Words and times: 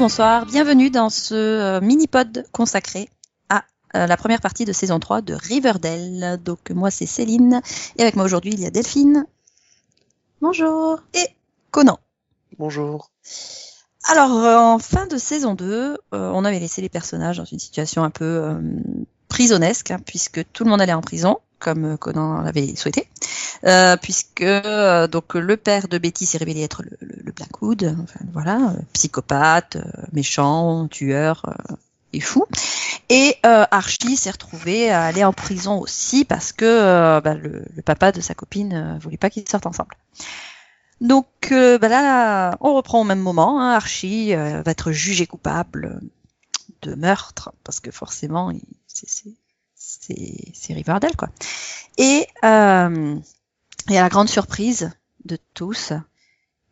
Bonsoir, 0.00 0.46
bienvenue 0.46 0.88
dans 0.88 1.10
ce 1.10 1.34
euh, 1.34 1.80
mini-pod 1.82 2.46
consacré 2.52 3.10
à 3.50 3.64
euh, 3.94 4.06
la 4.06 4.16
première 4.16 4.40
partie 4.40 4.64
de 4.64 4.72
saison 4.72 4.98
3 4.98 5.20
de 5.20 5.34
Riverdale. 5.34 6.40
Donc 6.42 6.70
moi 6.70 6.90
c'est 6.90 7.04
Céline, 7.04 7.60
et 7.98 8.00
avec 8.02 8.16
moi 8.16 8.24
aujourd'hui 8.24 8.54
il 8.54 8.60
y 8.60 8.64
a 8.64 8.70
Delphine. 8.70 9.26
Bonjour. 10.40 11.00
Et 11.12 11.26
Conan. 11.70 11.98
Bonjour. 12.58 13.10
Alors 14.08 14.38
euh, 14.38 14.56
en 14.56 14.78
fin 14.78 15.06
de 15.06 15.18
saison 15.18 15.52
2, 15.52 15.98
on 16.12 16.44
avait 16.46 16.60
laissé 16.60 16.80
les 16.80 16.88
personnages 16.88 17.36
dans 17.36 17.44
une 17.44 17.58
situation 17.58 18.02
un 18.02 18.08
peu 18.08 18.56
prisonnesque, 19.28 19.90
hein, 19.90 20.00
puisque 20.06 20.50
tout 20.54 20.64
le 20.64 20.70
monde 20.70 20.80
allait 20.80 20.94
en 20.94 21.02
prison 21.02 21.40
comme 21.60 21.96
Conan 21.98 22.42
l'avait 22.42 22.74
souhaité, 22.74 23.06
euh, 23.64 23.96
puisque 23.96 24.40
euh, 24.40 25.06
donc 25.06 25.34
le 25.34 25.56
père 25.56 25.86
de 25.86 25.98
Betty 25.98 26.26
s'est 26.26 26.38
révélé 26.38 26.62
être 26.62 26.82
le, 26.82 26.96
le, 27.00 27.22
le 27.24 27.32
Blackwood, 27.32 27.96
enfin 28.02 28.24
voilà, 28.32 28.56
euh, 28.56 28.82
psychopathe, 28.94 29.76
euh, 29.76 30.02
méchant, 30.12 30.88
tueur 30.88 31.44
et 32.12 32.20
fou. 32.20 32.46
Et 33.08 33.36
Archie 33.42 34.16
s'est 34.16 34.30
retrouvé 34.30 34.90
à 34.90 35.04
aller 35.04 35.24
en 35.24 35.32
prison 35.32 35.78
aussi 35.78 36.24
parce 36.24 36.52
que 36.52 37.20
bah, 37.20 37.34
le, 37.34 37.64
le, 37.74 37.82
papa 37.82 38.12
de 38.12 38.20
sa 38.20 38.34
copine 38.34 38.98
voulait 39.00 39.16
pas 39.16 39.30
qu'ils 39.30 39.48
sortent 39.48 39.66
ensemble. 39.66 39.96
Donc 41.00 41.26
bah 41.50 41.88
là, 41.88 42.56
on 42.60 42.74
reprend 42.74 43.00
au 43.00 43.04
même 43.04 43.20
moment. 43.20 43.60
Hein, 43.60 43.74
Archie 43.74 44.34
va 44.34 44.62
être 44.66 44.92
jugé 44.92 45.26
coupable 45.26 46.00
de 46.82 46.94
meurtre 46.94 47.52
parce 47.64 47.80
que 47.80 47.90
forcément, 47.90 48.52
c'est 48.86 49.08
c'est 49.80 50.74
Riverdale 50.74 51.16
quoi. 51.16 51.30
Et, 51.96 52.26
euh, 52.44 53.16
et 53.88 53.98
à 53.98 54.02
la 54.02 54.08
grande 54.08 54.28
surprise 54.28 54.92
de 55.24 55.38
tous, 55.54 55.92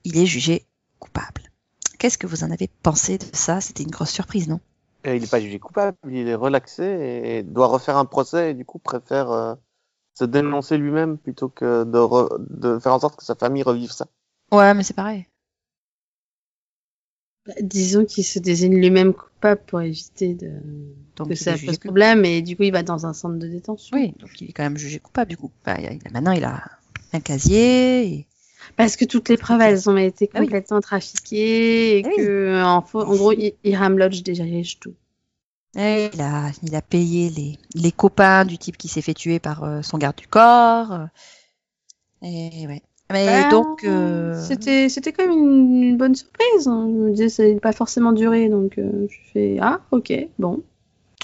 il 0.05 0.19
est 0.19 0.27
jugé 0.27 0.65
coupable. 0.99 1.51
Qu'est-ce 1.99 2.19
que 2.19 2.27
vous 2.27 2.45
en 2.45 2.51
avez 2.51 2.69
pensé 2.83 3.19
de 3.19 3.27
ça? 3.33 3.61
C'était 3.61 3.83
une 3.83 3.91
grosse 3.91 4.11
surprise, 4.11 4.49
non? 4.49 4.61
Et 5.05 5.17
Il 5.17 5.23
n'est 5.23 5.29
pas 5.29 5.41
jugé 5.41 5.59
coupable, 5.59 5.97
il 6.09 6.29
est 6.29 6.35
relaxé 6.35 6.85
et 6.85 7.43
doit 7.43 7.67
refaire 7.69 7.97
un 7.97 8.05
procès 8.05 8.51
et 8.51 8.55
du 8.55 8.65
coup 8.65 8.79
préfère 8.79 9.31
euh, 9.31 9.55
se 10.15 10.25
dénoncer 10.25 10.77
lui-même 10.77 11.19
plutôt 11.19 11.49
que 11.49 11.85
de, 11.85 12.47
de 12.51 12.79
faire 12.79 12.93
en 12.93 13.01
sorte 13.01 13.17
que 13.17 13.25
sa 13.25 13.35
famille 13.35 13.63
revive 13.63 13.91
ça. 13.91 14.07
Ouais, 14.53 14.75
mais 14.75 14.83
c'est 14.83 14.95
pareil. 14.95 15.27
Disons 17.61 18.05
qu'il 18.05 18.25
se 18.25 18.39
désigne 18.39 18.77
lui-même 18.77 19.15
coupable 19.15 19.61
pour 19.67 19.81
éviter 19.81 20.35
de 20.35 20.51
donc, 21.17 21.31
que 21.31 21.35
ça 21.35 21.57
pose 21.57 21.79
problème 21.79 22.25
et 22.25 22.43
du 22.43 22.57
coup 22.57 22.65
il 22.65 22.73
va 22.73 22.83
dans 22.83 23.07
un 23.07 23.13
centre 23.13 23.37
de 23.37 23.49
détention. 23.49 23.97
Oui, 23.97 24.15
donc 24.19 24.41
il 24.41 24.51
est 24.51 24.53
quand 24.53 24.63
même 24.63 24.77
jugé 24.77 24.99
coupable 24.99 25.31
du 25.31 25.37
coup. 25.37 25.51
Bah, 25.65 25.77
il 25.79 25.87
a, 25.87 26.11
maintenant 26.13 26.33
il 26.33 26.45
a 26.45 26.63
un 27.13 27.21
casier. 27.21 28.07
Et... 28.07 28.27
Parce 28.77 28.97
que 28.97 29.05
toutes 29.05 29.29
les 29.29 29.37
preuves 29.37 29.61
elles 29.61 29.89
ont 29.89 29.97
été 29.97 30.27
complètement 30.27 30.77
ah 30.77 30.81
oui. 30.81 30.83
trafiquées 30.83 31.99
et 31.99 32.03
ah 32.05 32.11
que 32.17 32.63
en, 32.63 32.77
en, 32.79 33.17
gros 33.17 33.33
Hiram 33.65 33.99
Lodge 33.99 34.23
dirige 34.23 34.79
tout. 34.79 34.95
Et 35.77 36.11
il 36.13 36.21
a 36.21 36.51
il 36.63 36.75
a 36.75 36.83
payé 36.83 37.31
les 37.31 37.59
les 37.75 37.93
copains 37.93 38.45
du 38.45 38.59
type 38.59 38.77
qui 38.77 38.89
s'est 38.89 39.03
fait 39.03 39.15
tuer 39.15 39.39
par 39.39 39.65
euh, 39.65 39.83
son 39.83 39.99
garde 39.99 40.17
du 40.17 40.27
corps. 40.27 41.09
Et 42.23 42.67
ouais. 42.67 42.83
Mais 43.11 43.43
bah, 43.43 43.49
donc, 43.51 43.85
euh... 43.85 44.39
c'était 44.39 44.89
c'était 44.89 45.13
quand 45.13 45.27
même 45.27 45.39
une, 45.39 45.83
une, 45.83 45.97
bonne 45.97 46.15
surprise. 46.15 46.67
Hein. 46.67 46.87
Je 46.89 46.99
me 46.99 47.11
disais 47.11 47.29
ça 47.29 47.43
n'allait 47.43 47.61
pas 47.61 47.73
forcément 47.73 48.13
durer, 48.13 48.49
donc 48.49 48.77
euh, 48.79 49.07
je 49.09 49.17
fais 49.33 49.59
ah 49.61 49.81
ok 49.91 50.13
bon. 50.39 50.63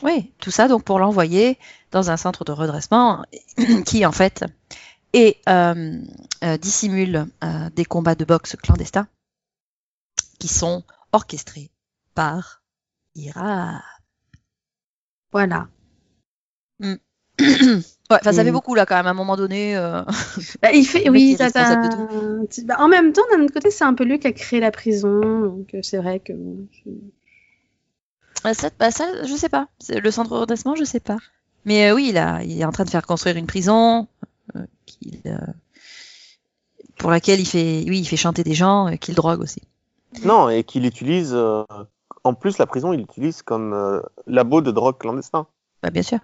Oui, 0.03 0.33
tout 0.39 0.51
ça 0.51 0.67
donc 0.67 0.83
pour 0.83 0.99
l'envoyer 0.99 1.59
dans 1.91 2.11
un 2.11 2.17
centre 2.17 2.45
de 2.45 2.53
redressement 2.53 3.25
qui 3.87 4.05
en 4.07 4.13
fait 4.13 4.45
est 5.13 5.41
euh, 5.49 6.03
euh, 6.43 6.57
dissimule 6.59 7.27
euh, 7.43 7.71
des 7.71 7.85
combats 7.85 8.17
de 8.17 8.25
boxe 8.25 8.57
clandestins 8.57 9.07
qui 10.39 10.49
sont 10.49 10.83
orchestrés 11.13 11.71
par 12.15 12.63
Ira. 13.15 13.83
Voilà. 15.33 15.69
Mm. 16.81 16.95
Ouais, 18.11 18.19
enfin, 18.21 18.33
ça 18.33 18.45
fait 18.45 18.53
beaucoup 18.53 18.75
là 18.75 18.85
quand 18.85 18.97
même 18.97 19.07
à 19.07 19.11
un 19.11 19.15
moment 19.15 19.37
donné. 19.37 19.77
Euh... 19.77 20.03
Bah, 20.63 20.73
il 20.73 20.85
fait, 20.85 21.09
oui, 21.09 21.37
ça, 21.39 21.49
ça... 21.49 21.77
Bah, 22.65 22.77
en 22.79 22.89
même 22.89 23.13
temps, 23.13 23.23
d'un 23.33 23.43
autre 23.43 23.55
côté, 23.55 23.71
c'est 23.71 23.85
un 23.85 23.95
peu 23.95 24.05
lui 24.05 24.19
qui 24.19 24.27
a 24.27 24.33
créé 24.33 24.61
la 24.61 24.71
prison, 24.71 25.41
donc 25.41 25.75
c'est 25.83 25.97
vrai 25.97 26.21
que. 26.21 26.33
Bah, 28.43 28.53
ça, 28.53 28.69
bah, 28.79 28.91
ça, 28.91 29.07
je 29.25 29.35
sais 29.35 29.49
pas. 29.49 29.69
Le 29.89 30.11
centre 30.11 30.31
de 30.31 30.41
redressement, 30.41 30.75
je 30.75 30.85
sais 30.85 31.01
pas. 31.01 31.17
Mais 31.65 31.89
euh, 31.89 31.95
oui, 31.95 32.09
il, 32.11 32.19
a, 32.19 32.43
il 32.43 32.61
est 32.61 32.65
en 32.65 32.73
train 32.73 32.85
de 32.85 32.91
faire 32.91 33.07
construire 33.07 33.37
une 33.37 33.47
prison 33.47 34.07
euh, 34.55 34.67
euh, 35.27 35.39
pour 36.99 37.11
laquelle 37.11 37.41
il 37.41 37.47
fait, 37.47 37.85
oui, 37.89 38.01
il 38.01 38.05
fait 38.05 38.19
chanter 38.19 38.45
des 38.45 38.55
gens, 38.55 38.89
euh, 38.89 38.97
qu'il 38.97 39.15
drogue 39.15 39.41
aussi. 39.41 39.63
Non, 40.25 40.51
et 40.51 40.63
qu'il 40.63 40.85
utilise. 40.85 41.35
en 41.35 42.35
plus, 42.35 42.59
la 42.59 42.67
prison, 42.67 42.93
il 42.93 42.99
l'utilise 43.01 43.43
comme 43.43 44.03
labo 44.27 44.61
de 44.61 44.71
drogue 44.71 44.99
clandestin. 44.99 45.47
Bah, 45.83 45.91
bien 45.91 46.03
sûr 46.03 46.19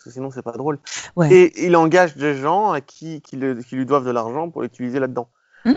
parce 0.00 0.14
que 0.14 0.18
sinon 0.18 0.30
c'est 0.30 0.42
pas 0.42 0.52
drôle. 0.52 0.78
Ouais. 1.14 1.30
Et 1.30 1.66
il 1.66 1.76
engage 1.76 2.16
des 2.16 2.34
gens 2.34 2.72
à 2.72 2.80
qui, 2.80 3.20
qui, 3.20 3.36
le, 3.36 3.54
qui 3.62 3.76
lui 3.76 3.84
doivent 3.84 4.06
de 4.06 4.10
l'argent 4.10 4.48
pour 4.48 4.62
l'utiliser 4.62 4.98
là-dedans. 4.98 5.28
Mmh. 5.66 5.74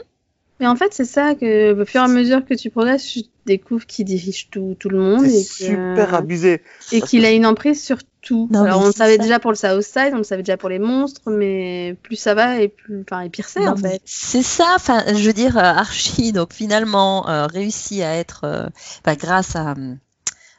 Mais 0.62 0.68
en 0.68 0.78
fait, 0.78 0.94
c'est 0.94 1.04
ça 1.04 1.36
que 1.36 1.82
au 1.82 1.86
fur 1.86 2.00
et 2.00 2.06
à 2.06 2.08
mesure 2.08 2.46
que 2.46 2.54
tu 2.54 2.70
progresses, 2.70 3.06
tu 3.06 3.24
découvres 3.46 3.86
qu'il 3.86 4.06
dirige 4.06 4.50
tout, 4.50 4.78
tout 4.80 4.88
le 4.88 4.98
monde. 4.98 5.26
C'est 5.26 5.44
super 5.44 6.12
que... 6.12 6.16
abusé. 6.16 6.62
Et 6.94 7.02
qu'il 7.02 7.24
que... 7.24 7.28
a 7.28 7.32
une 7.32 7.46
emprise 7.46 7.84
sur 7.84 7.98
tout. 8.22 8.48
Non, 8.50 8.64
Alors 8.64 8.82
on 8.82 8.86
le 8.86 8.94
savait 8.94 9.18
ça. 9.18 9.24
déjà 9.24 9.40
pour 9.40 9.52
le 9.52 9.58
Southside, 9.58 10.12
on 10.14 10.20
le 10.20 10.24
savait 10.24 10.44
déjà 10.44 10.56
pour 10.56 10.70
les 10.70 10.80
monstres, 10.80 11.30
mais 11.30 11.98
plus 12.02 12.16
ça 12.16 12.34
va 12.34 12.62
et 12.62 12.70
plus, 12.70 13.02
enfin, 13.02 13.24
et 13.24 13.30
pire 13.30 13.50
c'est 13.50 13.68
en 13.68 13.76
fait. 13.76 14.02
C'est 14.06 14.42
ça. 14.42 14.72
Enfin, 14.78 15.04
je 15.08 15.28
veux 15.28 15.34
dire, 15.34 15.58
Archie 15.58 16.32
donc 16.32 16.54
finalement 16.54 17.28
euh, 17.28 17.46
réussit 17.46 18.02
à 18.02 18.16
être, 18.16 18.46
euh, 18.46 19.16
grâce 19.18 19.58
à 19.58 19.76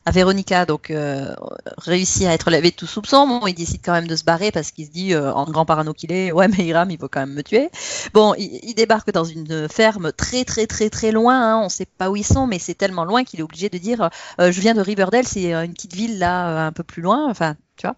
à 0.06 0.10
Véronica, 0.10 0.66
donc 0.66 0.90
euh, 0.90 1.34
réussit 1.78 2.26
à 2.26 2.34
être 2.34 2.50
lavé 2.50 2.70
de 2.70 2.76
tout 2.76 2.86
soupçon. 2.86 3.26
Bon, 3.26 3.46
il 3.46 3.54
décide 3.54 3.80
quand 3.82 3.92
même 3.92 4.06
de 4.06 4.16
se 4.16 4.24
barrer 4.24 4.52
parce 4.52 4.70
qu'il 4.70 4.86
se 4.86 4.90
dit, 4.90 5.14
euh, 5.14 5.32
en 5.32 5.44
grand 5.44 5.64
parano 5.64 5.94
qu'il 5.94 6.12
est, 6.12 6.30
ouais, 6.30 6.48
mais 6.48 6.64
Hiram, 6.64 6.90
il 6.90 6.98
veut 6.98 7.08
quand 7.08 7.20
même 7.20 7.34
me 7.34 7.42
tuer. 7.42 7.70
Bon, 8.12 8.34
il, 8.36 8.60
il 8.62 8.74
débarque 8.74 9.10
dans 9.12 9.24
une 9.24 9.68
ferme 9.68 10.12
très 10.12 10.44
très 10.44 10.66
très 10.66 10.90
très 10.90 11.10
loin. 11.10 11.40
Hein, 11.40 11.62
on 11.64 11.68
sait 11.68 11.86
pas 11.86 12.10
où 12.10 12.16
ils 12.16 12.24
sont, 12.24 12.46
mais 12.46 12.58
c'est 12.58 12.74
tellement 12.74 13.04
loin 13.04 13.24
qu'il 13.24 13.40
est 13.40 13.42
obligé 13.42 13.70
de 13.70 13.78
dire, 13.78 14.10
euh, 14.40 14.52
je 14.52 14.60
viens 14.60 14.74
de 14.74 14.80
Riverdale, 14.80 15.26
c'est 15.26 15.52
une 15.54 15.72
petite 15.72 15.94
ville 15.94 16.18
là, 16.18 16.66
un 16.66 16.72
peu 16.72 16.82
plus 16.82 17.02
loin. 17.02 17.28
Enfin, 17.30 17.56
tu 17.76 17.86
vois. 17.86 17.96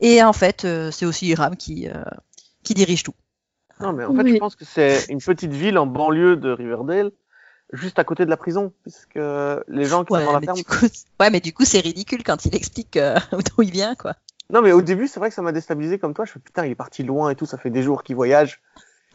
Et 0.00 0.22
en 0.22 0.34
fait, 0.34 0.66
c'est 0.90 1.06
aussi 1.06 1.26
Hiram 1.28 1.56
qui 1.56 1.88
qui 2.62 2.74
dirige 2.74 3.02
tout. 3.02 3.14
Non, 3.80 3.92
mais 3.92 4.04
en 4.04 4.14
fait, 4.14 4.22
oui. 4.22 4.34
je 4.34 4.38
pense 4.38 4.56
que 4.56 4.64
c'est 4.64 5.06
une 5.08 5.20
petite 5.20 5.52
ville 5.52 5.78
en 5.78 5.86
banlieue 5.86 6.36
de 6.36 6.50
Riverdale 6.50 7.12
juste 7.72 7.98
à 7.98 8.04
côté 8.04 8.24
de 8.24 8.30
la 8.30 8.36
prison, 8.36 8.72
puisque 8.82 9.18
les 9.68 9.84
gens 9.84 10.04
qui 10.04 10.12
ouais, 10.12 10.20
sont 10.20 10.26
dans 10.26 10.32
la 10.32 10.40
ferme. 10.40 10.62
Coup, 10.62 10.86
ouais, 11.20 11.30
mais 11.30 11.40
du 11.40 11.52
coup, 11.52 11.64
c'est 11.64 11.80
ridicule 11.80 12.22
quand 12.22 12.44
il 12.44 12.54
explique 12.54 12.96
euh, 12.96 13.18
d'où 13.32 13.62
il 13.62 13.70
vient, 13.70 13.94
quoi. 13.94 14.14
Non, 14.50 14.62
mais 14.62 14.72
au 14.72 14.82
début, 14.82 15.08
c'est 15.08 15.18
vrai 15.18 15.28
que 15.28 15.34
ça 15.34 15.42
m'a 15.42 15.52
déstabilisé 15.52 15.98
comme 15.98 16.14
toi. 16.14 16.24
Je 16.24 16.32
fais 16.32 16.38
putain, 16.38 16.64
il 16.64 16.70
est 16.70 16.76
parti 16.76 17.02
loin 17.02 17.30
et 17.30 17.34
tout, 17.34 17.46
ça 17.46 17.58
fait 17.58 17.70
des 17.70 17.82
jours 17.82 18.02
qu'il 18.02 18.14
voyage. 18.14 18.60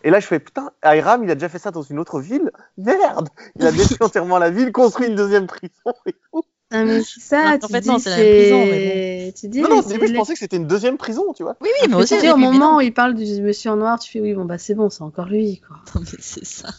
Et 0.04 0.10
là, 0.10 0.20
je 0.20 0.28
fais 0.28 0.40
putain, 0.40 0.72
Hiram, 0.84 1.24
il 1.24 1.32
a 1.32 1.36
déjà 1.36 1.48
fait 1.48 1.60
ça 1.60 1.72
dans 1.72 1.84
une 1.84 2.00
autre 2.00 2.20
ville? 2.20 2.52
Merde, 2.78 3.30
il 3.58 3.66
a 3.66 3.72
détruit 3.72 3.98
entièrement 4.02 4.40
la 4.40 4.50
ville, 4.50 4.72
construit 4.72 5.08
une 5.08 5.16
deuxième 5.16 5.48
prison 5.48 5.94
et 6.06 6.14
tout. 6.14 6.44
Ah 6.74 6.86
mais 6.86 7.02
c'est 7.04 7.20
ça, 7.20 7.52
non, 7.52 7.59
tu 7.59 7.66
en 7.66 7.68
fait, 7.68 7.82
dis 7.82 7.90
non, 7.90 8.00
c'est 8.00 8.09
la 8.09 8.16
prison, 8.16 8.66
mais 8.66 9.26
bon. 9.26 9.32
tu 9.38 9.47
dis, 9.50 9.62
non, 9.62 9.70
non, 9.70 9.80
au 9.80 9.84
début, 9.84 10.08
je 10.08 10.14
pensais 10.14 10.34
que 10.34 10.40
c'était 10.40 10.56
une 10.56 10.68
deuxième 10.68 10.97
prison, 10.97 11.34
tu 11.34 11.44
vois. 11.44 11.58
Oui, 11.59 11.68
oui, 11.82 11.88
mais 11.90 11.96
aussi. 11.96 12.30
Au 12.30 12.38
moment 12.38 12.78
où 12.78 12.82
il 12.82 12.94
parle 12.94 13.14
du 13.14 13.42
monsieur 13.42 13.72
en 13.72 13.76
noir, 13.76 14.00
tu 14.00 14.09
fais 14.09 14.22
oui, 14.22 14.34
bon, 14.34 14.46
bah, 14.46 14.58
c'est 14.58 14.74
bon, 14.74 14.90
c'est 14.90 15.02
encore 15.02 15.28
lui, 15.28 15.62
quoi. 15.68 15.78
Non, 15.94 16.02
mais 16.02 16.18
c'est 16.20 16.46
ça. 16.46 16.70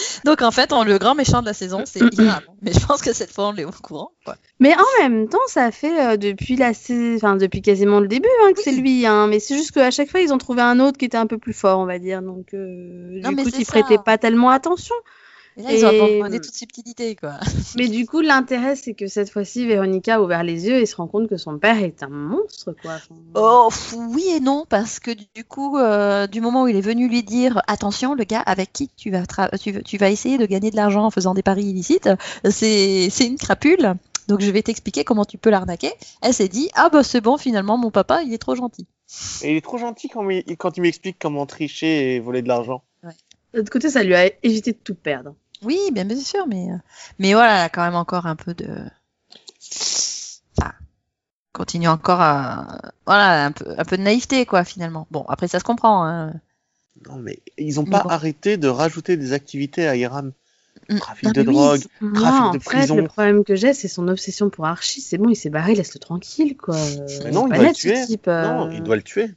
Donc 0.24 0.42
en 0.42 0.50
fait, 0.50 0.72
on, 0.72 0.84
le 0.84 0.98
grand 0.98 1.14
méchant 1.14 1.40
de 1.40 1.46
la 1.46 1.54
saison, 1.54 1.82
c'est 1.84 2.00
Hiram. 2.18 2.42
Mais 2.62 2.72
je 2.72 2.84
pense 2.84 3.02
que 3.02 3.12
cette 3.12 3.32
fois, 3.32 3.48
on 3.48 3.52
l'est 3.52 3.64
au 3.64 3.70
courant. 3.70 4.12
Quoi. 4.24 4.36
Mais 4.58 4.74
en 4.74 5.02
même 5.02 5.28
temps, 5.28 5.38
ça 5.46 5.70
fait 5.70 6.00
euh, 6.00 6.16
depuis 6.16 6.56
la 6.56 6.70
enfin 7.16 7.36
depuis 7.36 7.62
quasiment 7.62 8.00
le 8.00 8.08
début 8.08 8.28
hein, 8.42 8.52
que 8.52 8.58
oui. 8.58 8.62
c'est 8.64 8.72
lui. 8.72 9.06
Hein. 9.06 9.26
Mais 9.26 9.40
c'est 9.40 9.56
juste 9.56 9.72
qu'à 9.72 9.90
chaque 9.90 10.10
fois, 10.10 10.20
ils 10.20 10.32
ont 10.32 10.38
trouvé 10.38 10.62
un 10.62 10.80
autre 10.80 10.98
qui 10.98 11.04
était 11.04 11.18
un 11.18 11.26
peu 11.26 11.38
plus 11.38 11.52
fort, 11.52 11.78
on 11.78 11.86
va 11.86 11.98
dire. 11.98 12.22
Donc 12.22 12.54
euh, 12.54 13.20
non, 13.22 13.32
du 13.32 13.44
coup, 13.44 13.50
ils 13.58 13.66
prêtaient 13.66 13.98
pas 13.98 14.18
tellement 14.18 14.50
attention. 14.50 14.94
Et 15.56 15.62
là, 15.62 15.72
ils 15.72 15.84
ont 15.84 15.88
abandonné 15.88 16.40
toute 16.40 16.54
subtilité, 16.54 17.16
quoi. 17.16 17.34
Mais 17.76 17.88
du 17.88 18.06
coup, 18.06 18.20
l'intérêt, 18.20 18.76
c'est 18.76 18.94
que 18.94 19.06
cette 19.06 19.30
fois-ci, 19.30 19.66
Véronica 19.66 20.16
a 20.16 20.20
ouvert 20.20 20.42
les 20.42 20.66
yeux 20.66 20.76
et 20.76 20.86
se 20.86 20.96
rend 20.96 21.06
compte 21.06 21.28
que 21.28 21.36
son 21.36 21.58
père 21.58 21.82
est 21.82 22.02
un 22.02 22.08
monstre, 22.08 22.74
quoi. 22.80 22.96
Oh, 23.34 23.68
oui 24.10 24.24
et 24.34 24.40
non, 24.40 24.64
parce 24.68 25.00
que 25.00 25.10
du 25.10 25.44
coup, 25.44 25.78
euh, 25.78 26.26
du 26.26 26.40
moment 26.40 26.64
où 26.64 26.68
il 26.68 26.76
est 26.76 26.80
venu 26.80 27.08
lui 27.08 27.22
dire 27.22 27.62
attention, 27.66 28.14
le 28.14 28.24
gars 28.24 28.40
avec 28.40 28.72
qui 28.72 28.88
tu 28.96 29.10
vas, 29.10 29.24
tu, 29.60 29.82
tu, 29.82 29.96
vas 29.98 30.10
essayer 30.10 30.38
de 30.38 30.46
gagner 30.46 30.70
de 30.70 30.76
l'argent 30.76 31.04
en 31.04 31.10
faisant 31.10 31.34
des 31.34 31.42
paris 31.42 31.64
illicites, 31.64 32.08
c'est 32.48 33.08
une 33.20 33.38
crapule. 33.38 33.94
Donc 34.28 34.40
je 34.42 34.50
vais 34.50 34.62
t'expliquer 34.62 35.02
comment 35.02 35.24
tu 35.24 35.38
peux 35.38 35.50
l'arnaquer. 35.50 35.90
Elle 36.22 36.34
s'est 36.34 36.48
dit 36.48 36.70
ah 36.74 36.88
bah 36.88 37.02
c'est 37.02 37.20
bon, 37.20 37.36
finalement 37.36 37.76
mon 37.76 37.90
papa 37.90 38.22
il 38.22 38.32
est 38.32 38.38
trop 38.38 38.54
gentil. 38.54 38.86
Et 39.42 39.50
il 39.50 39.56
est 39.56 39.60
trop 39.60 39.76
gentil 39.76 40.08
quand 40.08 40.28
il, 40.30 40.56
quand 40.56 40.76
il 40.76 40.82
m'explique 40.82 41.16
comment 41.18 41.46
tricher 41.46 42.14
et 42.14 42.20
voler 42.20 42.42
de 42.42 42.48
l'argent. 42.48 42.84
L'autre 43.54 43.70
côté, 43.70 43.90
ça 43.90 44.02
lui 44.02 44.14
a 44.14 44.30
évité 44.42 44.72
de 44.72 44.78
tout 44.82 44.94
perdre. 44.94 45.34
Oui, 45.62 45.78
bien, 45.92 46.04
bien 46.04 46.16
sûr, 46.18 46.46
mais 46.46 46.68
mais 47.18 47.32
voilà, 47.34 47.56
elle 47.58 47.64
a 47.66 47.68
quand 47.68 47.84
même 47.84 47.94
encore 47.94 48.26
un 48.26 48.36
peu 48.36 48.54
de. 48.54 48.68
Enfin, 50.58 50.72
continue 51.52 51.88
encore 51.88 52.20
à 52.20 52.78
voilà 53.06 53.46
un 53.46 53.52
peu 53.52 53.74
un 53.76 53.84
peu 53.84 53.96
de 53.96 54.02
naïveté 54.02 54.46
quoi 54.46 54.64
finalement. 54.64 55.06
Bon, 55.10 55.24
après 55.28 55.48
ça 55.48 55.58
se 55.58 55.64
comprend. 55.64 56.04
Hein. 56.06 56.32
Non, 57.08 57.16
mais 57.16 57.40
ils 57.58 57.80
ont 57.80 57.84
pas 57.84 58.02
bon. 58.02 58.08
arrêté 58.08 58.56
de 58.56 58.68
rajouter 58.68 59.16
des 59.16 59.32
activités 59.32 59.86
à 59.86 59.96
Hiram. 59.96 60.32
Mm. 60.88 60.98
trafic 60.98 61.28
Ah, 61.28 61.32
de 61.32 61.40
oui, 61.42 61.46
drogue. 61.46 61.80
Trafic 62.14 62.40
en 62.42 62.50
de 62.52 62.58
fait, 62.58 62.64
prison. 62.64 62.96
le 62.96 63.06
problème 63.06 63.44
que 63.44 63.54
j'ai, 63.54 63.74
c'est 63.74 63.88
son 63.88 64.08
obsession 64.08 64.50
pour 64.50 64.66
Archie. 64.66 65.00
C'est 65.00 65.18
bon, 65.18 65.28
il 65.28 65.36
s'est 65.36 65.50
barré, 65.50 65.74
laisse-le 65.74 66.00
tranquille, 66.00 66.56
quoi. 66.56 66.76
Mais 67.24 67.30
non, 67.30 67.46
il 67.48 67.54
doit 67.54 67.68
le 67.68 67.72
tuer. 67.74 68.04
type, 68.06 68.28
euh. 68.28 68.42
Non, 68.42 68.70
il 68.70 68.82
doit 68.82 68.96
le 68.96 69.02
tuer. 69.02 69.30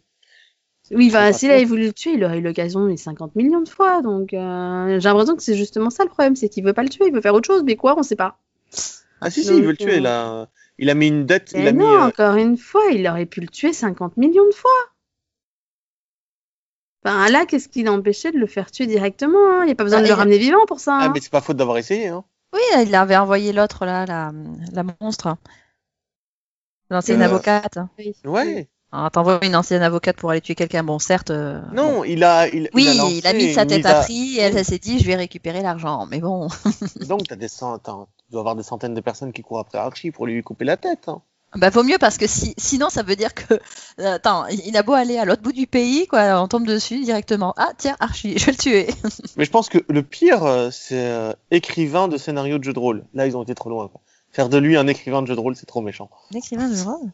Oui, 0.96 1.10
sais 1.10 1.14
bah, 1.14 1.34
s'il 1.34 1.52
avait 1.52 1.66
voulu 1.66 1.88
le 1.88 1.94
tuer, 1.94 2.14
il 2.14 2.24
aurait 2.24 2.38
eu 2.40 2.42
l'occasion 2.42 2.86
les 2.86 2.98
50 2.98 3.36
millions 3.36 3.62
de 3.62 3.70
fois. 3.70 4.02
Donc, 4.02 4.34
euh, 4.34 5.00
j'ai 5.00 5.10
l'impression 5.10 5.36
que 5.36 5.44
c'est 5.44 5.56
justement 5.56 5.90
ça 5.90 6.04
le 6.04 6.10
problème, 6.10 6.36
c'est 6.36 6.50
qu'il 6.50 6.64
veut 6.64 6.74
pas 6.74 6.84
le 6.84 6.90
tuer, 6.90 7.06
il 7.08 7.14
veut 7.14 7.22
faire 7.22 7.34
autre 7.34 7.48
chose, 7.48 7.64
mais 7.64 7.76
quoi, 7.76 7.96
on 7.98 8.04
sait 8.04 8.16
pas. 8.16 8.38
Ah 9.22 9.30
si, 9.30 9.44
si, 9.44 9.56
il 9.56 9.64
veut 9.64 9.72
le 9.72 9.78
tuer. 9.78 10.02
euh, 10.06 10.46
Il 10.78 10.90
a, 10.90 10.94
mis 10.96 11.08
une 11.08 11.26
dette. 11.26 11.52
Il 11.56 11.62
Mais 11.62 11.68
a 11.70 11.72
mis. 11.72 11.80
non, 11.80 11.94
euh, 12.04 12.08
encore 12.08 12.36
une 12.36 12.58
fois, 12.58 12.84
il 12.92 13.08
aurait 13.08 13.26
pu 13.26 13.42
le 13.42 13.48
tuer 13.48 13.74
50 13.74 14.18
millions 14.18 14.48
de 14.48 14.54
fois. 14.54 14.72
Enfin, 17.06 17.30
là, 17.30 17.46
qu'est-ce 17.46 17.68
qui 17.68 17.84
l'empêchait 17.84 18.32
de 18.32 18.38
le 18.38 18.48
faire 18.48 18.72
tuer 18.72 18.86
directement 18.86 19.38
hein? 19.52 19.64
Il 19.64 19.66
n'y 19.68 19.72
a 19.72 19.76
pas 19.76 19.84
besoin 19.84 20.00
Bah, 20.00 20.04
de 20.04 20.10
le 20.10 20.14
ramener 20.14 20.38
vivant 20.38 20.66
pour 20.68 20.80
ça. 20.80 20.98
Ah, 21.00 21.06
hein. 21.06 21.12
mais 21.14 21.20
c'est 21.22 21.32
pas 21.32 21.42
faute 21.42 21.58
d'avoir 21.58 21.78
essayé. 21.78 22.08
Hein. 22.08 22.24
Oui, 22.54 22.62
il 22.86 22.96
avait 22.96 23.18
envoyé 23.18 23.52
l'autre 23.52 23.86
là, 23.86 24.06
la, 24.06 24.32
la 24.74 24.84
monstre. 25.02 25.36
L'ancienne 26.90 27.22
Euh, 27.22 27.26
avocate. 27.26 27.80
Oui. 27.98 28.14
Ouais. 28.26 28.70
Alors, 28.94 29.10
t'envoies 29.10 29.40
une 29.44 29.56
ancienne 29.56 29.82
avocate 29.82 30.18
pour 30.18 30.30
aller 30.30 30.40
tuer 30.42 30.54
quelqu'un. 30.56 30.84
Bon, 30.84 31.00
certes. 31.00 31.32
euh, 31.32 31.60
bon. 31.72 31.76
Non, 31.76 32.04
il 32.04 32.24
a. 32.24 32.48
Il, 32.48 32.70
Oui, 32.76 32.84
il 32.84 32.90
a, 32.90 32.94
il 32.94 33.00
a, 33.00 33.04
lancé 33.34 33.34
mis 33.34 33.54
sa 33.54 33.66
tête 33.66 33.78
mise 33.80 33.86
à 33.88 34.00
à- 34.00 34.04
prix 34.04 34.38
et 34.38 34.42
elle, 34.42 34.56
elle 34.58 34.64
s'est 34.66 34.78
dit, 34.78 35.00
je 35.00 35.06
vais 35.06 35.16
récupérer 35.16 35.62
l'argent. 35.64 36.06
Mais 36.06 36.20
bon. 36.20 36.48
Donc, 37.08 37.28
t'as 37.28 37.36
des 37.36 37.48
cent... 37.48 37.80
tu 37.80 37.92
dois 38.32 38.42
avoir 38.42 38.56
des 38.56 38.62
centaines 38.64 38.94
de 38.94 39.02
personnes 39.02 39.34
qui 39.34 39.42
courent 39.42 39.60
après 39.60 39.80
Archie 39.80 40.12
pour 40.12 40.28
lui 40.28 40.42
couper 40.44 40.66
la 40.66 40.78
tête. 40.78 41.08
hein. 41.10 41.22
Bah, 41.56 41.70
vaut 41.70 41.84
mieux 41.84 41.98
parce 42.00 42.18
que 42.18 42.26
si, 42.28 42.54
sinon, 42.58 42.90
ça 42.90 43.04
veut 43.04 43.16
dire 43.16 43.34
que. 43.34 43.54
euh, 44.00 44.16
attends, 44.16 44.46
il 44.48 44.76
a 44.78 44.84
beau 44.84 44.94
aller 44.94 45.18
à 45.18 45.26
l'autre 45.26 45.42
bout 45.44 45.52
du 45.52 45.68
pays, 45.68 46.08
quoi, 46.08 46.42
on 46.42 46.48
tombe 46.48 46.66
dessus 46.66 47.00
directement. 47.04 47.54
Ah, 47.58 47.72
tiens, 47.78 47.96
Archie, 48.00 48.38
je 48.40 48.46
vais 48.46 48.52
le 48.54 48.58
tuer. 48.58 48.88
Mais 49.38 49.46
je 49.46 49.52
pense 49.52 49.70
que 49.70 49.78
le 49.88 50.04
pire, 50.04 50.44
euh, 50.44 50.70
c'est 50.72 51.00
euh, 51.12 51.34
écrivain 51.52 52.08
de 52.08 52.18
scénario 52.18 52.58
de 52.60 52.64
jeu 52.64 52.74
de 52.74 52.80
rôle. 52.80 53.06
Là, 53.14 53.26
ils 53.28 53.36
ont 53.38 53.44
été 53.44 53.54
trop 53.56 53.70
loin. 53.70 53.88
Quoi. 53.88 54.02
Faire 54.32 54.50
de 54.50 54.58
lui 54.58 54.78
un 54.78 54.88
écrivain 54.88 55.22
de 55.22 55.28
jeu 55.28 55.36
de 55.36 55.40
rôle, 55.40 55.56
c'est 55.56 55.66
trop 55.68 55.82
méchant. 55.82 56.10
L'écrivain 56.32 56.70
de 56.70 56.80
rôle? 56.82 57.12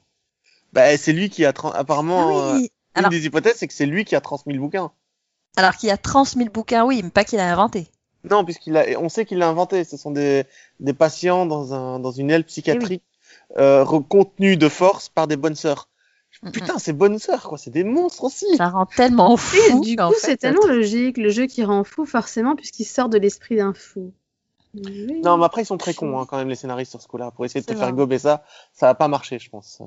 Bah, 0.73 0.95
c'est 0.97 1.13
lui 1.13 1.29
qui 1.29 1.45
a. 1.45 1.51
tra- 1.51 1.73
Apparemment, 1.73 2.41
euh, 2.41 2.53
oui. 2.55 2.71
une 2.95 2.99
Alors, 2.99 3.09
des 3.11 3.25
hypothèses, 3.25 3.55
c'est 3.57 3.67
que 3.67 3.73
c'est 3.73 3.85
lui 3.85 4.05
qui 4.05 4.15
a 4.15 4.21
transmis 4.21 4.53
le 4.53 4.59
bouquin. 4.59 4.91
alors 5.55 5.75
qu'il 5.75 5.89
a 5.89 5.97
transmis 5.97 6.43
le 6.45 6.51
bouquin, 6.51 6.85
oui, 6.85 7.01
mais 7.03 7.09
pas 7.09 7.23
qu'il 7.23 7.39
a 7.39 7.51
inventé. 7.51 7.87
Non, 8.29 8.43
puisqu'il 8.43 8.75
a, 8.77 8.99
on 8.99 9.07
sait 9.09 9.25
qu'il 9.25 9.37
l'a 9.37 9.47
inventé. 9.47 9.83
Ce 9.83 9.95
sont 9.97 10.11
des, 10.11 10.43
des 10.79 10.93
patients 10.93 11.45
dans 11.45 11.73
un, 11.73 11.99
dans 11.99 12.11
une 12.11 12.29
aile 12.31 12.43
psychiatrique, 12.43 13.03
euh, 13.57 13.83
re- 13.83 14.05
contenus 14.05 14.57
de 14.57 14.67
force 14.69 15.07
par 15.09 15.27
des 15.27 15.37
bonnes 15.37 15.55
sœurs. 15.55 15.87
Mm, 16.43 16.51
Putain, 16.51 16.77
ces 16.79 16.93
bonnes 16.93 17.17
sœurs, 17.17 17.43
quoi. 17.47 17.57
C'est 17.57 17.71
des 17.71 17.83
monstres 17.85 18.25
aussi. 18.25 18.45
Ça 18.57 18.67
rend 18.69 18.85
tellement 18.85 19.37
fou. 19.37 19.57
Et 19.69 19.79
du 19.79 19.95
coup, 19.95 20.13
c'est 20.19 20.37
tellement 20.37 20.65
logique, 20.67 21.17
le 21.17 21.29
jeu 21.29 21.45
qui 21.47 21.63
rend 21.63 21.83
fou, 21.83 22.05
forcément, 22.05 22.55
puisqu'il 22.55 22.85
sort 22.85 23.09
de 23.09 23.17
l'esprit 23.17 23.55
d'un 23.55 23.73
fou. 23.73 24.13
Oui. 24.75 25.21
Non, 25.23 25.37
mais 25.37 25.45
après, 25.45 25.63
ils 25.63 25.65
sont 25.65 25.77
très 25.77 25.93
cons, 25.95 26.19
hein, 26.19 26.25
quand 26.29 26.37
même, 26.37 26.49
les 26.49 26.55
scénaristes 26.55 26.91
sur 26.91 27.01
ce 27.01 27.07
coup-là. 27.07 27.31
Pour 27.31 27.45
essayer 27.45 27.61
de 27.61 27.65
te 27.65 27.71
C'est 27.73 27.79
faire 27.79 27.91
gober 27.93 28.19
ça, 28.19 28.43
ça 28.73 28.85
va 28.87 28.95
pas 28.95 29.07
marcher, 29.07 29.39
je 29.39 29.49
pense. 29.49 29.79
Euh, 29.81 29.85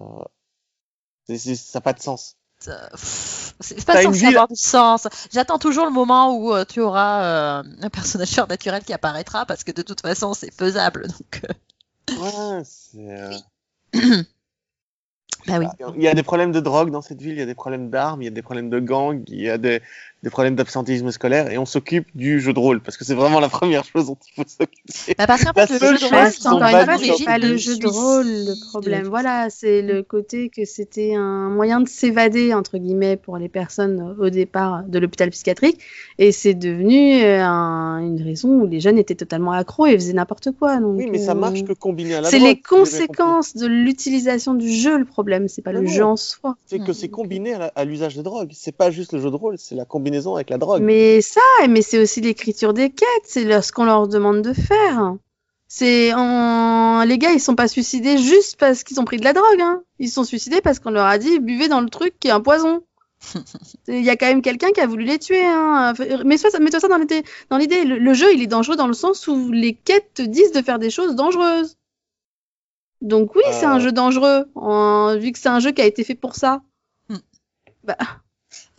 ça 1.28 1.78
n'a 1.78 1.80
pas 1.80 1.92
de 1.92 2.00
sens. 2.00 2.36
C'est 2.58 3.84
pas 3.84 4.02
censé 4.02 4.26
avoir 4.26 4.48
du 4.48 4.56
sens. 4.56 5.08
J'attends 5.32 5.58
toujours 5.58 5.84
le 5.84 5.90
moment 5.90 6.36
où 6.36 6.54
euh, 6.54 6.64
tu 6.64 6.80
auras 6.80 7.24
euh, 7.24 7.62
un 7.80 7.90
personnage 7.90 8.28
surnaturel 8.28 8.82
qui 8.84 8.92
apparaîtra 8.92 9.46
parce 9.46 9.64
que 9.64 9.72
de 9.72 9.82
toute 9.82 10.00
façon 10.00 10.34
c'est 10.34 10.52
faisable. 10.52 11.08
Donc, 11.08 11.42
euh, 11.44 11.52
Ouais, 12.10 12.62
c'est, 12.64 13.30
bah 15.46 15.58
oui. 15.58 15.66
Il 15.96 16.02
y 16.02 16.08
a 16.08 16.14
des 16.14 16.22
problèmes 16.22 16.52
de 16.52 16.60
drogue 16.60 16.90
dans 16.90 17.02
cette 17.02 17.20
ville, 17.20 17.32
il 17.32 17.38
y 17.38 17.42
a 17.42 17.46
des 17.46 17.54
problèmes 17.54 17.90
d'armes, 17.90 18.22
il 18.22 18.24
y 18.24 18.28
a 18.28 18.32
des 18.32 18.42
problèmes 18.42 18.70
de 18.70 18.80
gangs, 18.80 19.22
il 19.28 19.40
y 19.40 19.48
a 19.48 19.58
des, 19.58 19.80
des 20.22 20.30
problèmes 20.30 20.54
d'absentéisme 20.54 21.10
scolaire, 21.10 21.50
et 21.50 21.58
on 21.58 21.66
s'occupe 21.66 22.06
du 22.14 22.40
jeu 22.40 22.52
de 22.52 22.58
rôle, 22.60 22.80
parce 22.80 22.96
que 22.96 23.04
c'est 23.04 23.14
vraiment 23.14 23.40
la 23.40 23.48
première 23.48 23.84
chose 23.84 24.06
dont 24.06 24.16
il 24.28 24.34
faut 24.34 24.48
s'occuper. 24.48 25.14
Bah, 25.18 25.26
parce 25.26 25.42
qu'en 25.44 25.50
La 25.56 25.66
fait, 25.66 25.80
le 25.80 25.86
jeu 25.86 25.92
de 25.94 25.98
chose 25.98 26.10
rôle, 26.10 26.30
c'est 26.30 26.48
une 26.48 26.58
fois, 27.16 27.24
pas 27.24 27.38
le 27.38 27.56
jeu 27.56 27.76
de 27.76 27.86
rôle 27.88 28.26
le 28.26 28.54
problème. 28.70 29.06
Voilà, 29.08 29.50
c'est 29.50 29.82
le 29.82 30.04
côté 30.04 30.48
que 30.48 30.64
c'était 30.64 31.14
un 31.16 31.48
moyen 31.50 31.80
de 31.80 31.88
s'évader, 31.88 32.54
entre 32.54 32.78
guillemets, 32.78 33.16
pour 33.16 33.36
les 33.36 33.48
personnes 33.48 34.14
au 34.20 34.30
départ 34.30 34.84
de 34.84 34.98
l'hôpital 35.00 35.30
psychiatrique. 35.30 35.80
Et 36.18 36.30
c'est 36.30 36.54
devenu 36.54 37.22
euh, 37.24 37.42
un- 37.44 37.98
une 37.98 38.22
raison 38.22 38.60
où 38.60 38.66
les 38.68 38.78
jeunes 38.78 38.98
étaient 38.98 39.16
totalement 39.16 39.50
accros 39.52 39.86
et 39.86 39.94
faisaient 39.94 40.12
n'importe 40.12 40.52
quoi. 40.52 40.78
Donc, 40.78 40.98
Oui, 40.98 41.08
mais 41.10 41.18
ça 41.18 41.32
euh, 41.32 41.34
marche 41.34 41.64
que 41.64 41.72
combiné 41.72 42.14
à 42.14 42.20
la 42.20 42.28
C'est 42.30 42.38
les 42.38 42.60
conséquences 42.60 43.56
de 43.56 43.66
l'utilisation 43.66 44.54
du 44.54 44.70
jeu 44.70 44.98
le 44.98 45.04
problème, 45.04 45.48
c'est 45.48 45.62
pas 45.62 45.72
Non, 45.72 45.80
le 45.80 45.86
non. 45.86 45.92
jeu 45.92 46.04
en 46.04 46.16
soi. 46.16 46.56
C'est 46.66 46.78
que 46.78 46.92
c'est 46.92 47.08
combiné 47.08 47.54
à 47.54 47.84
l'usage 47.84 48.14
de 48.14 48.22
drogue. 48.22 48.50
C'est 48.54 48.76
pas 48.76 48.92
juste 48.92 49.12
le 49.14 49.20
jeu 49.20 49.30
de 49.30 49.36
rôle, 49.36 49.56
c'est 49.58 49.74
la 49.74 49.84
combinaison 49.84 50.11
avec 50.36 50.50
la 50.50 50.58
drogue. 50.58 50.82
Mais 50.82 51.20
ça, 51.20 51.40
mais 51.68 51.82
c'est 51.82 51.98
aussi 52.00 52.20
l'écriture 52.20 52.72
des 52.74 52.90
quêtes, 52.90 53.24
c'est 53.24 53.60
ce 53.62 53.72
qu'on 53.72 53.84
leur 53.84 54.08
demande 54.08 54.42
de 54.42 54.52
faire. 54.52 55.14
C'est 55.68 56.12
en... 56.14 57.02
les 57.04 57.16
gars, 57.18 57.32
ils 57.32 57.40
sont 57.40 57.54
pas 57.54 57.68
suicidés 57.68 58.18
juste 58.18 58.56
parce 58.58 58.82
qu'ils 58.84 59.00
ont 59.00 59.04
pris 59.06 59.16
de 59.16 59.24
la 59.24 59.32
drogue. 59.32 59.60
Hein. 59.60 59.82
Ils 59.98 60.10
sont 60.10 60.24
suicidés 60.24 60.60
parce 60.60 60.78
qu'on 60.80 60.90
leur 60.90 61.06
a 61.06 61.16
dit 61.18 61.38
buvez 61.40 61.68
dans 61.68 61.80
le 61.80 61.88
truc 61.88 62.14
qui 62.20 62.28
est 62.28 62.32
un 62.32 62.40
poison. 62.42 62.82
Il 63.88 64.02
y 64.04 64.10
a 64.10 64.16
quand 64.16 64.26
même 64.26 64.42
quelqu'un 64.42 64.70
qui 64.72 64.80
a 64.80 64.86
voulu 64.86 65.04
les 65.04 65.18
tuer. 65.18 65.44
Hein. 65.44 65.94
Mets-toi 66.26 66.50
ça, 66.50 66.58
mets-toi 66.58 66.80
ça 66.80 66.88
dans 66.88 66.98
l'idée. 66.98 67.22
Dans 67.48 67.56
l'idée, 67.56 67.84
le, 67.84 67.98
le 67.98 68.14
jeu, 68.14 68.34
il 68.34 68.42
est 68.42 68.46
dangereux 68.46 68.76
dans 68.76 68.86
le 68.88 68.92
sens 68.92 69.26
où 69.28 69.50
les 69.50 69.72
quêtes 69.74 70.12
te 70.14 70.22
disent 70.22 70.52
de 70.52 70.60
faire 70.60 70.78
des 70.78 70.90
choses 70.90 71.14
dangereuses. 71.14 71.76
Donc 73.00 73.34
oui, 73.34 73.42
c'est 73.52 73.64
Euh. 73.66 73.70
un 73.70 73.78
jeu 73.80 73.92
dangereux, 73.92 74.44
en- 74.54 75.16
vu 75.18 75.32
que 75.32 75.38
c'est 75.38 75.48
un 75.48 75.58
jeu 75.60 75.70
qui 75.72 75.80
a 75.82 75.86
été 75.86 76.04
fait 76.04 76.14
pour 76.14 76.34
ça. 76.36 76.60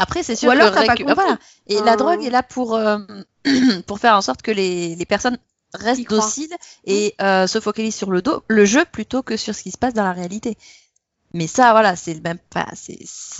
Après, 0.04 0.22
c'est 0.22 0.36
sûr 0.36 0.50
Ou 0.50 0.52
alors, 0.52 0.70
que 0.72 0.76
t'as 0.76 0.86
pas 0.86 0.94
récu- 0.96 1.06
compris. 1.06 1.16
voilà. 1.16 1.38
Et 1.68 1.80
la 1.82 1.96
drogue 1.96 2.24
est 2.26 2.30
là 2.30 2.44
pour 2.44 2.76
euh, 2.76 2.98
pour 3.88 4.00
faire 4.00 4.16
en 4.18 4.22
sorte 4.22 4.42
que 4.42 4.52
les, 4.52 4.96
les 4.96 5.06
personnes 5.06 5.38
restent 5.74 6.08
dociles 6.10 6.54
et 6.86 7.16
euh, 7.22 7.48
se 7.48 7.60
focalisent 7.60 7.96
sur 7.96 8.12
le 8.12 8.22
dos, 8.22 8.44
le 8.48 8.66
jeu 8.66 8.84
plutôt 8.92 9.24
que 9.24 9.38
sur 9.38 9.56
ce 9.56 9.64
qui 9.64 9.72
se 9.72 9.78
passe 9.78 9.94
dans 9.94 10.04
la 10.04 10.12
réalité. 10.12 10.58
Mais 11.36 11.48
ça, 11.48 11.72
voilà, 11.72 11.96
c'est 11.96 12.14
le 12.14 12.22
même 12.22 12.38
pas. 12.52 12.68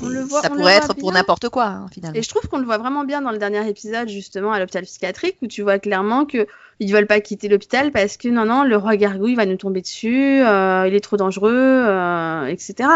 Le 0.02 0.22
voit- 0.22 0.42
ça 0.42 0.50
pourrait 0.50 0.78
être 0.78 0.94
pour 0.96 1.12
n'importe 1.12 1.50
quoi, 1.50 1.66
hein, 1.66 1.86
finalement. 1.94 2.18
Et 2.18 2.24
je 2.24 2.30
trouve 2.30 2.48
qu'on 2.48 2.58
le 2.58 2.66
voit 2.66 2.80
vraiment 2.80 3.04
bien 3.04 3.22
dans 3.22 3.32
le 3.32 3.38
dernier 3.38 3.68
épisode, 3.70 4.10
justement, 4.10 4.52
à 4.52 4.60
l'hôpital 4.60 4.84
psychiatrique, 4.84 5.38
où 5.44 5.48
tu 5.48 5.62
vois 5.62 5.78
clairement 5.78 6.26
que 6.26 6.48
ils 6.80 6.92
veulent 6.92 7.06
pas 7.06 7.22
quitter 7.22 7.50
l'hôpital 7.50 7.92
parce 7.92 8.18
que 8.18 8.28
non, 8.30 8.46
non, 8.46 8.64
le 8.64 8.76
roi 8.78 8.98
gargouille 8.98 9.36
va 9.36 9.46
nous 9.46 9.58
tomber 9.58 9.82
dessus, 9.82 10.42
euh, 10.44 10.88
il 10.88 10.96
est 10.96 11.02
trop 11.02 11.18
dangereux, 11.18 11.54
euh, 11.54 12.46
etc. 12.48 12.90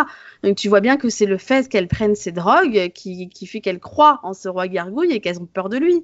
Donc 0.43 0.57
tu 0.57 0.67
vois 0.67 0.81
bien 0.81 0.97
que 0.97 1.09
c'est 1.09 1.27
le 1.27 1.37
fait 1.37 1.69
qu'elles 1.69 1.87
prennent 1.87 2.15
ces 2.15 2.31
drogues 2.31 2.91
qui, 2.95 3.29
qui 3.29 3.45
fait 3.45 3.61
qu'elles 3.61 3.79
croient 3.79 4.19
en 4.23 4.33
ce 4.33 4.49
roi 4.49 4.67
gargouille 4.67 5.11
et 5.13 5.21
qu'elles 5.21 5.39
ont 5.39 5.45
peur 5.45 5.69
de 5.69 5.77
lui. 5.77 6.03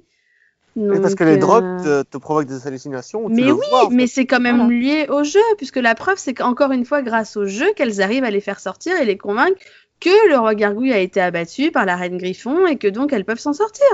Mais 0.76 1.00
parce 1.00 1.10
Donc, 1.10 1.18
que 1.18 1.24
les 1.24 1.34
euh, 1.34 1.38
drogues 1.38 1.82
te, 1.82 2.02
te 2.02 2.18
provoquent 2.18 2.46
des 2.46 2.66
hallucinations. 2.66 3.28
Mais 3.28 3.50
oui, 3.52 3.60
vois, 3.70 3.88
mais 3.90 4.06
c'est 4.06 4.26
quand 4.26 4.40
même 4.40 4.56
Voilà. 4.56 4.72
lié 4.72 5.06
au 5.08 5.22
jeu, 5.22 5.40
puisque 5.56 5.76
la 5.76 5.94
preuve, 5.94 6.18
c'est 6.18 6.34
qu'encore 6.34 6.72
une 6.72 6.84
fois, 6.84 7.02
grâce 7.02 7.36
au 7.36 7.46
jeu, 7.46 7.72
qu'elles 7.76 8.02
arrivent 8.02 8.24
à 8.24 8.30
les 8.30 8.40
faire 8.40 8.58
sortir 8.60 8.96
et 9.00 9.04
les 9.04 9.16
convaincre 9.16 9.58
que 10.00 10.28
le 10.28 10.36
roi 10.36 10.54
gargouille 10.54 10.92
a 10.92 10.98
été 10.98 11.20
abattu 11.20 11.70
par 11.70 11.86
la 11.86 11.96
reine 11.96 12.18
Griffon 12.18 12.66
et 12.66 12.76
que 12.76 12.88
donc 12.88 13.12
elles 13.12 13.24
peuvent 13.24 13.38
s'en 13.38 13.52
sortir. 13.52 13.86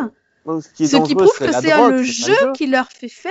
Donc, 0.46 0.62
ce 0.62 0.70
qui, 0.70 0.84
est 0.84 0.86
Ce 0.86 0.96
qui 0.96 1.14
dangereux, 1.14 1.26
prouve 1.26 1.38
que 1.46 1.52
c'est 1.52 1.90
le 1.90 2.02
jeu 2.02 2.52
qui 2.54 2.66
leur 2.66 2.88
fait 2.90 3.08
faire 3.08 3.30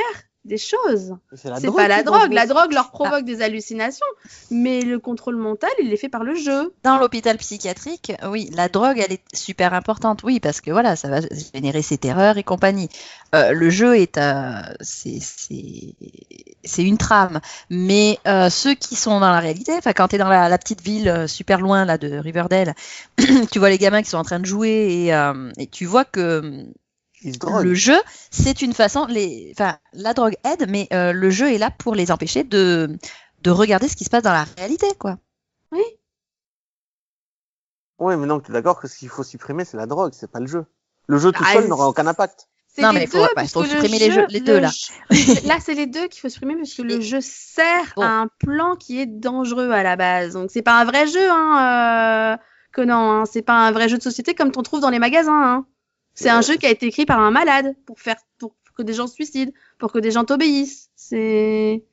des 0.50 0.58
choses. 0.58 1.15
C'est 1.36 1.50
la 1.50 1.56
C'est 1.60 1.68
drogue 1.68 1.77
pas 1.77 1.88
la 1.88 2.03
drogue. 2.03 2.34
La 2.34 2.46
drogue 2.46 2.74
leur 2.74 2.91
provoque 2.91 3.24
des 3.24 3.41
hallucinations, 3.41 4.06
mais 4.51 4.82
le 4.82 5.00
contrôle 5.00 5.38
mental, 5.38 5.70
il 5.82 5.94
est 5.94 5.98
fait 5.98 6.10
par 6.10 6.24
le 6.24 6.36
jeu. 6.36 6.74
Dans 6.84 6.98
l'hôpital 6.98 7.38
psychiatrique, 7.38 8.12
oui, 8.27 8.50
la 8.53 8.68
drogue, 8.68 9.00
elle 9.00 9.13
est 9.13 9.24
super 9.34 9.74
importante, 9.74 10.24
oui, 10.24 10.41
parce 10.41 10.60
que 10.60 10.72
voilà, 10.72 10.98
ça 10.98 11.08
va 11.08 11.22
générer 11.53 11.82
ces 11.82 11.98
terreurs 11.98 12.38
et 12.38 12.44
compagnie. 12.44 12.89
Euh, 13.36 13.53
le 13.53 13.70
jeu 13.70 13.96
est, 13.96 14.18
euh, 14.18 14.60
c'est, 14.82 15.20
c'est, 15.22 15.94
c'est 16.63 16.84
une 16.84 16.98
trame, 16.98 17.39
mais 17.70 18.18
euh, 18.27 18.50
ceux 18.50 18.74
qui 18.74 18.96
sont 18.96 19.20
dans 19.20 19.32
la 19.32 19.39
réalité, 19.39 19.74
enfin, 19.77 19.94
quand 19.94 20.10
tu 20.10 20.15
es 20.15 20.18
dans 20.18 20.29
la, 20.29 20.50
la 20.50 20.58
petite 20.58 20.82
ville 20.82 21.08
euh, 21.08 21.27
super 21.27 21.62
loin 21.62 21.86
là 21.86 21.98
de 21.98 22.18
Riverdale, 22.18 22.74
tu 23.51 23.60
vois 23.60 23.70
les 23.70 23.77
gamins 23.77 24.01
qui 24.01 24.10
sont 24.10 24.18
en 24.18 24.24
train 24.24 24.39
de 24.39 24.46
jouer 24.46 24.88
et, 24.89 25.13
euh, 25.13 25.51
et 25.58 25.68
tu 25.68 25.86
vois 25.86 26.06
que. 26.06 26.65
Le 27.23 27.73
jeu, 27.73 27.97
c'est 28.31 28.61
une 28.61 28.73
façon, 28.73 29.05
les, 29.05 29.49
enfin, 29.53 29.77
la 29.93 30.13
drogue 30.13 30.35
aide, 30.45 30.67
mais 30.69 30.88
euh, 30.93 31.11
le 31.11 31.29
jeu 31.29 31.51
est 31.51 31.57
là 31.57 31.71
pour 31.71 31.95
les 31.95 32.11
empêcher 32.11 32.43
de, 32.43 32.97
de 33.41 33.51
regarder 33.51 33.88
ce 33.88 33.95
qui 33.95 34.03
se 34.05 34.09
passe 34.09 34.23
dans 34.23 34.31
la 34.33 34.45
réalité, 34.57 34.88
quoi. 34.97 35.17
Ouais, 37.99 38.15
mais 38.15 38.25
non, 38.25 38.39
tu 38.39 38.51
es 38.51 38.53
d'accord 38.53 38.79
que 38.79 38.88
ce 38.88 38.97
qu'il 38.97 39.09
faut 39.09 39.23
supprimer, 39.23 39.65
c'est 39.65 39.75
la 39.77 39.85
drogue, 39.85 40.13
c'est 40.15 40.31
pas 40.31 40.39
le 40.39 40.47
jeu. 40.47 40.65
Le 41.07 41.17
jeu 41.17 41.31
tout 41.31 41.43
Ah, 41.45 41.53
seul 41.53 41.67
n'aura 41.67 41.89
aucun 41.89 42.07
impact. 42.07 42.47
Non, 42.77 42.93
mais 42.93 43.07
faut- 43.07 43.17
deux, 43.17 43.23
ouais, 43.23 43.29
parce 43.35 43.51
faut 43.51 43.63
le 43.63 43.67
supprimer 43.67 43.99
les 43.99 44.11
jeu- 44.11 44.21
jeux- 44.21 44.27
les 44.29 44.39
le 44.39 44.45
deux, 44.45 44.59
là. 44.59 44.69
là, 45.45 45.57
c'est 45.59 45.73
les 45.73 45.88
deux 45.88 46.07
qu'il 46.07 46.21
faut 46.21 46.29
supprimer 46.29 46.55
parce 46.55 46.73
que 46.73 46.81
le 46.83 46.93
Et- 46.99 47.01
jeu 47.01 47.19
sert 47.21 47.91
Bon. 47.97 48.03
à 48.03 48.07
un 48.07 48.27
plan 48.39 48.75
qui 48.77 49.01
est 49.01 49.05
dangereux 49.05 49.71
à 49.71 49.83
la 49.83 49.97
base. 49.97 50.33
Donc, 50.33 50.49
c'est 50.53 50.61
pas 50.61 50.79
un 50.79 50.85
vrai 50.85 51.07
jeu, 51.07 51.29
hein, 51.29 52.35
euh, 52.35 52.43
Conan. 52.71 53.21
Hein. 53.21 53.23
C'est 53.25 53.41
pas 53.41 53.67
un 53.67 53.71
vrai 53.71 53.89
jeu 53.89 53.97
de 53.97 54.03
société 54.03 54.33
comme 54.33 54.51
t'en 54.51 54.63
trouves 54.63 54.79
dans 54.79 54.91
les 54.91 54.99
magasins. 54.99 55.33
Hein. 55.33 55.65
C'est 56.23 56.29
un 56.29 56.39
Euh. 56.39 56.41
jeu 56.41 56.55
qui 56.55 56.65
a 56.65 56.69
été 56.69 56.85
écrit 56.88 57.05
par 57.05 57.19
un 57.19 57.31
malade 57.31 57.75
pour 57.85 57.99
faire 57.99 58.17
pour 58.38 58.53
que 58.77 58.83
des 58.83 58.93
gens 58.93 59.07
se 59.07 59.13
suicident, 59.13 59.51
pour 59.77 59.91
que 59.91 59.99
des 59.99 60.11
gens 60.11 60.23
t'obéissent. 60.23 60.89
C'est. 60.95 61.83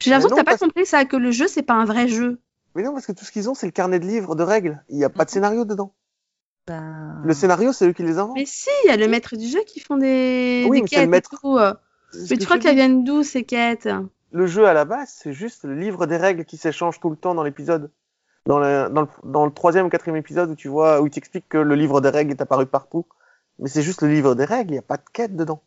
J'ai 0.00 0.10
l'impression 0.10 0.28
que 0.36 0.40
t'as 0.40 0.44
pas 0.44 0.52
parce- 0.52 0.60
compris 0.60 0.86
ça, 0.86 1.04
que 1.04 1.16
le 1.16 1.30
jeu 1.32 1.48
c'est 1.48 1.62
pas 1.62 1.74
un 1.74 1.84
vrai 1.84 2.06
jeu. 2.08 2.40
Mais 2.74 2.82
non, 2.84 2.92
parce 2.92 3.06
que 3.06 3.12
tout 3.12 3.24
ce 3.24 3.32
qu'ils 3.32 3.48
ont, 3.50 3.54
c'est 3.54 3.66
le 3.66 3.72
carnet 3.72 3.98
de 3.98 4.06
livres 4.06 4.36
de 4.36 4.42
règles. 4.44 4.82
Il 4.88 4.96
n'y 4.98 5.04
a 5.04 5.10
pas 5.10 5.24
de 5.24 5.30
scénario 5.30 5.64
dedans. 5.64 5.94
Ben... 6.66 7.20
Le 7.24 7.34
scénario, 7.34 7.72
c'est 7.72 7.88
eux 7.88 7.92
qui 7.92 8.02
les 8.02 8.18
inventent. 8.18 8.36
Mais 8.36 8.44
si, 8.46 8.68
il 8.84 8.88
y 8.88 8.90
a 8.92 8.96
le 8.96 9.08
maître 9.08 9.36
du 9.36 9.46
jeu 9.48 9.60
qui 9.66 9.80
font 9.80 9.96
des, 9.96 10.66
Oui, 10.68 10.78
des 10.78 10.82
mais 10.82 10.88
c'est 10.88 10.96
le 10.96 11.00
quêtes 11.00 11.04
et 11.04 11.06
maître. 11.06 11.30
tout. 11.40 11.56
euh. 11.56 11.74
Mais 12.30 12.36
tu 12.36 12.44
crois 12.44 12.58
qu'elles 12.58 12.74
viennent 12.76 13.04
d'où 13.04 13.22
ces 13.22 13.42
quêtes? 13.44 13.88
Le 14.32 14.46
jeu 14.46 14.66
à 14.66 14.74
la 14.74 14.84
base, 14.84 15.08
c'est 15.22 15.32
juste 15.32 15.64
le 15.64 15.74
livre 15.74 16.06
des 16.06 16.16
règles 16.18 16.44
qui 16.44 16.56
s'échange 16.58 17.00
tout 17.00 17.10
le 17.10 17.16
temps 17.16 17.34
dans 17.34 17.42
l'épisode. 17.42 17.90
Dans 18.46 18.58
le, 18.58 18.88
dans, 18.90 19.02
le, 19.02 19.08
dans 19.24 19.44
le 19.46 19.52
troisième 19.52 19.86
ou 19.86 19.88
quatrième 19.88 20.16
épisode 20.16 20.50
où 20.50 20.54
tu 20.54 20.68
vois, 20.68 21.00
où 21.00 21.06
il 21.06 21.10
t'explique 21.10 21.48
que 21.48 21.58
le 21.58 21.74
livre 21.74 22.00
des 22.00 22.08
règles 22.10 22.30
est 22.30 22.40
apparu 22.40 22.66
partout. 22.66 23.06
Mais 23.58 23.68
c'est 23.68 23.82
juste 23.82 24.02
le 24.02 24.08
livre 24.08 24.34
des 24.34 24.44
règles, 24.44 24.70
il 24.70 24.74
n'y 24.74 24.78
a 24.78 24.82
pas 24.82 24.96
de 24.96 25.04
quête 25.12 25.36
dedans. 25.36 25.62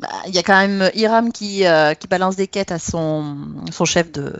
Bah, 0.00 0.08
Il 0.26 0.34
y 0.34 0.38
a 0.38 0.42
quand 0.42 0.56
même 0.56 0.90
Hiram 0.94 1.32
qui, 1.32 1.66
euh, 1.66 1.94
qui 1.94 2.06
balance 2.06 2.36
des 2.36 2.46
quêtes 2.46 2.72
à 2.72 2.78
son, 2.78 3.64
son 3.70 3.84
chef 3.84 4.12
de, 4.12 4.32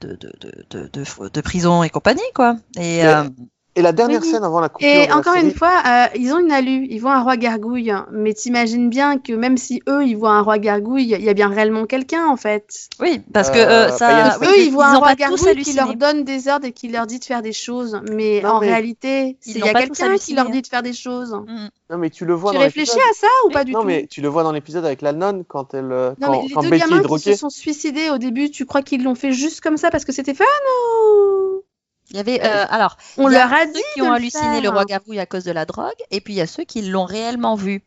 de, 0.00 0.16
de, 0.16 0.66
de, 0.70 1.28
de, 1.28 1.40
prison 1.40 1.82
et 1.82 1.90
compagnie, 1.90 2.20
quoi. 2.34 2.56
Et, 2.76 3.04
euh, 3.04 3.24
Et 3.74 3.80
la 3.80 3.92
dernière 3.92 4.20
Oui. 4.20 4.28
scène 4.30 4.44
avant 4.44 4.60
la 4.60 4.68
coupure 4.68 4.86
Et 4.86 5.06
de 5.06 5.08
la 5.08 5.16
encore 5.16 5.32
série- 5.32 5.46
une 5.46 5.54
fois, 5.54 5.72
euh, 5.86 6.04
ils 6.16 6.30
ont 6.34 6.40
une 6.40 6.52
alu, 6.52 6.86
ils 6.90 6.98
voient 6.98 7.14
un 7.14 7.22
roi 7.22 7.38
gargouille. 7.38 7.90
Mais 8.10 8.34
t'imagines 8.34 8.90
bien 8.90 9.16
que 9.18 9.32
même 9.32 9.56
si 9.56 9.80
eux, 9.88 10.04
ils 10.04 10.14
voient 10.14 10.32
un 10.32 10.42
roi 10.42 10.58
gargouille, 10.58 11.04
il 11.10 11.22
y 11.24 11.28
a 11.28 11.32
bien 11.32 11.48
réellement 11.48 11.86
quelqu'un 11.86 12.26
en 12.26 12.36
fait. 12.36 12.88
oui, 13.00 13.22
parce 13.32 13.48
que 13.50 13.56
Euh, 13.56 13.86
euh, 13.86 13.86
bah, 13.88 13.92
ça, 13.96 14.10
il 14.12 14.44
y 14.44 14.46
a- 14.46 14.50
eux, 14.52 14.58
ils 14.58 14.70
voient 14.70 14.88
un 14.88 14.98
roi 14.98 15.14
gargouille 15.14 15.62
qui 15.62 15.72
leur 15.72 15.94
donne 15.94 16.24
des 16.24 16.48
ordres 16.48 16.66
et 16.66 16.72
qui 16.72 16.88
leur 16.88 17.06
dit 17.06 17.18
de 17.18 17.24
faire 17.24 17.40
des 17.40 17.54
choses. 17.54 17.98
Mais 18.12 18.42
Non, 18.42 18.50
en 18.50 18.60
mais- 18.60 18.68
réalité, 18.68 19.38
il 19.46 19.56
y 19.58 19.62
a 19.62 19.72
quelqu'un 19.72 20.16
qui 20.18 20.34
leur 20.34 20.50
dit 20.50 20.60
de 20.60 20.66
faire 20.66 20.82
des 20.82 20.92
choses. 20.92 21.32
Mm. 21.32 21.68
Non, 21.90 21.98
mais 21.98 22.10
tu 22.10 22.26
le 22.26 22.34
vois 22.34 22.50
Tu 22.52 22.58
dans 22.58 22.62
réfléchis 22.64 22.92
à 22.92 23.14
ça 23.14 23.26
ou 23.46 23.50
pas 23.50 23.64
du 23.64 23.72
Non, 23.72 23.80
tout 23.80 23.86
mais 23.86 24.06
tu 24.10 24.20
le 24.20 24.28
vois 24.28 24.42
dans 24.42 24.52
l'épisode 24.52 24.84
avec 24.84 25.00
la 25.00 25.12
nonne 25.14 25.44
quand 25.48 25.72
elle, 25.72 25.92
euh, 25.92 26.10
Non, 26.20 26.26
quand, 26.28 26.32
mais 26.42 26.42
les 26.48 26.54
quand 26.54 26.62
deux 26.62 26.68
Betty 26.70 26.82
est 26.84 26.88
gamins 26.90 27.16
qui 27.16 27.22
se 27.22 27.34
sont 27.36 27.48
suicidés 27.50 28.10
au 28.10 28.18
début, 28.18 28.50
tu 28.50 28.66
crois 28.66 28.82
qu'ils 28.82 29.02
l'ont 29.02 29.14
fait 29.14 29.32
juste 29.32 29.62
comme 29.62 29.78
ça 29.78 29.90
parce 29.90 30.04
que 30.04 30.12
c'était 30.12 30.34
fun 30.34 30.44
ou? 30.44 31.62
Il 32.10 32.16
y 32.16 32.20
avait, 32.20 32.40
euh, 32.44 32.66
alors, 32.68 32.96
On 33.16 33.28
il 33.28 33.32
y 33.32 33.36
a 33.36 33.46
leur 33.46 33.52
a 33.52 33.64
ceux 33.66 33.72
dit 33.72 33.82
qui 33.94 34.02
ont 34.02 34.12
halluciné 34.12 34.60
le 34.60 34.68
roi 34.68 34.84
Gargouille 34.84 35.20
à 35.20 35.26
cause 35.26 35.44
de 35.44 35.52
la 35.52 35.64
drogue, 35.64 35.94
et 36.10 36.20
puis 36.20 36.34
il 36.34 36.36
y 36.36 36.40
a 36.42 36.46
ceux 36.46 36.64
qui 36.64 36.82
l'ont 36.82 37.04
réellement 37.04 37.54
vu. 37.54 37.82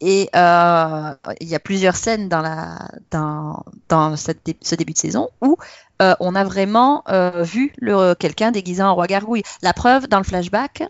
Et 0.00 0.30
euh, 0.36 1.14
il 1.40 1.48
y 1.48 1.54
a 1.56 1.58
plusieurs 1.60 1.96
scènes 1.96 2.28
dans 2.28 2.40
la 2.40 2.78
dans 3.10 3.64
dans 3.88 4.16
cette 4.16 4.44
dé- 4.46 4.56
ce 4.62 4.76
début 4.76 4.92
de 4.92 4.98
saison 4.98 5.28
où 5.42 5.56
euh, 6.02 6.14
on 6.20 6.36
a 6.36 6.44
vraiment 6.44 7.02
euh, 7.08 7.42
vu 7.42 7.72
le 7.78 8.14
quelqu'un 8.14 8.52
déguisé 8.52 8.82
en 8.82 8.94
roi 8.94 9.06
Gargouille. 9.08 9.42
La 9.62 9.72
preuve 9.72 10.06
dans 10.06 10.18
le 10.18 10.24
flashback. 10.24 10.84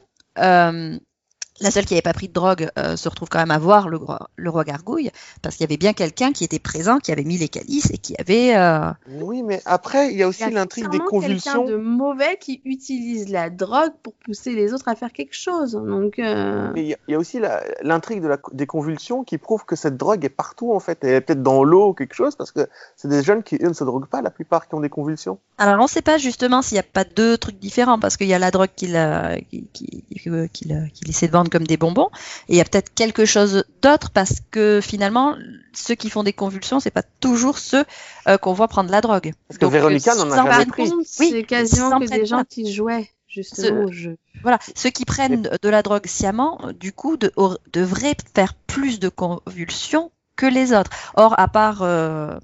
La 1.61 1.71
seule 1.71 1.85
qui 1.85 1.95
n'avait 1.95 2.03
pas 2.03 2.12
pris 2.12 2.29
de 2.29 2.33
drogue 2.33 2.69
euh, 2.79 2.97
se 2.97 3.09
retrouve 3.09 3.29
quand 3.29 3.38
même 3.38 3.50
à 3.50 3.59
voir 3.59 3.88
le, 3.88 3.97
roi- 3.97 4.29
le 4.37 4.50
roi 4.50 4.65
Gargouille, 4.65 5.11
parce 5.43 5.57
qu'il 5.57 5.65
y 5.65 5.69
avait 5.69 5.77
bien 5.77 5.93
quelqu'un 5.93 6.33
qui 6.33 6.45
était 6.45 6.59
présent, 6.59 6.99
qui 6.99 7.11
avait 7.12 7.25
mis 7.25 7.37
les 7.38 7.49
calices 7.49 7.91
et 7.91 7.99
qui 7.99 8.15
avait... 8.19 8.57
euh, 8.57 8.91
Oui, 9.21 9.43
mais 9.43 9.61
après, 9.65 10.11
il 10.12 10.19
y 10.19 10.23
a 10.23 10.29
aussi 10.29 10.43
Il 10.43 10.53
y 10.53 10.57
a 10.57 10.61
l'intrigue 10.61 10.85
des 10.85 10.99
clairement 10.99 11.21
quelqu'un 11.21 11.53
convulsions. 11.55 11.65
de 11.65 11.77
mauvais 11.77 12.37
qui 12.41 12.61
utilise 12.65 13.29
la 13.31 13.50
drogue 13.50 13.93
pour 14.03 14.12
pousser 14.15 14.55
les 14.55 14.73
autres 14.73 14.88
à 14.88 14.95
faire 14.95 15.12
quelque 15.12 15.35
chose. 15.35 15.73
Donc, 15.73 16.19
euh, 16.19 16.71
Mais 16.75 16.83
il 16.83 16.88
y, 16.88 16.95
a- 16.95 16.99
il 17.09 17.12
y 17.12 17.15
a 17.15 17.19
aussi 17.19 17.41
l'intrigue 17.83 18.23
de 18.23 18.29
des 18.53 18.67
convulsions 18.67 19.25
qui 19.25 19.38
prouve 19.38 19.65
que 19.65 19.75
cette 19.77 19.97
drogue 19.97 20.25
est 20.25 20.29
partout 20.29 20.73
en 20.73 20.81
fait. 20.81 20.99
Elle 21.03 21.15
est 21.15 21.21
peut-être 21.21 21.43
dans 21.43 21.65
l'eau 21.65 21.88
ou 21.88 21.93
quelque 21.95 22.15
chose 22.15 22.37
parce 22.37 22.53
que 22.53 22.69
c'est 22.97 23.09
des 23.09 23.23
jeunes 23.23 23.43
qui 23.43 23.57
eux, 23.57 23.69
ne 23.69 23.73
se 23.73 23.85
droguent 23.85 24.07
pas 24.07 24.23
la 24.23 24.31
plupart 24.31 24.69
qui 24.69 24.75
ont 24.75 24.81
des 24.81 24.88
convulsions. 24.88 25.38
Alors, 25.59 25.79
on 25.81 25.85
ne 25.85 25.88
sait 25.88 26.03
pas 26.03 26.19
justement 26.19 26.62
s'il 26.62 26.77
n'y 26.77 26.81
a 26.81 26.85
pas 26.85 27.05
deux 27.05 27.37
trucs 27.37 27.59
différents, 27.59 27.99
parce 27.99 28.17
qu'il 28.17 28.29
y 28.29 28.35
a 28.35 28.38
la 28.38 28.50
drogue 28.50 28.69
qu'il 28.77 28.95
euh, 28.97 29.37
qu'il 29.53 31.09
essaie 31.09 31.27
de 31.27 31.33
vendre 31.33 31.48
comme 31.50 31.67
des 31.67 31.76
bonbons, 31.76 32.09
et 32.49 32.55
il 32.55 32.57
y 32.57 32.61
a 32.61 32.64
peut-être 32.64 32.93
quelque 32.95 33.25
chose 33.25 33.64
d'autre, 33.83 34.11
parce 34.11 34.35
que 34.50 34.81
finalement, 34.83 35.37
ceux 35.75 35.95
qui 35.95 36.11
font 36.11 36.23
des 36.23 36.33
convulsions, 36.33 36.81
c'est 36.81 36.90
pas 36.90 37.02
toujours 37.21 37.59
ceux 37.59 37.85
euh, 38.28 38.38
qu'on 38.38 38.52
voit 38.52 38.69
prendre 38.69 38.90
la 38.90 39.00
drogue. 39.00 39.33
Parce 39.49 39.59
que 39.59 39.64
Donc, 39.64 39.73
Véronica 39.73 40.12
euh, 40.12 40.17
n'en 40.17 40.31
a 40.33 40.37
sans 40.37 40.50
jamais 40.50 40.67
pris. 40.67 40.90
compte, 40.90 41.07
Oui, 41.21 41.28
c'est 41.31 41.43
quasiment 41.45 42.00
que 42.00 42.07
des 42.07 42.26
gens 42.26 42.45
qui 42.49 42.73
jouaient 42.73 43.11
justement 43.28 43.85
au 43.85 43.93
jeu. 43.93 44.17
Voilà, 44.43 44.59
ceux 44.76 44.90
qui 44.90 45.05
prennent 45.05 45.43
de- 45.62 45.69
la 45.69 45.83
drogue 45.83 46.07
sciemment, 46.07 46.59
euh, 46.64 46.73
du 46.73 46.93
coup, 46.93 47.17
de- 47.17 47.33
devraient 47.73 48.17
faire 48.35 48.55
plus 48.55 49.00
de 49.00 49.09
convulsions 49.09 50.11
que 50.37 50.47
les 50.47 50.73
autres. 50.73 50.90
Or, 51.14 51.35
à 51.38 51.49
part, 51.49 51.83
euh, 51.83 52.38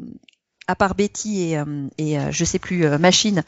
à 0.67 0.75
part 0.75 0.95
Betty 0.97 1.51
et, 1.51 1.59
euh, 1.59 1.87
et 1.99 2.19
euh, 2.19 2.31
je 2.33 2.45
sais 2.45 2.59
plus, 2.59 2.85
euh, 2.85 2.99
Machine, 2.99 3.45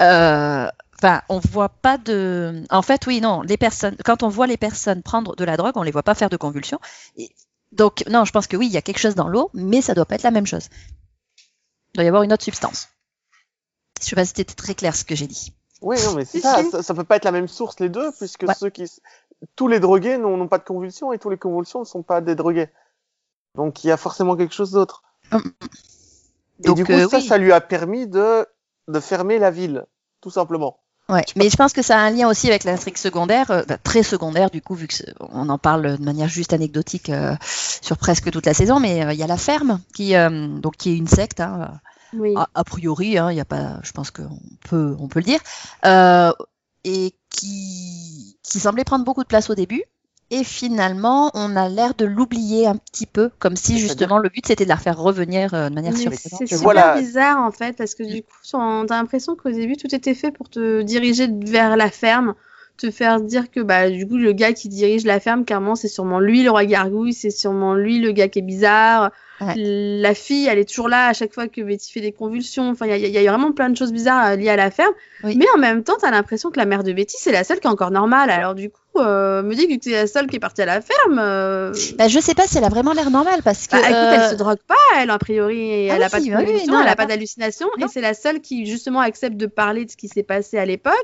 euh, 0.00 0.66
Enfin, 1.04 1.20
on 1.28 1.38
voit 1.38 1.68
pas 1.68 1.98
de. 1.98 2.64
En 2.70 2.80
fait, 2.80 3.06
oui, 3.06 3.20
non. 3.20 3.42
Les 3.42 3.58
personnes, 3.58 3.94
quand 4.06 4.22
on 4.22 4.28
voit 4.28 4.46
les 4.46 4.56
personnes 4.56 5.02
prendre 5.02 5.36
de 5.36 5.44
la 5.44 5.58
drogue, 5.58 5.76
on 5.76 5.82
les 5.82 5.90
voit 5.90 6.02
pas 6.02 6.14
faire 6.14 6.30
de 6.30 6.38
convulsions. 6.38 6.80
Et 7.16 7.30
donc, 7.72 8.04
non, 8.08 8.24
je 8.24 8.32
pense 8.32 8.46
que 8.46 8.56
oui, 8.56 8.66
il 8.68 8.72
y 8.72 8.78
a 8.78 8.82
quelque 8.82 9.00
chose 9.00 9.14
dans 9.14 9.28
l'eau, 9.28 9.50
mais 9.52 9.82
ça 9.82 9.92
doit 9.92 10.06
pas 10.06 10.14
être 10.14 10.22
la 10.22 10.30
même 10.30 10.46
chose. 10.46 10.68
Il 11.92 11.96
doit 11.96 12.04
y 12.04 12.08
avoir 12.08 12.22
une 12.22 12.32
autre 12.32 12.42
substance. 12.44 12.88
Je 14.00 14.06
sais 14.06 14.16
pas 14.16 14.24
si 14.24 14.32
c'était 14.34 14.54
très 14.54 14.74
clair 14.74 14.96
ce 14.96 15.04
que 15.04 15.14
j'ai 15.14 15.26
dit. 15.26 15.52
Oui, 15.82 15.96
non, 16.06 16.14
mais 16.14 16.24
c'est 16.24 16.40
ça, 16.40 16.62
ça. 16.70 16.82
Ça 16.82 16.94
peut 16.94 17.04
pas 17.04 17.16
être 17.16 17.24
la 17.26 17.32
même 17.32 17.48
source 17.48 17.78
les 17.80 17.90
deux, 17.90 18.10
puisque 18.12 18.44
Ouais. 18.44 18.54
ceux 18.54 18.70
qui, 18.70 18.90
tous 19.56 19.68
les 19.68 19.80
drogués 19.80 20.16
n'ont 20.16 20.38
n'ont 20.38 20.48
pas 20.48 20.58
de 20.58 20.64
convulsions 20.64 21.12
et 21.12 21.18
tous 21.18 21.28
les 21.28 21.36
convulsions 21.36 21.80
ne 21.80 21.84
sont 21.84 22.02
pas 22.02 22.22
des 22.22 22.34
drogués. 22.34 22.70
Donc 23.56 23.84
il 23.84 23.88
y 23.88 23.90
a 23.90 23.98
forcément 23.98 24.36
quelque 24.36 24.54
chose 24.54 24.70
d'autre. 24.70 25.02
Et 25.32 25.38
Donc, 26.62 26.76
du 26.76 26.84
coup, 26.86 26.92
euh, 26.92 27.08
ça, 27.08 27.18
oui. 27.18 27.26
ça 27.26 27.36
lui 27.36 27.52
a 27.52 27.60
permis 27.60 28.06
de 28.06 28.46
de 28.88 29.00
fermer 29.00 29.38
la 29.38 29.50
ville, 29.50 29.84
tout 30.22 30.30
simplement. 30.30 30.78
Ouais, 31.10 31.24
mais 31.36 31.50
je 31.50 31.56
pense 31.56 31.74
que 31.74 31.82
ça 31.82 31.98
a 31.98 32.00
un 32.00 32.10
lien 32.10 32.28
aussi 32.28 32.48
avec 32.48 32.64
l'intrigue 32.64 32.96
secondaire, 32.96 33.50
euh, 33.50 33.62
bah, 33.68 33.76
très 33.76 34.02
secondaire 34.02 34.48
du 34.50 34.62
coup, 34.62 34.74
vu 34.74 34.86
que 34.86 34.94
c'est- 34.94 35.12
on 35.20 35.50
en 35.50 35.58
parle 35.58 35.98
de 35.98 36.02
manière 36.02 36.28
juste 36.28 36.54
anecdotique 36.54 37.10
euh, 37.10 37.36
sur 37.82 37.98
presque 37.98 38.30
toute 38.30 38.46
la 38.46 38.54
saison, 38.54 38.80
mais 38.80 39.04
euh, 39.04 39.12
il 39.12 39.18
y 39.18 39.22
a 39.22 39.26
la 39.26 39.36
ferme 39.36 39.80
qui, 39.94 40.16
euh, 40.16 40.48
donc 40.48 40.76
qui 40.78 40.92
est 40.92 40.96
une 40.96 41.06
secte, 41.08 41.40
hein, 41.40 41.78
Oui. 42.14 42.32
a, 42.36 42.48
a 42.54 42.64
priori, 42.64 43.18
hein, 43.18 43.30
il 43.30 43.36
y 43.36 43.40
a 43.40 43.44
pas, 43.44 43.80
je 43.82 43.92
pense 43.92 44.10
qu'on 44.10 44.38
peut, 44.68 44.96
on 44.98 45.08
peut 45.08 45.18
le 45.20 45.26
dire, 45.26 45.40
euh, 45.84 46.32
et 46.84 47.14
qui, 47.28 48.38
qui 48.42 48.60
semblait 48.60 48.84
prendre 48.84 49.04
beaucoup 49.04 49.22
de 49.22 49.28
place 49.28 49.50
au 49.50 49.54
début. 49.54 49.82
Et 50.30 50.42
finalement, 50.42 51.30
on 51.34 51.54
a 51.54 51.68
l'air 51.68 51.94
de 51.94 52.04
l'oublier 52.06 52.66
un 52.66 52.76
petit 52.76 53.06
peu, 53.06 53.30
comme 53.38 53.56
si 53.56 53.78
justement 53.78 54.18
le 54.18 54.28
but 54.30 54.46
c'était 54.46 54.64
de 54.64 54.68
la 54.70 54.76
faire 54.76 54.98
revenir 54.98 55.52
euh, 55.54 55.68
de 55.68 55.74
manière 55.74 55.92
surprenante. 56.00 56.42
c'est 56.48 56.56
super 56.56 56.96
bizarre 56.98 57.38
en 57.44 57.50
fait 57.52 57.76
parce 57.76 57.94
que 57.94 58.02
du 58.02 58.22
coup 58.22 58.28
on- 58.54 58.84
t'as 58.86 58.96
l'impression 58.96 59.36
qu'au 59.36 59.50
début 59.50 59.76
tout 59.76 59.94
était 59.94 60.14
fait 60.14 60.30
pour 60.32 60.48
te 60.48 60.82
diriger 60.82 61.28
vers 61.44 61.76
la 61.76 61.90
ferme, 61.90 62.34
te 62.78 62.90
faire 62.90 63.20
dire 63.20 63.50
que 63.50 63.60
bah 63.60 63.90
du 63.90 64.08
coup 64.08 64.16
le 64.16 64.32
gars 64.32 64.52
qui 64.54 64.68
dirige 64.68 65.04
la 65.04 65.20
ferme 65.20 65.44
carrément 65.44 65.74
c'est 65.76 65.88
sûrement 65.88 66.20
lui 66.20 66.42
le 66.42 66.50
roi 66.50 66.64
gargouille, 66.64 67.12
c'est 67.12 67.30
sûrement 67.30 67.74
lui 67.74 67.98
le 68.00 68.10
gars 68.12 68.28
qui 68.28 68.38
est 68.40 68.42
bizarre. 68.42 69.12
Ouais. 69.40 69.54
La 69.56 70.14
fille 70.14 70.46
elle 70.46 70.58
est 70.58 70.64
toujours 70.68 70.88
là 70.88 71.08
à 71.08 71.12
chaque 71.12 71.34
fois 71.34 71.48
que 71.48 71.60
Betty 71.60 71.92
fait 71.92 72.00
des 72.00 72.12
convulsions. 72.12 72.70
Enfin 72.70 72.86
il 72.86 72.96
y 72.98 73.16
a, 73.16 73.20
y 73.22 73.28
a 73.28 73.30
vraiment 73.30 73.52
plein 73.52 73.68
de 73.68 73.76
choses 73.76 73.92
bizarres 73.92 74.28
euh, 74.32 74.36
liées 74.36 74.48
à 74.48 74.56
la 74.56 74.70
ferme. 74.70 74.94
Oui. 75.22 75.36
Mais 75.36 75.46
en 75.54 75.58
même 75.58 75.84
temps 75.84 75.96
t'as 76.00 76.10
l'impression 76.10 76.50
que 76.50 76.58
la 76.58 76.64
mère 76.66 76.82
de 76.82 76.92
Betty 76.92 77.16
c'est 77.18 77.32
la 77.32 77.44
seule 77.44 77.60
qui 77.60 77.66
est 77.66 77.70
encore 77.70 77.90
normale. 77.90 78.30
Alors 78.30 78.54
du 78.54 78.70
coup 78.70 78.80
euh, 78.96 79.42
me 79.42 79.54
dis 79.54 79.66
que 79.68 79.74
tu 79.78 79.90
es 79.92 79.96
la 80.02 80.06
seule 80.06 80.26
qui 80.26 80.36
est 80.36 80.40
partie 80.40 80.62
à 80.62 80.66
la 80.66 80.80
ferme. 80.80 81.18
euh, 81.18 81.72
Bah, 81.98 82.08
je 82.08 82.18
sais 82.20 82.34
pas 82.34 82.46
si 82.46 82.58
elle 82.58 82.64
a 82.64 82.68
vraiment 82.68 82.92
l'air 82.92 83.10
normale 83.10 83.42
parce 83.42 83.66
que 83.66 83.72
bah, 83.76 83.82
écoute, 83.82 83.94
euh, 83.94 84.12
elle 84.24 84.30
se 84.30 84.34
drogue 84.36 84.58
pas, 84.66 84.74
elle, 84.96 85.10
a 85.10 85.18
priori, 85.18 85.90
Ah 85.90 85.96
elle 85.96 86.02
a 86.02 86.06
oui, 86.06 86.10
pas 86.10 86.20
de 86.20 86.24
oui, 86.24 86.30
oui, 86.36 86.44
convulsions, 86.46 86.72
non, 86.72 86.78
elle 86.78 86.82
elle 86.84 86.88
a 86.88 86.92
a 86.92 86.96
pas 86.96 87.02
pas- 87.04 87.08
d'hallucination, 87.08 87.66
et 87.78 87.86
c'est 87.88 88.00
la 88.00 88.14
seule 88.14 88.40
qui, 88.40 88.66
justement, 88.66 89.00
accepte 89.00 89.36
de 89.36 89.46
parler 89.46 89.84
de 89.84 89.90
ce 89.90 89.96
qui 89.96 90.08
s'est 90.08 90.22
passé 90.22 90.58
à 90.58 90.64
l'époque. 90.64 90.94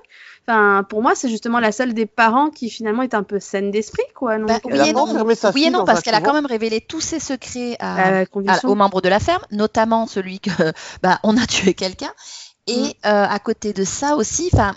Enfin, 0.48 0.84
pour 0.88 1.02
moi, 1.02 1.12
c'est 1.14 1.28
justement 1.28 1.60
la 1.60 1.70
seule 1.72 1.92
des 1.94 2.06
parents 2.06 2.50
qui, 2.50 2.70
finalement, 2.70 3.02
est 3.02 3.14
un 3.14 3.22
peu 3.22 3.38
saine 3.40 3.70
d'esprit, 3.70 4.02
quoi. 4.14 4.38
Donc, 4.38 4.48
Bah, 4.48 4.58
Elle 4.68 4.72
Oui 4.72 4.80
a 4.80 4.86
et 4.88 4.92
pas 4.92 5.04
non. 5.06 5.24
oui 5.54 5.64
et 5.64 5.70
non 5.70 5.84
parce 5.84 6.00
qu'elle 6.02 6.14
a 6.14 6.20
quand 6.20 6.32
même 6.32 6.46
révélé 6.46 6.80
tous 6.80 7.00
ses 7.00 7.20
secrets 7.20 7.76
à, 7.78 8.20
à- 8.20 8.66
aux 8.66 8.74
membres 8.74 9.00
de 9.00 9.08
la 9.08 9.20
ferme, 9.20 9.42
notamment 9.50 10.06
celui 10.06 10.40
que 10.40 10.50
bah, 11.02 11.18
on 11.22 11.36
a 11.36 11.46
tué 11.46 11.74
quelqu'un. 11.74 12.12
Et 12.66 12.74
Mm. 13.04 13.06
euh, 13.06 13.26
à 13.28 13.38
côté 13.38 13.72
de 13.72 13.84
ça 13.84 14.16
aussi, 14.16 14.50
enfin, 14.52 14.74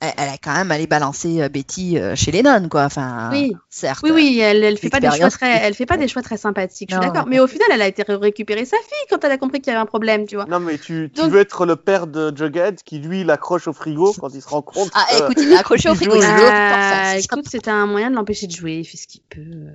elle, 0.00 0.12
elle 0.16 0.28
a 0.30 0.38
quand 0.42 0.54
même 0.54 0.70
allé 0.70 0.86
balancer 0.86 1.42
euh, 1.42 1.48
Betty 1.48 1.98
euh, 1.98 2.16
chez 2.16 2.30
les 2.32 2.42
nonnes, 2.42 2.68
quoi. 2.68 2.84
Enfin, 2.84 3.28
Oui. 3.32 3.52
certes. 3.68 4.00
Oui, 4.02 4.10
oui, 4.12 4.38
elle, 4.40 4.64
elle 4.64 4.78
fait 4.78 4.88
pas 4.90 5.00
des 5.00 5.10
choix 5.10 5.30
très, 5.30 5.58
elle 5.62 5.74
fait 5.74 5.86
pas 5.86 5.96
des 5.96 6.08
choix 6.08 6.22
très 6.22 6.36
sympathiques, 6.36 6.90
je 6.90 6.96
suis 6.96 7.04
d'accord. 7.06 7.26
Mais 7.26 7.38
au 7.40 7.46
final, 7.46 7.68
elle 7.72 7.82
a 7.82 7.86
été 7.86 8.02
récupérer 8.06 8.64
sa 8.64 8.76
fille 8.78 9.06
quand 9.10 9.22
elle 9.24 9.32
a 9.32 9.38
compris 9.38 9.60
qu'il 9.60 9.72
y 9.72 9.76
avait 9.76 9.82
un 9.82 9.86
problème, 9.86 10.26
tu 10.26 10.36
vois. 10.36 10.46
Non, 10.46 10.58
mais 10.60 10.78
tu, 10.78 11.10
tu 11.14 11.20
Donc- 11.20 11.30
veux 11.32 11.40
être 11.40 11.66
le 11.66 11.76
père 11.76 12.06
de 12.06 12.34
Jughead 12.36 12.82
qui, 12.84 12.98
lui, 12.98 13.24
l'accroche 13.24 13.68
au 13.68 13.72
frigo 13.72 14.14
quand 14.18 14.30
il 14.34 14.40
se 14.42 14.48
rend 14.48 14.62
compte. 14.62 14.90
Ah, 14.94 15.06
écoute, 15.18 15.36
il 15.38 15.54
accroché 15.56 15.88
au 15.90 15.92
il 15.92 15.96
frigo. 15.96 16.16
il 16.16 16.24
Ah, 16.24 17.16
écoute, 17.18 17.44
c'est 17.50 17.68
un 17.68 17.86
moyen 17.86 18.10
de 18.10 18.16
l'empêcher 18.16 18.46
de 18.46 18.52
jouer, 18.52 18.76
il 18.78 18.84
fait 18.84 18.96
ce 18.96 19.06
qu'il 19.06 19.20
peut. 19.28 19.40
euh. 19.40 19.74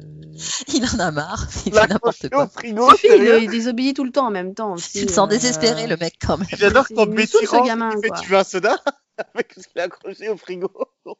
Il 0.74 0.84
en 0.86 1.00
a 1.00 1.12
marre. 1.12 1.48
Il 1.66 1.74
fait 1.74 1.88
n'importe 1.88 2.30
quoi. 2.30 2.46
au 2.46 2.48
frigo, 2.48 2.90
Suffit, 2.92 3.08
il, 3.16 3.44
il 3.44 3.50
désobéit 3.50 3.96
tout 3.96 4.04
le 4.04 4.12
temps 4.12 4.28
en 4.28 4.32
même 4.32 4.54
temps 4.54 4.74
aussi. 4.74 5.00
Il 5.00 5.06
me 5.06 5.12
sent 5.12 5.22
euh. 5.22 5.28
désespéré, 5.28 5.88
le 5.88 5.98
mec, 5.98 6.16
quand 6.26 6.38
même. 6.38 6.48
J'adore 6.58 6.88
quand 6.96 7.06
Betty 7.06 7.46
rentre, 7.46 8.02
quoi. 8.08 8.20
Tu 8.22 8.30
veux 8.30 8.38
un 8.38 8.44
soda? 8.44 8.78
Avec 9.34 9.54
ce 9.58 9.68
qu'il 9.68 9.80
a 9.82 9.86
accroché 9.86 10.30
au 10.30 10.38
frigo. 10.38 10.70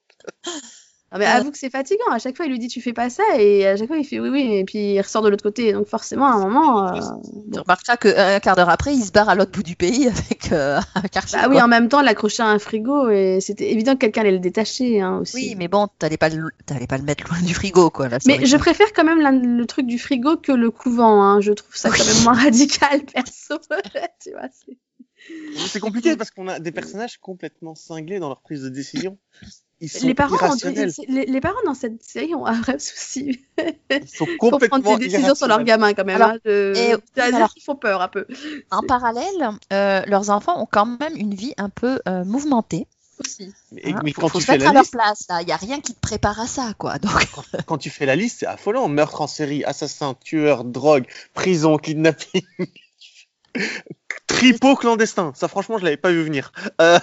Ah, 1.12 1.20
mais 1.20 1.26
avoue 1.28 1.52
que 1.52 1.58
c'est 1.58 1.70
fatigant. 1.70 2.12
À 2.12 2.18
chaque 2.20 2.36
fois, 2.36 2.46
il 2.46 2.52
lui 2.52 2.60
dit 2.60 2.68
tu 2.68 2.82
fais 2.82 2.92
pas 2.92 3.10
ça 3.12 3.24
et 3.38 3.66
à 3.68 3.78
chaque 3.78 3.88
fois, 3.88 3.96
il 3.98 4.04
fait 4.04 4.20
oui, 4.20 4.28
oui, 4.28 4.54
et 4.56 4.66
puis 4.66 4.96
il 4.96 5.00
ressort 5.02 5.22
de 5.22 5.30
l'autre 5.30 5.44
côté. 5.44 5.72
Donc 5.72 5.88
forcément, 5.88 6.26
à 6.26 6.32
un 6.34 6.40
moment. 6.50 6.88
euh, 6.94 7.00
Tu 7.54 7.60
remarqueras 7.60 7.96
qu'un 7.96 8.40
quart 8.42 8.56
d'heure 8.58 8.70
après, 8.72 8.94
il 8.96 9.02
se 9.06 9.12
barre 9.12 9.30
à 9.30 9.36
l'autre 9.36 9.52
bout 9.52 9.62
du 9.64 9.76
pays 9.78 10.08
avec, 10.08 10.52
euh, 10.52 10.82
avec 10.96 11.16
Archie, 11.16 11.36
Bah 11.36 11.48
oui, 11.48 11.62
en 11.62 11.68
même 11.70 11.88
temps, 11.88 12.02
l'accrocher 12.02 12.44
à 12.44 12.48
un 12.48 12.60
frigo 12.60 13.10
et 13.12 13.38
c'était 13.40 13.72
évident 13.72 13.94
que 13.94 14.00
quelqu'un 14.00 14.22
allait 14.22 14.32
le 14.32 14.40
détacher 14.40 15.00
hein, 15.00 15.20
aussi. 15.20 15.36
Oui, 15.38 15.56
mais 15.56 15.68
bon, 15.70 15.88
t'allais 16.00 16.18
pas, 16.18 16.28
le... 16.28 16.50
t'allais 16.66 16.88
pas 16.88 16.98
le 16.98 17.04
mettre 17.04 17.24
loin 17.30 17.40
du 17.42 17.54
frigo, 17.54 17.92
quoi. 17.92 18.10
Là, 18.10 18.18
Mais 18.26 18.44
je 18.46 18.58
préfère 18.58 18.92
quand 18.94 19.06
même 19.06 19.22
la- 19.22 19.32
le 19.32 19.66
truc 19.68 19.86
du 19.86 20.00
frigo 20.00 20.36
que 20.38 20.52
le 20.52 20.70
couvent. 20.72 21.22
Hein. 21.22 21.40
Je 21.40 21.54
trouve 21.54 21.76
ça 21.78 21.92
quand 21.92 22.04
même 22.04 22.24
moins 22.24 22.34
radical, 22.34 23.06
perso. 23.06 23.58
tu 24.22 24.32
vois, 24.32 24.50
c'est- 24.52 24.78
C'est 25.68 25.80
compliqué 25.80 26.16
parce 26.16 26.32
qu'on 26.32 26.48
a 26.48 26.60
des 26.60 26.72
personnages 26.72 27.18
complètement 27.18 27.76
cinglés 27.76 28.20
dans 28.20 28.28
leur 28.30 28.42
prise 28.42 28.62
de 28.62 28.70
décision. 28.70 29.18
ils 29.82 29.90
sont 29.90 30.06
Les 30.06 30.14
parents, 30.14 30.36
ont- 30.36 30.56
les, 31.08 31.26
les 31.26 31.42
parents 31.42 31.64
dans 31.66 31.74
cette 31.74 32.04
série 32.04 32.36
ont 32.36 32.46
un 32.46 32.60
vrai 32.62 32.78
souci. 32.80 33.42
Ils 33.90 34.08
sont 34.08 34.26
Ils 34.26 34.38
font 34.38 34.38
complètement 34.38 34.82
prendre 34.82 35.00
des 35.00 35.08
décisions 35.08 35.36
sur 35.36 35.48
leurs 35.48 35.64
gamins 35.64 35.94
quand 35.94 36.06
même. 36.06 36.16
Alors, 36.22 36.30
hein, 36.32 36.40
de- 36.46 36.74
et- 36.76 37.20
alors- 37.22 37.54
qu'ils 37.54 37.64
font 37.64 37.76
peur 37.76 38.02
un 38.02 38.08
peu. 38.08 38.26
En 38.72 38.82
parallèle, 38.84 39.50
euh, 39.74 40.02
leurs 40.08 40.30
enfants 40.30 40.62
ont 40.62 40.68
quand 40.70 40.86
même 40.86 41.16
une 41.16 41.34
vie 41.34 41.54
un 41.58 41.70
peu 41.70 42.00
euh, 42.08 42.24
mouvementée. 42.24 42.88
Aussi. 43.18 43.54
Mais, 43.72 43.94
hein? 43.94 44.00
mais 44.04 44.12
quand 44.12 44.28
faut 44.28 44.40
tu 44.40 44.46
se 44.46 44.52
fais 44.52 44.58
la 44.58 44.70
à 44.70 44.74
leur 44.74 44.82
liste, 44.84 44.92
place. 44.92 45.26
Là, 45.30 45.42
il 45.42 45.48
y 45.48 45.54
a 45.54 45.56
rien 45.58 45.80
qui 45.80 45.94
te 45.94 46.00
prépare 46.02 46.38
à 46.40 46.48
ça, 46.48 46.74
quoi. 46.78 46.98
Donc, 47.00 47.12
quand 47.66 47.78
tu 47.78 47.90
fais 47.90 48.06
la 48.06 48.18
liste, 48.18 48.40
c'est 48.42 48.46
affolant. 48.46 48.90
Meurtre 48.90 49.22
en 49.22 49.28
série, 49.28 49.64
assassin, 49.64 50.16
tueur, 50.22 50.66
drogue, 50.66 51.06
prison, 51.34 51.78
kidnapping, 51.78 52.42
tripot 54.28 54.76
clandestin. 54.76 55.32
Ça, 55.36 55.48
franchement, 55.48 55.78
je 55.78 55.84
l'avais 55.86 55.98
pas 55.98 56.12
vu 56.12 56.24
venir. 56.24 56.52
Euh, 56.82 57.00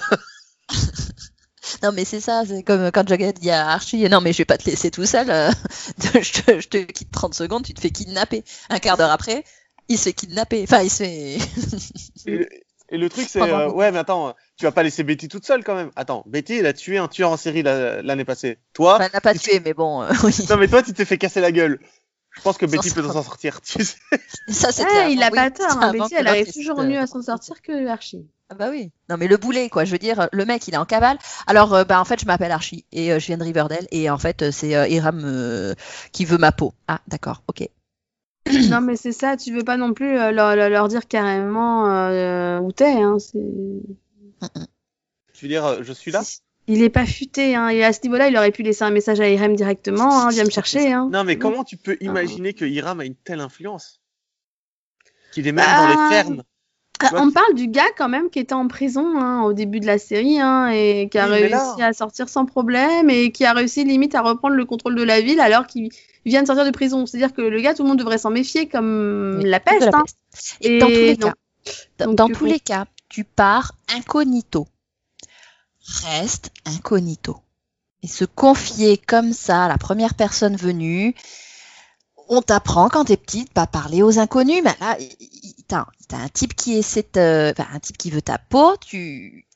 non, 1.82 1.92
mais 1.92 2.04
c'est 2.04 2.20
ça. 2.20 2.42
C'est 2.46 2.62
comme 2.62 2.90
quand 2.90 3.08
Jughead 3.08 3.38
dit 3.38 3.50
à 3.50 3.68
Archie, 3.70 4.08
non, 4.08 4.20
mais 4.20 4.32
je 4.32 4.38
vais 4.38 4.44
pas 4.44 4.58
te 4.58 4.64
laisser 4.68 4.90
tout 4.90 5.06
seul. 5.06 5.30
euh, 5.30 5.50
je, 5.98 6.42
te, 6.42 6.60
je 6.60 6.68
te 6.68 6.76
quitte 6.78 7.10
30 7.10 7.34
secondes, 7.34 7.64
tu 7.64 7.74
te 7.74 7.80
fais 7.80 7.90
kidnapper. 7.90 8.44
Un 8.68 8.78
quart 8.78 8.96
d'heure 8.96 9.10
après, 9.10 9.44
il 9.88 9.98
se 9.98 10.04
fait 10.04 10.12
kidnapper. 10.12 10.62
Enfin, 10.64 10.82
il 10.82 10.90
se 10.90 10.96
fait. 11.04 11.36
et, 12.26 12.36
le, 12.36 12.48
et 12.90 12.98
le 12.98 13.08
truc, 13.08 13.26
c'est, 13.28 13.40
euh, 13.40 13.70
ouais, 13.70 13.90
mais 13.92 13.98
attends, 13.98 14.34
tu 14.58 14.64
vas 14.64 14.72
pas 14.72 14.82
laisser 14.82 15.02
Betty 15.02 15.28
toute 15.28 15.46
seule 15.46 15.64
quand 15.64 15.74
même. 15.74 15.90
Attends, 15.96 16.24
Betty, 16.26 16.54
elle 16.54 16.66
a 16.66 16.72
tué 16.72 16.98
un 16.98 17.08
tueur 17.08 17.30
en 17.30 17.36
série 17.36 17.62
la- 17.62 18.02
l'année 18.02 18.24
passée. 18.24 18.58
Toi, 18.74 18.96
Enfin, 18.96 19.04
elle 19.06 19.12
n'a 19.14 19.20
pas 19.20 19.34
tué, 19.34 19.60
mais 19.64 19.72
bon, 19.74 20.02
euh, 20.02 20.10
oui. 20.24 20.34
non 20.50 20.56
mais 20.56 20.68
toi, 20.68 20.82
tu 20.82 20.92
t'es 20.92 21.04
fait 21.04 21.18
casser 21.18 21.40
la 21.40 21.52
gueule. 21.52 21.78
Je 22.34 22.40
pense 22.42 22.56
que 22.58 22.66
Betty 22.66 22.90
peut 22.90 23.02
s'en 23.02 23.22
sortir. 23.22 23.60
Tu 23.60 23.84
sais. 23.84 23.96
Ça, 24.48 24.72
c'était 24.72 24.88
Ah, 25.04 25.08
il 25.08 25.22
a 25.22 25.28
oui, 25.30 25.36
pas 25.36 25.50
tort. 25.50 25.78
Hein. 25.82 25.92
Betty, 25.92 26.14
elle 26.14 26.26
arrive 26.28 26.52
toujours 26.52 26.82
mieux 26.82 26.98
à 26.98 27.06
s'en 27.06 27.22
sortir 27.22 27.60
que 27.62 27.86
Archie. 27.88 28.26
Ah 28.48 28.54
bah 28.54 28.68
oui. 28.70 28.90
Non 29.08 29.16
mais 29.16 29.28
le 29.28 29.38
boulet 29.38 29.70
quoi, 29.70 29.86
je 29.86 29.92
veux 29.92 29.98
dire 29.98 30.28
le 30.30 30.44
mec 30.44 30.68
il 30.68 30.74
est 30.74 30.78
en 30.78 30.84
cavale. 30.84 31.18
Alors 31.46 31.72
euh, 31.72 31.84
bah 31.84 31.98
en 31.98 32.04
fait 32.04 32.20
je 32.20 32.26
m'appelle 32.26 32.52
Archie 32.52 32.84
et 32.92 33.10
euh, 33.10 33.18
je 33.18 33.26
viens 33.26 33.38
de 33.38 33.44
Riverdale 33.44 33.86
et 33.92 34.10
en 34.10 34.18
fait 34.18 34.42
euh, 34.42 34.50
c'est 34.50 34.76
euh, 34.76 34.86
Hiram 34.88 35.22
euh, 35.24 35.74
qui 36.12 36.26
veut 36.26 36.36
ma 36.36 36.52
peau. 36.52 36.74
Ah 36.86 37.00
d'accord, 37.08 37.42
OK. 37.48 37.66
non, 38.68 38.82
mais 38.82 38.96
c'est 38.96 39.12
ça. 39.12 39.38
Tu 39.38 39.54
veux 39.54 39.64
pas 39.64 39.78
non 39.78 39.94
plus 39.94 40.18
euh, 40.18 40.32
leur, 40.32 40.54
leur- 40.54 40.68
leur 40.68 40.88
dire 40.88 41.08
carrément 41.08 41.88
euh, 41.90 42.58
où 42.58 42.72
t'es. 42.72 42.92
Hein. 43.00 43.18
c'est- 43.18 43.38
Tu 45.32 45.44
veux 45.46 45.48
dire, 45.48 45.82
je 45.82 45.92
suis 45.94 46.10
là? 46.10 46.22
Il 46.68 46.82
est 46.82 46.90
pas 46.90 47.06
futé. 47.06 47.54
Hein. 47.56 47.68
Et 47.68 47.82
à 47.84 47.92
ce 47.92 48.00
niveau-là, 48.04 48.28
il 48.28 48.36
aurait 48.36 48.52
pu 48.52 48.62
laisser 48.62 48.84
un 48.84 48.90
message 48.90 49.20
à 49.20 49.28
Irem 49.28 49.54
directement. 49.56 50.20
Hein. 50.22 50.28
Viens 50.30 50.44
me 50.44 50.50
chercher. 50.50 50.92
Hein. 50.92 51.08
Non, 51.12 51.24
mais 51.24 51.36
comment 51.38 51.64
tu 51.64 51.76
peux 51.76 51.96
imaginer 52.00 52.52
que 52.54 52.64
Hiram 52.64 53.00
a 53.00 53.04
une 53.04 53.14
telle 53.16 53.40
influence? 53.40 54.00
Qu'il 55.32 55.46
est 55.48 55.52
même 55.52 55.64
Bah, 55.64 55.80
dans 55.82 55.88
les 55.88 56.14
fermes. 56.14 56.42
Ah, 57.00 57.08
vois, 57.10 57.22
on 57.22 57.30
parle 57.32 57.54
du 57.54 57.66
gars 57.66 57.90
quand 57.98 58.08
même 58.08 58.30
qui 58.30 58.38
était 58.38 58.52
en 58.54 58.68
prison 58.68 59.18
hein, 59.18 59.42
au 59.42 59.52
début 59.54 59.80
de 59.80 59.86
la 59.86 59.98
série 59.98 60.38
hein, 60.38 60.68
et 60.68 61.08
qui 61.10 61.18
a 61.18 61.26
Oui, 61.26 61.32
réussi 61.32 61.50
là- 61.50 61.86
à 61.86 61.92
sortir 61.92 62.28
sans 62.28 62.44
problème 62.46 63.10
et 63.10 63.32
qui 63.32 63.44
a 63.44 63.52
réussi 63.54 63.82
limite 63.82 64.14
à 64.14 64.20
reprendre 64.20 64.54
le 64.54 64.64
contrôle 64.64 64.94
de 64.94 65.02
la 65.02 65.20
ville 65.20 65.40
alors 65.40 65.66
qu'il 65.66 65.88
vient 66.26 66.42
de 66.42 66.46
sortir 66.46 66.64
de 66.64 66.70
prison. 66.70 67.04
C'est-à-dire 67.06 67.32
que 67.34 67.42
le 67.42 67.60
gars, 67.60 67.74
tout 67.74 67.82
le 67.82 67.88
monde 67.88 67.98
devrait 67.98 68.18
s'en 68.18 68.30
méfier 68.30 68.68
comme 68.68 69.38
Oui, 69.42 69.48
la 69.48 69.58
peste. 69.58 69.80
la 69.80 69.98
hein. 69.98 70.02
peste. 70.04 70.56
Et, 70.60 70.78
dans 70.78 70.86
tous 70.86 70.92
les 70.92 71.16
non. 71.16 71.26
cas, 71.28 71.34
dans, 71.98 72.06
Donc, 72.06 72.14
dans 72.16 72.26
du 72.26 72.32
tous 72.34 72.38
coup- 72.40 72.44
les 72.44 72.60
cas, 72.60 72.84
tu 73.08 73.24
pars 73.24 73.72
incognito. 73.96 74.68
Reste 76.04 76.50
incognito. 76.64 77.38
Et 78.02 78.08
se 78.08 78.24
confier 78.24 78.96
comme 78.98 79.32
ça 79.32 79.64
à 79.64 79.68
la 79.68 79.78
première 79.78 80.14
personne 80.14 80.56
venue, 80.56 81.14
on 82.28 82.40
t'apprend 82.42 82.88
quand 82.88 83.04
t'es 83.04 83.16
petite 83.16 83.52
pas 83.52 83.66
parler 83.66 84.02
aux 84.02 84.18
inconnus, 84.18 84.62
mais 84.64 84.74
là, 84.80 84.96
t'as 85.68 85.86
un 86.12 86.28
type 86.28 86.54
qui 86.54 86.74
essaie 86.74 87.06
de, 87.12 87.52
enfin, 87.52 87.68
un 87.72 87.78
type 87.78 87.98
qui 87.98 88.10
veut 88.10 88.22
ta 88.22 88.38
peau, 88.38 88.76
tu, 88.78 89.46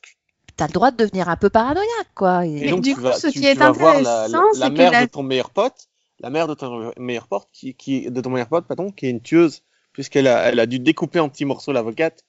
tu 0.57 0.63
as 0.63 0.67
le 0.67 0.73
droit 0.73 0.91
de 0.91 0.97
devenir 0.97 1.27
un 1.29 1.35
peu 1.35 1.49
paranoïaque, 1.49 2.13
quoi. 2.15 2.45
Et- 2.45 2.69
donc, 2.69 2.81
du 2.81 2.95
coup, 2.95 3.01
vas, 3.01 3.13
ce 3.13 3.27
tu, 3.27 3.39
qui 3.39 3.45
est 3.45 3.53
tu 3.53 3.59
la, 3.59 3.67
intéressant, 3.69 4.01
la, 4.01 4.27
c'est 4.53 4.59
la 4.59 4.69
que 4.69 4.73
mère 4.77 4.91
la- 4.91 5.01
de 5.01 5.05
ton 5.11 5.23
meilleur 5.23 5.49
pote, 5.49 5.87
la 6.19 6.29
mère 6.29 6.47
de 6.47 6.53
ton 6.53 6.91
meilleur 6.97 7.27
pote, 7.27 7.47
qui, 7.51 7.73
qui, 7.73 8.09
de 8.09 8.21
ton 8.21 8.29
meilleur 8.29 8.47
pote, 8.49 8.65
pardon, 8.67 8.91
qui 8.91 9.07
est 9.07 9.09
une 9.11 9.21
tueuse, 9.21 9.63
puisqu'elle 9.93 10.27
a, 10.27 10.43
elle 10.49 10.59
a 10.59 10.65
dû 10.65 10.79
découper 10.79 11.19
en 11.19 11.29
petits 11.29 11.45
morceaux 11.45 11.71
l'avocate, 11.73 12.23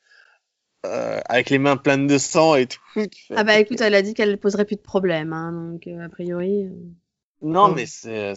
euh, 0.86 1.20
avec 1.26 1.50
les 1.50 1.58
mains 1.58 1.76
pleines 1.76 2.06
de 2.06 2.18
sang 2.18 2.54
et 2.54 2.66
tout. 2.66 2.80
Ah 3.34 3.44
bah 3.44 3.58
écoute, 3.58 3.80
elle 3.80 3.94
a 3.94 4.02
dit 4.02 4.14
qu'elle 4.14 4.38
poserait 4.38 4.64
plus 4.64 4.76
de 4.76 4.80
problème, 4.80 5.32
hein, 5.32 5.52
donc 5.52 5.86
euh, 5.86 6.04
a 6.04 6.08
priori. 6.08 6.64
euh. 6.64 6.70
Non, 7.40 7.66
Ouais. 7.68 7.74
mais 7.76 7.86
c'est, 7.86 8.34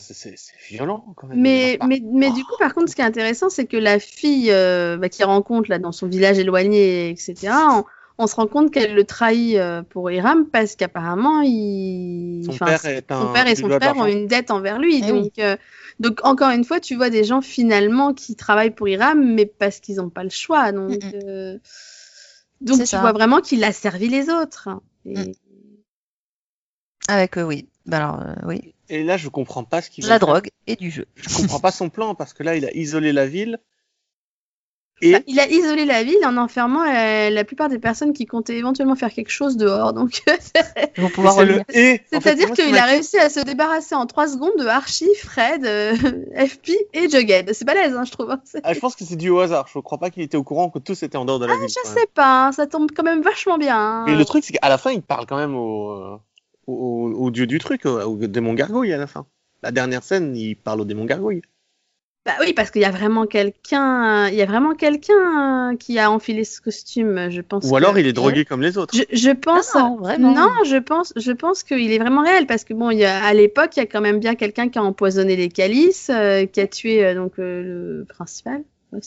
violent 0.70 1.04
quand 1.18 1.26
même. 1.28 1.40
Mais, 1.42 1.80
mais, 1.88 2.02
mais 2.06 2.30
du 2.32 2.44
coup, 2.44 2.54
par 2.60 2.76
contre, 2.76 2.90
ce 2.92 2.96
qui 2.96 3.02
est 3.02 3.06
intéressant, 3.06 3.50
c'est 3.50 3.66
que 3.66 3.78
la 3.78 3.98
fille 4.00 4.52
euh, 4.52 4.98
bah, 4.98 5.10
qu'il 5.10 5.26
rencontre 5.26 5.72
là 5.72 5.80
dans 5.80 5.92
son 5.92 6.08
village 6.08 6.38
éloigné, 6.38 7.10
etc., 7.10 7.52
on, 7.72 7.84
on 8.20 8.28
se 8.28 8.36
rend 8.36 8.46
compte 8.46 8.72
qu'elle 8.72 8.94
le 8.94 9.04
trahit 9.04 9.58
euh, 9.58 9.82
pour 9.82 10.12
Hiram 10.12 10.46
parce 10.46 10.76
qu'apparemment, 10.76 11.42
il... 11.44 12.44
Son 12.46 12.52
enfin, 12.52 12.66
père 12.68 12.86
est 12.86 13.12
un. 13.12 13.22
son 13.22 13.34
père 13.34 13.48
et 13.48 13.56
son 13.56 13.70
frère 13.70 13.98
ont 13.98 14.06
une 14.06 14.28
dette 14.28 14.52
envers 14.52 14.78
lui. 14.78 15.02
Eh 15.04 15.08
donc, 15.08 15.32
euh, 15.40 15.58
donc, 16.00 16.20
encore 16.24 16.52
une 16.52 16.64
fois, 16.64 16.80
tu 16.80 16.96
vois 16.96 17.10
des 17.10 17.24
gens 17.24 17.42
finalement 17.42 18.14
qui 18.14 18.36
travaillent 18.36 18.70
pour 18.70 18.88
Hiram, 18.88 19.34
mais 19.34 19.48
parce 19.48 19.80
qu'ils 19.80 19.96
n'ont 19.96 20.10
pas 20.12 20.24
le 20.24 20.30
choix. 20.30 20.72
Donc, 20.72 21.02
Mm, 21.04 21.58
donc 22.62 22.80
tu 22.80 22.86
ça. 22.86 23.02
vois 23.02 23.12
vraiment 23.12 23.42
qu'il 23.42 23.64
a 23.64 23.74
servi 23.74 24.08
les 24.08 24.30
autres. 24.30 24.70
Et- 25.06 25.18
Mm. 25.18 25.34
Avec, 27.08 27.38
euh, 27.38 27.44
oui. 27.44 27.68
Bah 27.88 27.98
alors, 27.98 28.22
euh, 28.22 28.36
oui. 28.48 28.74
Et 28.90 29.04
là, 29.04 29.18
je 29.18 29.28
comprends 29.28 29.64
pas 29.64 29.82
ce 29.82 29.90
qu'il 29.90 30.04
la 30.06 30.20
faire. 30.20 30.28
drogue 30.28 30.50
et 30.68 30.76
du 30.76 30.92
jeu. 30.92 31.06
Je 31.16 31.36
comprends 31.36 31.60
pas 31.60 31.72
son 31.72 31.90
plan 31.90 32.14
parce 32.16 32.34
que 32.34 32.44
là, 32.44 32.56
il 32.56 32.66
a 32.66 32.72
isolé 32.76 33.12
la 33.12 33.26
ville. 33.28 33.60
Et 35.04 35.14
Bah, 35.14 35.20
il 35.28 35.40
a 35.40 35.48
isolé 35.50 35.86
la 35.86 36.04
ville 36.04 36.24
en 36.26 36.38
enfermant 36.38 36.84
euh, 36.84 37.30
la 37.30 37.44
plupart 37.44 37.70
des 37.70 37.80
personnes 37.80 38.14
qui 38.14 38.26
comptaient 38.26 38.58
éventuellement 38.58 38.96
faire 38.96 39.12
quelque 39.12 39.32
chose 39.32 39.58
dehors. 39.58 39.94
Donc, 39.94 40.22
c'est-à-dire 42.12 42.52
qu'il 42.52 42.78
a 42.78 42.86
réussi 42.86 43.18
à 43.18 43.30
se 43.30 43.40
débarrasser 43.40 43.96
en 43.96 44.06
trois 44.06 44.28
secondes 44.28 44.56
de 44.60 44.66
Archie, 44.66 45.10
Fred, 45.24 45.66
euh, 45.66 45.96
FP 46.48 46.72
et 46.94 47.10
Jughead. 47.10 47.52
C'est 47.54 47.66
balèze, 47.66 47.96
hein, 47.96 48.04
je 48.06 48.12
trouve. 48.12 48.30
hein. 48.32 48.42
C'est- 48.44 48.62
Ah, 48.64 48.74
je 48.74 48.80
pense 48.80 48.96
que 48.96 49.04
c'est 49.04 49.16
dû 49.16 49.30
au 49.30 49.40
hasard. 49.40 49.68
Je 49.74 49.80
crois 49.80 49.98
pas 49.98 50.10
qu'il 50.10 50.24
était 50.24 50.38
au 50.38 50.44
courant 50.44 50.70
que 50.70 50.80
tous 50.80 51.02
étaient 51.04 51.18
en 51.18 51.26
dehors 51.26 51.40
de 51.40 51.46
la 51.46 51.54
ville. 51.56 51.64
Ah, 51.66 51.68
Je 51.70 51.76
quand 51.84 51.90
même. 51.90 51.98
sais 52.00 52.10
pas, 52.14 52.46
hein, 52.48 52.52
ça 52.52 52.68
tombe 52.68 52.90
quand 52.96 53.04
même 53.04 53.22
vachement 53.22 53.58
bien. 53.58 53.78
hein. 53.78 54.06
Et 54.08 54.16
le 54.16 54.26
truc, 54.26 54.44
c'est 54.44 54.54
qu'à 54.54 54.70
la 54.70 54.78
fin, 54.78 54.92
il 54.92 55.02
parle 55.02 55.26
quand 55.26 55.38
même 55.38 55.56
au, 55.56 55.90
euh, 55.92 56.18
au, 56.68 56.74
au- 56.74 57.26
au 57.26 57.32
dieu 57.32 57.48
du 57.48 57.60
truc, 57.60 57.86
au, 57.86 58.00
au 58.02 58.16
démon 58.18 58.54
gargouille 58.54 58.94
à 58.94 58.98
la 58.98 59.08
fin. 59.08 59.26
La 59.64 59.72
dernière 59.72 60.04
scène, 60.04 60.36
il 60.36 60.56
parle 60.56 60.82
au 60.82 60.86
démon 60.86 61.06
gargouille. 61.06 61.42
Bah 62.24 62.34
oui, 62.40 62.54
parce 62.54 62.70
qu'il 62.70 62.84
y 62.84 62.86
a 62.86 62.92
vraiment 62.92 63.26
quelqu'un, 63.26 64.28
il 64.28 64.36
y 64.36 64.44
a 64.44 64.46
vraiment 64.46 64.76
quelqu'un 64.76 65.76
qui 65.80 65.98
a 65.98 66.12
enfilé 66.12 66.44
ce 66.44 66.62
costume, 66.62 67.32
je 67.32 67.42
pense. 67.42 67.66
Ou 67.66 67.72
que- 67.72 67.76
alors 67.78 67.98
il 67.98 68.06
est 68.06 68.14
drogué 68.14 68.46
comme 68.46 68.62
les 68.62 68.78
autres. 68.78 68.96
Je, 68.96 69.02
je 69.12 69.32
pense. 69.32 69.72
Ah 69.74 69.80
non, 69.80 69.96
vraiment. 69.98 70.32
Non, 70.36 70.50
je 70.64 70.78
pense, 70.78 71.14
je 71.16 71.32
pense 71.32 71.64
qu'il 71.64 71.92
est 71.92 71.98
vraiment 71.98 72.22
réel 72.24 72.46
parce 72.46 72.64
que 72.64 72.76
bon, 72.76 72.92
il 72.92 73.00
y 73.00 73.06
a, 73.06 73.24
à 73.24 73.34
l'époque, 73.34 73.72
il 73.76 73.80
y 73.80 73.84
a 73.84 73.88
quand 73.88 74.02
même 74.02 74.20
bien 74.20 74.36
quelqu'un 74.36 74.70
qui 74.70 74.78
a 74.78 74.84
empoisonné 74.84 75.36
les 75.36 75.50
calices, 75.50 76.12
euh, 76.14 76.46
qui 76.46 76.62
a 76.62 76.68
tué 76.68 77.04
euh, 77.04 77.16
donc 77.16 77.40
euh, 77.40 77.64
le 78.00 78.06
principal. 78.06 78.62
Ouais, 78.94 79.00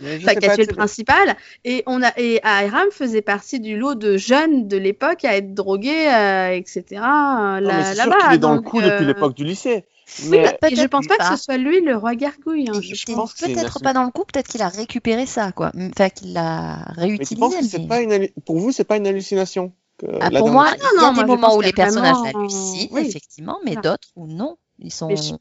le 0.00 0.16
Enfin, 0.18 0.34
qui 0.34 0.46
a 0.46 0.54
tué 0.54 0.64
tu 0.66 0.70
le 0.70 0.76
principal. 0.76 1.36
Et 1.64 1.82
on 1.86 2.00
a 2.00 2.12
et 2.16 2.40
Hiram 2.44 2.86
faisait 2.92 3.22
partie 3.22 3.58
du 3.58 3.76
lot 3.76 3.96
de 3.96 4.16
jeunes 4.18 4.68
de 4.68 4.76
l'époque 4.76 5.24
à 5.24 5.36
être 5.36 5.52
drogués, 5.52 6.08
euh, 6.14 6.50
etc. 6.50 6.84
là- 6.92 7.58
là-bas. 7.60 8.18
qu'il 8.22 8.34
est 8.34 8.38
dans 8.38 8.50
le 8.52 8.56
Donc, 8.58 8.66
coup 8.66 8.80
euh, 8.80 8.90
depuis 8.90 9.04
l'époque 9.06 9.34
du 9.34 9.42
lycée. 9.44 9.84
Oui, 10.22 10.28
Mais 10.30 10.56
bah, 10.60 10.68
et 10.70 10.76
je 10.76 10.86
pense 10.86 11.06
pas 11.08 11.16
pas. 11.16 11.30
que 11.30 11.36
ce 11.36 11.42
soit 11.44 11.56
lui 11.56 11.80
le 11.80 11.96
roi 11.96 12.14
gargouille. 12.14 12.68
hein, 12.68 12.80
je 12.80 13.12
pense 13.12 13.34
peut-être 13.34 13.80
pas 13.82 13.92
dans 13.92 14.04
le 14.04 14.10
coup, 14.10 14.24
peut-être 14.24 14.46
qu'il 14.46 14.62
a 14.62 14.68
récupéré 14.68 15.26
ça, 15.26 15.50
quoi. 15.52 15.72
Enfin, 15.76 16.10
qu'il 16.10 16.32
l'a 16.32 16.76
mais 16.96 17.18
tu 17.18 17.34
réutilisé. 17.34 17.78
mais- 17.80 17.86
pas 17.88 18.00
une 18.00 18.28
pour 18.44 18.58
vous, 18.58 18.70
c'est 18.70 18.84
pas 18.84 18.96
une 18.98 19.06
hallucination 19.08 19.72
que 19.98 20.06
Ah, 20.20 20.30
pour 20.30 20.48
moi, 20.50 20.68
il 20.76 20.80
y 20.80 20.86
a 21.04 21.12
non, 21.12 21.12
des 21.12 21.24
moments 21.24 21.56
où 21.56 21.60
les 21.60 21.70
a 21.70 21.72
personnages 21.72 22.16
vraiment- 22.16 22.38
hallucinent, 22.40 22.88
oui. 22.92 23.06
effectivement, 23.06 23.58
mais 23.64 23.74
d'autres 23.76 24.08
où 24.14 24.26
non. 24.28 24.56
Ils 24.78 24.92
sont. 24.92 25.08
Mais 25.08 25.16
je- 25.16 25.34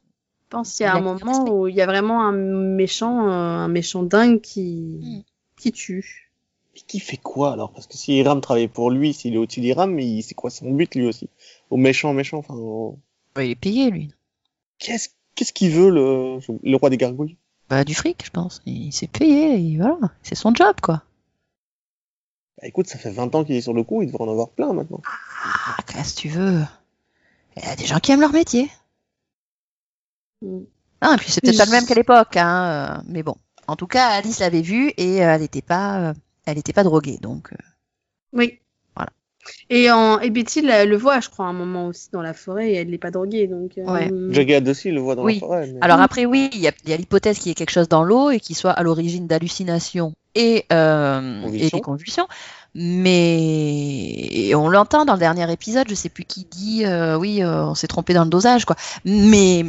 pense 0.49 0.75
qu'il 0.77 0.85
y 0.85 0.87
a 0.87 0.95
un 0.95 1.01
moment 1.01 1.43
où 1.49 1.67
il 1.67 1.75
y 1.75 1.81
a 1.81 1.85
vraiment 1.85 2.23
un 2.23 2.31
méchant, 2.31 3.27
euh, 3.27 3.31
un 3.31 3.67
méchant 3.67 4.03
dingue 4.03 4.39
qui, 4.41 4.99
Mm. 5.01 5.21
qui 5.59 5.71
tue. 5.73 6.31
Mais 6.73 6.81
qui 6.87 6.99
fait 6.99 7.17
quoi 7.17 7.53
alors? 7.53 7.71
Parce 7.71 7.85
que 7.87 7.97
si 7.97 8.13
Hiram 8.17 8.41
travaillait 8.41 8.67
pour 8.67 8.89
lui, 8.91 9.13
s'il 9.13 9.33
est 9.33 9.37
au-dessus 9.37 9.59
d'Hiram, 9.61 9.99
il- 9.99 10.23
c'est 10.23 10.33
quoi 10.35 10.49
son 10.49 10.71
but 10.71 10.95
lui 10.95 11.05
aussi? 11.07 11.29
Au 11.69 11.77
méchant, 11.77 12.13
méchant, 12.13 12.37
enfin. 12.37 12.53
au- 12.55 12.97
Bah, 13.35 13.43
il 13.43 13.51
est 13.51 13.55
payé, 13.55 13.89
lui. 13.91 14.11
Qu'est-ce 14.79 15.09
qu'est-ce 15.35 15.53
qu'il 15.53 15.71
veut 15.71 15.89
le... 15.89 16.39
le 16.63 16.75
roi 16.77 16.89
des 16.89 16.97
gargouilles? 16.97 17.37
Bah, 17.69 17.83
du 17.83 17.93
fric, 17.95 18.23
je 18.25 18.29
pense. 18.29 18.61
Il 18.65 18.91
s'est 18.93 19.07
payé, 19.07 19.55
et 19.73 19.77
voilà. 19.77 19.97
C'est 20.23 20.35
son 20.35 20.53
job, 20.53 20.75
quoi. 20.81 21.03
Bah 22.61 22.67
écoute, 22.67 22.87
ça 22.87 22.97
fait 22.97 23.11
20 23.11 23.33
ans 23.35 23.43
qu'il 23.43 23.55
est 23.55 23.61
sur 23.61 23.73
le 23.73 23.83
coup, 23.83 24.01
il 24.01 24.07
devrait 24.07 24.23
en 24.23 24.31
avoir 24.31 24.49
plein 24.49 24.71
maintenant. 24.73 25.01
Ah, 25.05 25.77
qu'est-ce 25.87 26.15
que 26.15 26.19
tu 26.21 26.29
veux? 26.29 26.61
Il 27.57 27.63
y 27.63 27.67
a 27.67 27.75
des 27.75 27.85
gens 27.85 27.99
qui 27.99 28.11
aiment 28.11 28.21
leur 28.21 28.31
métier. 28.33 28.69
Mm. 30.41 30.63
Ah, 31.01 31.13
et 31.15 31.17
puis 31.17 31.31
c'est 31.31 31.41
peut-être 31.41 31.57
pas 31.57 31.65
le 31.65 31.71
même 31.71 31.85
qu'à 31.85 31.93
l'époque, 31.95 32.37
hein. 32.37 32.97
euh, 32.99 33.01
Mais 33.07 33.23
bon. 33.23 33.35
En 33.67 33.75
tout 33.75 33.87
cas, 33.87 34.09
Alice 34.09 34.39
l'avait 34.39 34.61
vu 34.61 34.93
et 34.97 35.23
euh, 35.23 35.33
elle 35.35 35.41
n'était 35.41 35.61
pas, 35.61 36.09
euh, 36.09 36.13
elle 36.45 36.57
était 36.57 36.73
pas 36.73 36.83
droguée, 36.83 37.17
donc. 37.17 37.51
euh, 37.53 37.57
Oui. 38.33 38.59
Et, 39.69 39.91
en, 39.91 40.19
et 40.19 40.29
Betty 40.29 40.61
le, 40.61 40.85
le 40.85 40.97
voit, 40.97 41.19
je 41.19 41.29
crois, 41.29 41.45
à 41.45 41.49
un 41.49 41.53
moment 41.53 41.87
aussi 41.87 42.09
dans 42.11 42.21
la 42.21 42.33
forêt 42.33 42.71
et 42.71 42.75
elle 42.75 42.89
n'est 42.89 42.97
pas 42.97 43.11
droguée. 43.11 43.47
Donc, 43.47 43.77
euh, 43.77 43.83
Ouais. 43.85 44.09
Jughead 44.33 44.67
aussi 44.67 44.91
le 44.91 44.99
voit 45.01 45.15
dans 45.15 45.23
Oui. 45.23 45.35
la 45.35 45.39
forêt. 45.39 45.67
mais- 45.73 45.79
Alors 45.81 45.99
après, 46.01 46.25
oui, 46.25 46.49
il 46.53 46.59
y 46.61 46.67
a, 46.67 46.71
il 46.83 46.89
y 46.89 46.93
a 46.93 46.97
l'hypothèse 46.97 47.37
qu'il 47.39 47.47
y 47.47 47.51
ait 47.51 47.55
quelque 47.55 47.71
chose 47.71 47.87
dans 47.89 48.03
l'eau 48.03 48.31
et 48.31 48.39
qu'il 48.39 48.55
soit 48.55 48.71
à 48.71 48.83
l'origine 48.83 49.27
d'hallucinations 49.27 50.13
et, 50.35 50.65
euh, 50.73 51.39
et 51.41 51.43
Convulsions. 51.45 51.77
des 51.77 51.81
convulsions. 51.81 52.27
Mais 53.19 54.53
on 54.55 54.69
l'entend 54.69 55.05
dans 55.05 55.13
le 55.13 55.19
dernier 55.19 55.51
épisode, 55.51 55.87
je 55.89 55.95
sais 55.95 56.09
plus 56.09 56.25
qui 56.25 56.45
dit 56.49 56.85
euh, 56.85 57.17
oui, 57.17 57.41
euh, 57.43 57.65
on 57.65 57.75
s'est 57.75 57.87
trompé 57.87 58.13
dans 58.13 58.23
le 58.23 58.29
dosage, 58.29 58.65
quoi. 58.65 58.75
Mais 59.05 59.65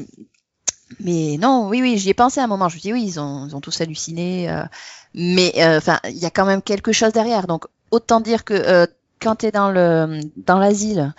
mais 1.01 1.37
non, 1.41 1.69
oui, 1.69 1.83
oui, 1.83 1.99
j'y 1.99 2.11
ai 2.11 2.15
pensé 2.15 2.41
à 2.41 2.45
un 2.45 2.47
moment. 2.47 2.69
Je 2.69 2.77
me 2.77 2.81
dis 2.81 2.93
oui, 2.93 3.03
ils 3.05 3.21
ont, 3.21 3.47
ils 3.49 3.55
ont 3.57 3.61
tous 3.61 3.81
halluciné. 3.81 4.51
euh, 4.51 4.63
mais 5.15 5.53
euh, 5.59 5.79
enfin, 5.79 5.99
il 6.09 6.17
y 6.19 6.27
a 6.27 6.31
quand 6.31 6.47
même 6.47 6.63
quelque 6.63 6.93
chose 6.93 7.13
derrière. 7.13 7.47
Donc 7.47 7.67
autant 7.91 8.21
dire 8.21 8.45
que 8.45 8.55
euh, 8.55 8.87
quand 9.21 9.37
tu 9.37 9.47
es 9.47 9.51
dans 9.53 9.71
le 9.71 10.21
dans 10.37 10.59
l'asile, 10.59 11.15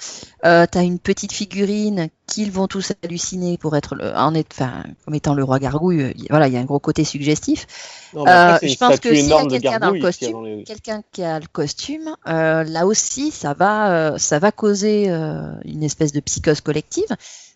euh, 0.45 0.65
tu 0.71 0.77
as 0.77 0.83
une 0.83 0.99
petite 0.99 1.31
figurine 1.33 2.09
qu'ils 2.27 2.51
vont 2.51 2.67
tous 2.67 2.93
halluciner 3.03 3.57
pour 3.57 3.75
être 3.75 3.95
le, 3.95 4.13
en 4.15 4.33
être, 4.35 4.49
enfin, 4.53 4.83
comme 5.05 5.15
étant 5.15 5.33
le 5.33 5.43
roi 5.43 5.59
gargouille. 5.59 6.01
euh, 6.03 6.13
Voilà, 6.29 6.47
il 6.47 6.53
y 6.53 6.57
a 6.57 6.59
un 6.59 6.65
gros 6.65 6.79
côté 6.79 7.03
suggestif. 7.03 7.65
Non, 8.13 8.25
mais 8.25 8.31
après, 8.33 8.53
Euh, 8.53 8.67
je 8.67 8.77
pense 8.77 8.99
que 8.99 9.15
s'il 9.15 9.35
y 9.35 9.39
a 9.39 9.45
quelqu'un 9.45 9.79
dans 9.79 9.89
le 9.89 9.95
costume, 9.95 10.31
dans 10.33 10.41
les- 10.41 10.63
quelqu'un 10.63 11.01
qui 11.11 11.23
a 11.23 11.39
le 11.39 11.47
costume, 11.51 12.15
euh, 12.27 12.63
là 12.63 12.85
aussi, 12.85 13.31
ça 13.31 13.53
va, 13.53 14.11
euh, 14.13 14.17
ça 14.17 14.39
va 14.39 14.51
causer 14.51 15.09
euh, 15.09 15.51
une 15.65 15.83
espèce 15.83 16.11
de 16.11 16.19
psychose 16.19 16.61
collective, 16.61 17.07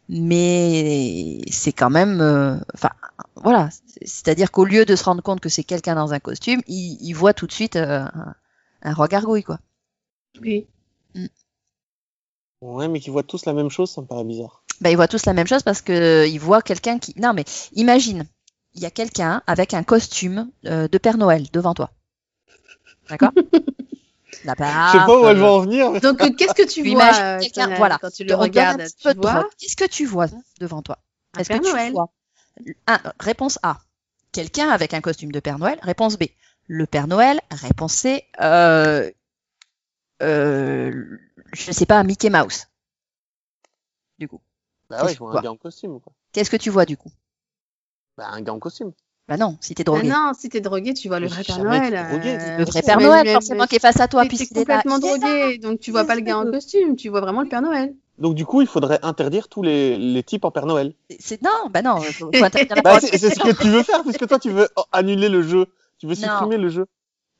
mais 0.09 1.41
c'est 1.51 1.71
quand 1.73 1.89
même, 1.89 2.21
euh, 2.21 2.55
enfin, 2.73 2.89
voilà, 3.35 3.69
C'est- 3.71 4.05
c'est-à-dire 4.07 4.51
qu'au 4.51 4.65
lieu 4.65 4.85
de 4.85 4.95
se 4.95 5.03
rendre 5.03 5.21
compte 5.23 5.39
que 5.39 5.49
c'est 5.49 5.63
quelqu'un 5.63 5.95
dans 5.95 6.13
un 6.13 6.19
costume, 6.19 6.61
il, 6.67 6.97
il 7.01 7.13
voit 7.13 7.33
tout 7.33 7.47
de 7.47 7.51
suite 7.51 7.75
euh, 7.75 8.01
un, 8.13 8.33
un 8.83 8.93
roi 8.93 9.07
gargouille, 9.07 9.43
quoi. 9.43 9.59
Oui. 10.39 10.67
Ouais, 12.61 12.87
mais 12.87 12.99
qu'ils 12.99 13.11
voient 13.11 13.23
tous 13.23 13.45
la 13.45 13.53
même 13.53 13.69
chose, 13.69 13.89
ça 13.91 14.01
me 14.01 14.07
paraît 14.07 14.23
bizarre. 14.23 14.63
Ben, 14.81 14.91
ils 14.91 14.95
voient 14.95 15.07
tous 15.07 15.25
la 15.25 15.33
même 15.33 15.47
chose 15.47 15.63
parce 15.63 15.81
que 15.81 15.91
euh, 15.91 16.27
ils 16.27 16.39
voient 16.39 16.61
quelqu'un 16.61 16.99
qui. 16.99 17.13
Non, 17.19 17.33
mais 17.33 17.43
imagine, 17.73 18.25
il 18.75 18.81
y 18.81 18.85
a 18.85 18.91
quelqu'un 18.91 19.41
avec 19.47 19.73
un 19.73 19.83
costume 19.83 20.49
euh, 20.65 20.87
de 20.87 20.97
Père 20.99 21.17
Noël 21.17 21.47
devant 21.51 21.73
toi. 21.73 21.89
D'accord? 23.09 23.31
La 24.45 24.53
Je 24.57 24.97
sais 24.97 25.05
pas 25.05 25.19
où 25.21 25.27
elle 25.27 25.37
va 25.37 25.51
en 25.53 25.59
venir. 25.59 25.91
mais- 25.91 25.99
Donc, 25.99 26.21
euh, 26.21 26.29
qu'est-ce 26.35 26.53
que 26.53 26.61
tu 26.63 26.81
Tu 26.81 26.93
vois 26.93 27.03
imagines 27.03 27.21
euh, 27.23 27.39
quelqu'un- 27.39 27.67
quand, 27.69 27.75
voilà. 27.77 27.97
quand 28.01 28.09
tu 28.11 28.23
le 28.23 28.33
regardes 28.33 28.81
petit 28.81 28.95
Tu 29.03 29.13
vois. 29.19 29.49
Qu'est-ce 29.59 29.75
que 29.75 29.85
tu 29.85 30.05
vois 30.05 30.27
devant 30.59 30.81
toi? 30.81 30.97
Est-ce 31.37 31.49
que 31.49 31.57
tu 31.59 31.91
vois 31.91 32.09
Un, 32.87 32.99
Réponse 33.19 33.59
A. 33.61 33.79
Quelqu'un 34.31 34.69
avec 34.69 34.93
un 34.93 35.01
costume 35.01 35.31
de 35.31 35.39
Père 35.39 35.59
Noël. 35.59 35.77
Réponse 35.83 36.17
B. 36.17 36.23
Le 36.67 36.85
Père 36.87 37.07
Noël. 37.07 37.39
Réponse 37.51 37.93
C. 37.93 38.23
Euh, 38.39 39.11
euh, 40.21 40.91
je 41.53 41.71
sais 41.71 41.85
pas, 41.85 42.03
Mickey 42.03 42.29
Mouse. 42.29 42.67
Du 44.19 44.27
coup. 44.27 44.41
Bah 44.89 45.05
ouais, 45.05 45.13
je 45.13 45.19
vois 45.19 45.37
un 45.37 45.41
gars 45.41 45.51
en 45.51 45.55
costume, 45.57 45.99
quoi. 45.99 46.13
Qu'est-ce 46.33 46.49
que 46.51 46.57
tu 46.57 46.69
vois 46.69 46.85
du 46.85 46.97
coup? 46.97 47.11
Bah, 48.17 48.27
un 48.31 48.41
gars 48.41 48.53
en 48.53 48.59
costume. 48.59 48.91
Bah 49.27 49.37
non, 49.37 49.57
si 49.61 49.73
t'es 49.75 49.81
Ah 49.83 49.85
drogué. 49.85 50.09
non, 50.09 50.31
si 50.37 50.49
t'es 50.49 50.59
drogué, 50.59 50.93
tu 50.93 51.07
vois 51.07 51.19
le 51.19 51.27
vrai 51.27 51.43
Père 51.43 51.63
Noël. 51.63 51.93
euh, 51.95 52.57
le 52.57 52.65
vrai 52.65 52.81
Père 52.81 52.97
mais- 52.97 53.05
Noël, 53.05 53.21
mais- 53.25 53.33
forcément, 53.33 53.65
qui 53.65 53.75
est 53.75 53.79
face 53.79 53.99
à 54.01 54.07
toi, 54.07 54.25
t'es 54.25 54.45
complètement 54.47 54.95
là. 54.95 54.99
drogué, 54.99 55.57
donc 55.59 55.79
tu 55.79 55.91
vois 55.91 56.03
pas 56.03 56.15
le 56.15 56.21
gars 56.21 56.37
en 56.37 56.51
costume, 56.51 56.95
tu 56.97 57.07
vois 57.09 57.21
vraiment 57.21 57.41
le 57.41 57.47
Père 57.47 57.61
Noël. 57.61 57.93
Donc, 58.17 58.35
du 58.35 58.45
coup, 58.45 58.61
il 58.61 58.67
faudrait 58.67 58.99
interdire 59.03 59.47
tous 59.47 59.63
les, 59.63 59.97
les 59.97 60.21
types 60.23 60.43
en 60.43 60.51
Père 60.51 60.65
Noël. 60.65 60.93
C'est 61.19 61.41
non, 61.41 61.69
bah 61.69 61.81
non. 61.81 62.01
faut- 62.01 62.29
faut 62.33 62.43
interdire 62.43 62.75
la 62.75 62.81
Bah, 62.81 62.99
c'est 62.99 63.17
c'est 63.17 63.33
ce 63.33 63.39
que 63.39 63.55
tu 63.61 63.69
veux 63.69 63.83
faire, 63.83 64.03
puisque 64.03 64.27
toi, 64.27 64.37
tu 64.37 64.49
veux 64.51 64.67
annuler 64.91 65.29
le 65.29 65.41
jeu. 65.41 65.65
Tu 65.97 66.07
veux 66.07 66.15
Non. 66.15 66.21
supprimer 66.21 66.57
le 66.57 66.69
jeu. 66.69 66.85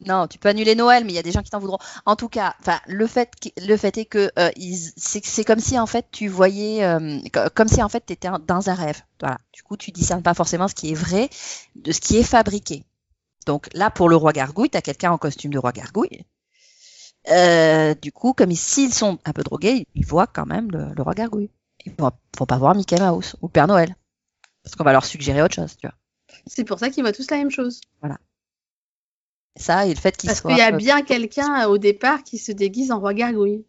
Non, 0.06 0.28
tu 0.28 0.40
peux 0.40 0.50
annuler 0.50 0.74
Noël, 0.74 1.06
mais 1.06 1.12
il 1.12 1.16
y 1.16 1.20
a 1.20 1.24
des 1.24 1.32
gens 1.32 1.44
qui 1.44 1.52
t'en 1.52 1.60
voudront. 1.60 1.78
En 2.06 2.16
tout 2.16 2.28
cas, 2.28 2.56
enfin, 2.60 2.80
le 2.88 3.06
fait, 3.06 3.30
le 3.62 3.78
fait 3.78 3.98
est 4.00 4.06
que 4.06 4.32
euh, 4.40 4.50
ils- 4.56 4.92
c'est 4.98 5.24
c'est 5.24 5.44
comme 5.44 5.60
si 5.60 5.78
en 5.78 5.86
fait 5.86 6.08
tu 6.12 6.28
voyais, 6.28 6.84
euh, 6.84 7.20
co- 7.32 7.50
comme 7.54 7.68
si 7.68 7.84
en 7.84 7.90
fait 7.90 8.04
tu 8.06 8.14
étais 8.14 8.30
dans 8.48 8.70
un 8.70 8.74
rêve. 8.74 9.02
Voilà. 9.20 9.38
Du 9.54 9.62
coup, 9.64 9.78
tu 9.78 9.92
discernes 9.92 10.24
pas 10.24 10.34
forcément 10.34 10.68
ce 10.68 10.74
qui 10.76 10.92
est 10.92 10.96
vrai 10.96 11.30
de 11.76 11.92
ce 11.92 12.00
qui 12.02 12.18
est 12.18 12.24
fabriqué. 12.24 12.84
Donc 13.46 13.70
là, 13.74 13.90
pour 13.92 14.10
le 14.10 14.16
roi 14.16 14.34
gargouille, 14.34 14.70
t'as 14.72 14.82
quelqu'un 14.82 15.12
en 15.12 15.18
costume 15.20 15.52
de 15.54 15.60
roi 15.60 15.72
gargouille. 15.72 16.26
Euh, 17.30 17.94
du 18.02 18.12
coup, 18.12 18.34
comme 18.34 18.52
ils- 18.52 18.58
s'ils 18.58 18.94
sont 18.94 19.20
un 19.26 19.34
peu 19.34 19.44
drogués, 19.44 19.86
ils 19.96 20.06
voient 20.06 20.28
quand 20.28 20.46
même 20.48 20.72
le, 20.72 20.88
le 20.96 21.04
roi 21.04 21.14
gargouille. 21.14 21.50
Ils 21.86 21.94
vont, 21.98 22.12
vont 22.38 22.46
pas 22.46 22.58
voir 22.58 22.76
Mickey 22.76 23.00
Mouse 23.00 23.36
ou 23.42 23.48
Père 23.48 23.68
Noël, 23.68 23.96
parce 24.64 24.76
qu'on 24.76 24.84
va 24.84 24.92
leur 24.94 25.06
suggérer 25.06 25.42
autre 25.44 25.56
chose, 25.56 25.76
tu 25.78 25.88
vois. 25.88 25.96
C'est 26.48 26.64
pour 26.64 26.80
ça 26.80 26.90
qu'ils 26.90 27.04
voient 27.04 27.12
tous 27.14 27.30
la 27.30 27.38
même 27.38 27.52
chose. 27.52 27.82
Ça 29.58 29.86
et 29.86 29.94
le 29.94 30.00
fait 30.00 30.16
qu'ils 30.16 30.30
Parce 30.30 30.40
soient. 30.42 30.52
qu'il 30.52 30.60
y 30.60 30.62
a 30.62 30.74
euh, 30.74 30.78
bien 30.78 31.02
quelqu'un 31.02 31.64
euh, 31.66 31.70
au 31.70 31.78
départ 31.78 32.24
qui 32.24 32.38
se 32.38 32.52
déguise 32.52 32.92
en 32.92 33.00
roi 33.00 33.14
gargouille. 33.14 33.66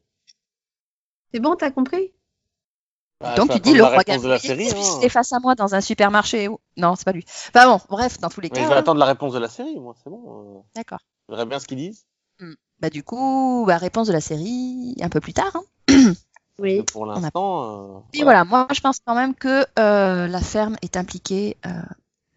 C'est 1.33 1.41
bon, 1.41 1.57
t'as 1.57 1.71
compris? 1.71 2.13
Bah, 3.21 3.35
Donc 3.37 3.51
tu 3.51 3.61
dis 3.61 3.73
le 3.75 3.83
roi 3.85 3.97
réponse 3.99 4.23
de 4.23 4.29
la 4.29 4.39
Gargouille, 4.39 4.69
série. 4.69 4.81
hein. 4.81 5.01
est 5.03 5.09
face 5.09 5.33
à 5.33 5.39
moi 5.41 5.55
dans 5.55 5.75
un 5.75 5.81
supermarché. 5.81 6.49
Non, 6.77 6.95
c'est 6.97 7.05
pas 7.05 7.13
lui. 7.13 7.25
Enfin 7.55 7.67
bon, 7.67 7.81
bref, 7.89 8.19
dans 8.21 8.29
tous 8.29 8.41
les 8.41 8.49
Mais 8.51 8.57
cas. 8.59 8.63
je 8.65 8.69
vais 8.69 8.75
hein. 8.75 8.79
attendre 8.79 8.99
la 9.01 9.07
réponse 9.07 9.33
de 9.33 9.39
la 9.39 9.49
série, 9.49 9.79
moi, 9.79 9.95
c'est 10.03 10.11
bon. 10.11 10.59
euh, 10.59 10.61
D'accord. 10.75 10.99
Je 11.29 11.35
verrai 11.35 11.47
bien 11.47 11.59
ce 11.59 11.67
qu'ils 11.67 11.79
disent. 11.79 12.05
Bah 12.81 12.91
du 12.91 13.05
coup, 13.05 13.63
bah, 13.67 13.77
réponse 13.77 14.09
de 14.09 14.13
la 14.13 14.21
série 14.21 14.97
un 15.01 15.09
peu 15.09 15.21
plus 15.21 15.33
tard. 15.35 15.55
Hein. 15.89 16.13
Oui. 16.59 16.83
Pour 16.83 17.07
l'instant. 17.07 17.97
euh, 17.97 18.01
Et 18.13 18.25
voilà, 18.25 18.45
moi 18.45 18.67
je 18.75 18.81
pense 18.81 18.99
quand 19.05 19.15
même 19.15 19.35
que 19.37 19.65
euh, 19.79 20.27
la 20.27 20.41
ferme 20.41 20.77
est 20.83 20.97
impliquée 20.97 21.57
euh, 21.65 21.71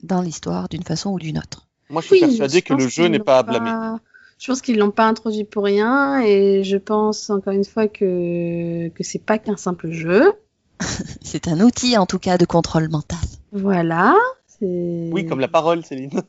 dans 0.03 0.21
l'histoire 0.21 0.69
d'une 0.69 0.83
façon 0.83 1.09
ou 1.11 1.19
d'une 1.19 1.39
autre. 1.39 1.64
Moi, 1.89 2.01
je 2.01 2.07
suis 2.07 2.15
Oui, 2.15 2.21
persuadé 2.21 2.59
je 2.59 2.63
que 2.63 2.73
le 2.73 2.87
jeu 2.87 3.07
n'est 3.07 3.19
pas 3.19 3.39
à 3.39 3.43
blâmer. 3.43 3.97
Je 4.37 4.47
pense 4.47 4.61
qu'ils 4.61 4.77
l'ont 4.77 4.91
pas 4.91 5.05
introduit 5.05 5.45
pour 5.45 5.63
rien 5.63 6.19
et 6.19 6.63
je 6.63 6.77
pense 6.77 7.29
encore 7.29 7.53
une 7.53 7.63
fois 7.63 7.87
que 7.87 8.89
que 8.89 9.03
c'est 9.03 9.19
pas 9.19 9.37
qu'un 9.37 9.55
simple 9.55 9.91
jeu. 9.91 10.33
C'est 11.21 11.47
un 11.47 11.61
outil 11.61 11.97
en 11.97 12.05
tout 12.05 12.19
cas 12.19 12.37
de 12.37 12.45
contrôle 12.45 12.89
mental. 12.89 13.17
Voilà. 13.53 14.13
Oui, 14.61 15.25
comme 15.25 15.39
la 15.39 15.47
parole, 15.47 15.85
Céline. 15.85 16.11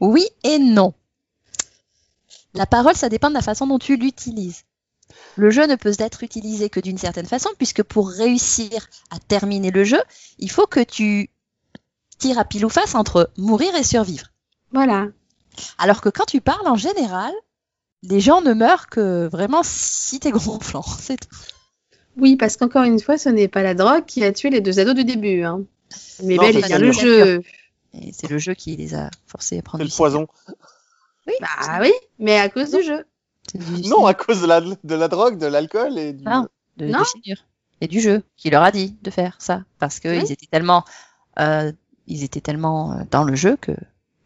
Oui 0.00 0.26
et 0.44 0.58
non. 0.58 0.94
La 2.54 2.66
parole, 2.66 2.96
ça 2.96 3.08
dépend 3.08 3.28
de 3.28 3.34
la 3.34 3.42
façon 3.42 3.66
dont 3.66 3.78
tu 3.78 3.96
l'utilises. 3.96 4.64
Le 5.36 5.50
jeu 5.50 5.66
ne 5.66 5.76
peut 5.76 5.92
être 5.98 6.22
utilisé 6.22 6.70
que 6.70 6.80
d'une 6.80 6.98
certaine 6.98 7.26
façon, 7.26 7.50
puisque 7.58 7.82
pour 7.82 8.08
réussir 8.08 8.88
à 9.10 9.18
terminer 9.18 9.70
le 9.70 9.84
jeu, 9.84 10.00
il 10.38 10.50
faut 10.50 10.66
que 10.66 10.82
tu 10.82 11.28
tires 12.20 12.38
à 12.38 12.44
pile 12.44 12.64
ou 12.64 12.68
face 12.68 12.94
entre 12.94 13.30
mourir 13.36 13.74
et 13.74 13.82
survivre. 13.82 14.26
Voilà. 14.72 15.08
Alors 15.78 16.00
que 16.00 16.08
quand 16.08 16.24
tu 16.26 16.40
parles, 16.40 16.68
en 16.68 16.76
général, 16.76 17.32
les 18.02 18.20
gens 18.20 18.40
ne 18.40 18.52
meurent 18.54 18.88
que 18.88 19.26
vraiment 19.26 19.62
si 19.64 20.20
t'es 20.20 20.30
gonflant, 20.30 20.82
c'est 21.00 21.16
tout. 21.18 21.36
Oui, 22.16 22.36
parce 22.36 22.56
qu'encore 22.56 22.82
une 22.84 23.00
fois, 23.00 23.18
ce 23.18 23.28
n'est 23.28 23.48
pas 23.48 23.62
la 23.62 23.74
drogue 23.74 24.04
qui 24.04 24.24
a 24.24 24.32
tué 24.32 24.50
les 24.50 24.60
deux 24.60 24.78
ados 24.78 24.94
du 24.94 25.04
début. 25.04 25.42
Hein. 25.42 25.62
Mais 26.22 26.36
Non, 26.36 26.42
bel 26.42 26.52
c'est 26.54 26.60
et 26.60 26.62
bien 26.68 26.78
le 26.78 26.92
jeu. 26.92 27.42
C'est 28.12 28.28
le 28.30 28.38
jeu 28.38 28.54
qui 28.54 28.76
les 28.76 28.94
a 28.94 29.10
forcés 29.26 29.58
à 29.58 29.62
prendre 29.62 29.82
C'est 29.84 29.90
le 29.90 29.96
poison. 29.96 30.26
Oui, 31.26 31.34
Bah 31.40 31.78
oui, 31.80 31.92
mais 32.18 32.38
à 32.38 32.48
cause 32.48 32.70
du 32.70 32.82
jeu. 32.82 33.04
du- 33.54 33.88
Non, 33.88 34.06
à 34.06 34.14
cause 34.14 34.40
de 34.42 34.46
la, 34.46 34.60
de 34.60 34.94
la 34.94 35.08
drogue, 35.08 35.38
de 35.38 35.46
l'alcool 35.46 35.98
et 35.98 36.12
du. 36.12 36.24
De, 36.76 36.86
Non. 36.86 37.04
figure. 37.04 37.36
Et 37.80 37.88
du 37.88 38.00
jeu, 38.00 38.22
qui 38.36 38.50
leur 38.50 38.62
a 38.62 38.70
dit 38.70 38.96
de 39.02 39.10
faire 39.10 39.36
ça. 39.38 39.64
Parce 39.78 39.98
qu'ils 40.00 40.10
Oui. 40.22 40.32
étaient 40.32 40.46
tellement, 40.50 40.84
euh, 41.38 41.72
ils 42.10 42.24
étaient 42.24 42.40
tellement 42.40 42.92
euh, 42.92 43.02
dans 43.10 43.24
le 43.24 43.34
jeu 43.34 43.56
que, 43.60 43.72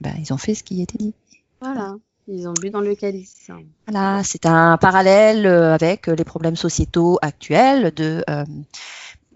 ben, 0.00 0.14
ils 0.18 0.32
ont 0.32 0.38
fait 0.38 0.54
ce 0.54 0.64
qui 0.64 0.82
était 0.82 0.98
dit. 0.98 1.14
Voilà. 1.60 1.94
Ils 2.26 2.48
ont 2.48 2.54
bu 2.54 2.70
dans 2.70 2.80
le 2.80 2.94
calice. 2.94 3.50
Voilà, 3.86 4.22
c'est 4.24 4.46
un 4.46 4.78
parallèle 4.78 5.46
euh, 5.46 5.74
avec 5.74 6.06
les 6.06 6.24
problèmes 6.24 6.56
sociétaux 6.56 7.18
actuels 7.20 7.92
de, 7.94 8.24
euh, 8.30 8.44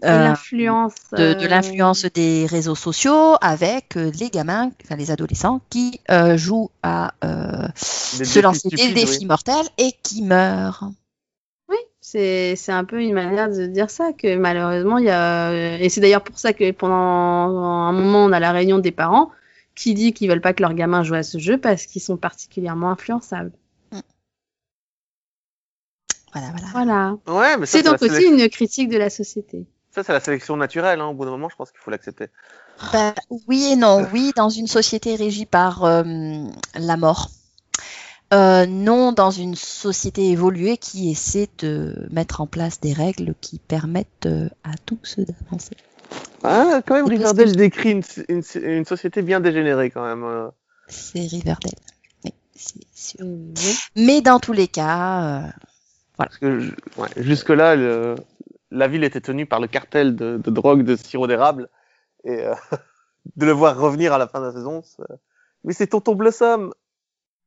euh, 0.05 0.23
l'influence. 0.23 0.93
de, 1.11 1.33
de 1.33 1.43
euh, 1.43 1.47
l'influence 1.47 2.05
des 2.05 2.45
réseaux 2.45 2.75
sociaux 2.75 3.35
avec 3.41 3.95
les 3.95 4.29
gamins, 4.29 4.71
enfin 4.83 4.95
les 4.95 5.11
adolescents 5.11 5.61
qui 5.69 5.99
euh, 6.09 6.37
jouent 6.37 6.71
à 6.83 7.13
euh, 7.23 7.67
se 7.75 8.39
lancer 8.39 8.69
des 8.69 8.93
défis 8.93 9.19
oui. 9.19 9.25
mortels 9.25 9.67
et 9.77 9.91
qui 10.01 10.23
meurent. 10.23 10.89
C'est 12.11 12.71
un 12.71 12.85
peu 12.85 13.01
une 13.01 13.13
manière 13.13 13.49
de 13.49 13.67
dire 13.67 13.89
ça 13.91 14.13
que 14.13 14.35
malheureusement 14.35 14.97
il 14.97 15.05
y 15.05 15.09
a 15.11 15.77
et 15.79 15.89
c'est 15.89 16.01
d'ailleurs 16.01 16.23
pour 16.23 16.39
ça 16.39 16.53
que 16.53 16.71
pendant 16.71 16.95
un 16.95 17.91
moment 17.91 18.25
on 18.25 18.31
a 18.31 18.39
la 18.39 18.51
réunion 18.51 18.79
des 18.79 18.91
parents 18.91 19.29
qui 19.75 19.93
dit 19.93 20.11
qu'ils 20.13 20.27
veulent 20.29 20.41
pas 20.41 20.53
que 20.53 20.61
leurs 20.63 20.73
gamins 20.73 21.03
jouent 21.03 21.13
à 21.15 21.23
ce 21.23 21.37
jeu 21.37 21.57
parce 21.59 21.85
qu'ils 21.85 22.01
sont 22.01 22.17
particulièrement 22.17 22.89
influençables. 22.91 23.51
Voilà, 26.33 26.51
voilà. 26.51 26.67
Voilà. 26.71 27.17
Ouais, 27.27 27.57
mais 27.57 27.65
C'est 27.65 27.81
donc 27.83 28.01
aussi 28.01 28.09
sélection- 28.11 28.37
une 28.37 28.49
critique 28.49 28.89
de 28.89 28.97
la 28.97 29.09
société. 29.09 29.65
ça, 29.91 30.03
c'est 30.03 30.13
la 30.13 30.19
sélection 30.19 30.55
naturelle. 30.57 30.99
Hein. 31.01 31.07
Au 31.07 31.13
bout 31.13 31.25
d'un 31.25 31.31
moment, 31.31 31.49
je 31.49 31.55
pense 31.55 31.71
qu'il 31.71 31.79
faut 31.79 31.89
l'accepter. 31.91 32.27
Ben, 32.93 33.13
oui 33.47 33.69
et 33.71 33.75
non. 33.75 34.05
Oui, 34.13 34.31
dans 34.35 34.49
une 34.49 34.67
société 34.67 35.15
régie 35.15 35.45
par 35.47 35.83
euh, 35.85 36.03
la 36.75 36.97
mort. 36.97 37.29
Euh, 38.33 38.65
non, 38.67 39.11
dans 39.11 39.31
une 39.31 39.55
société 39.55 40.29
évoluée 40.29 40.77
qui 40.77 41.09
essaie 41.09 41.49
de 41.59 42.07
mettre 42.11 42.41
en 42.41 42.47
place 42.47 42.79
des 42.79 42.93
règles 42.93 43.33
qui 43.41 43.57
permettent 43.57 44.27
euh, 44.27 44.49
à 44.63 44.71
tous 44.85 45.17
d'avancer. 45.17 45.75
Ah, 46.43 46.81
quand 46.85 46.93
même, 46.95 47.07
Riverdale 47.07 47.51
que- 47.53 47.57
décrit 47.57 47.91
une, 47.91 48.03
une, 48.29 48.43
une 48.63 48.85
société 48.85 49.21
bien 49.23 49.39
dégénérée, 49.39 49.89
quand 49.89 50.03
même. 50.05 50.23
euh. 50.23 50.47
C'est 50.87 51.25
Riverdale. 51.25 51.73
Oui, 52.23 52.31
c'est 52.55 52.85
sûr. 52.93 53.25
Mais 53.95 54.21
dans 54.21 54.39
tous 54.39 54.53
les 54.53 54.67
cas, 54.67 55.41
euh, 55.45 55.49
Parce 56.17 56.37
que 56.37 56.59
je- 56.59 56.71
ouais, 56.97 57.09
jusque-là, 57.17 57.75
le- 57.75 58.15
la 58.71 58.87
ville 58.87 59.03
était 59.03 59.21
tenue 59.21 59.47
par 59.47 59.59
le 59.59 59.67
cartel 59.67 60.15
de, 60.15 60.37
de 60.37 60.51
drogue 60.51 60.83
de 60.83 60.95
sirop 60.95 61.25
d'érable. 61.27 61.67
Et 62.25 62.45
euh, 62.45 62.53
de 63.35 63.45
le 63.47 63.51
voir 63.53 63.77
revenir 63.79 64.13
à 64.13 64.17
la 64.19 64.27
fin 64.27 64.39
de 64.39 64.45
la 64.45 64.51
saison, 64.53 64.81
mais 65.63 65.73
c'est 65.73 65.87
Tonton 65.87 66.13
Blossom. 66.15 66.71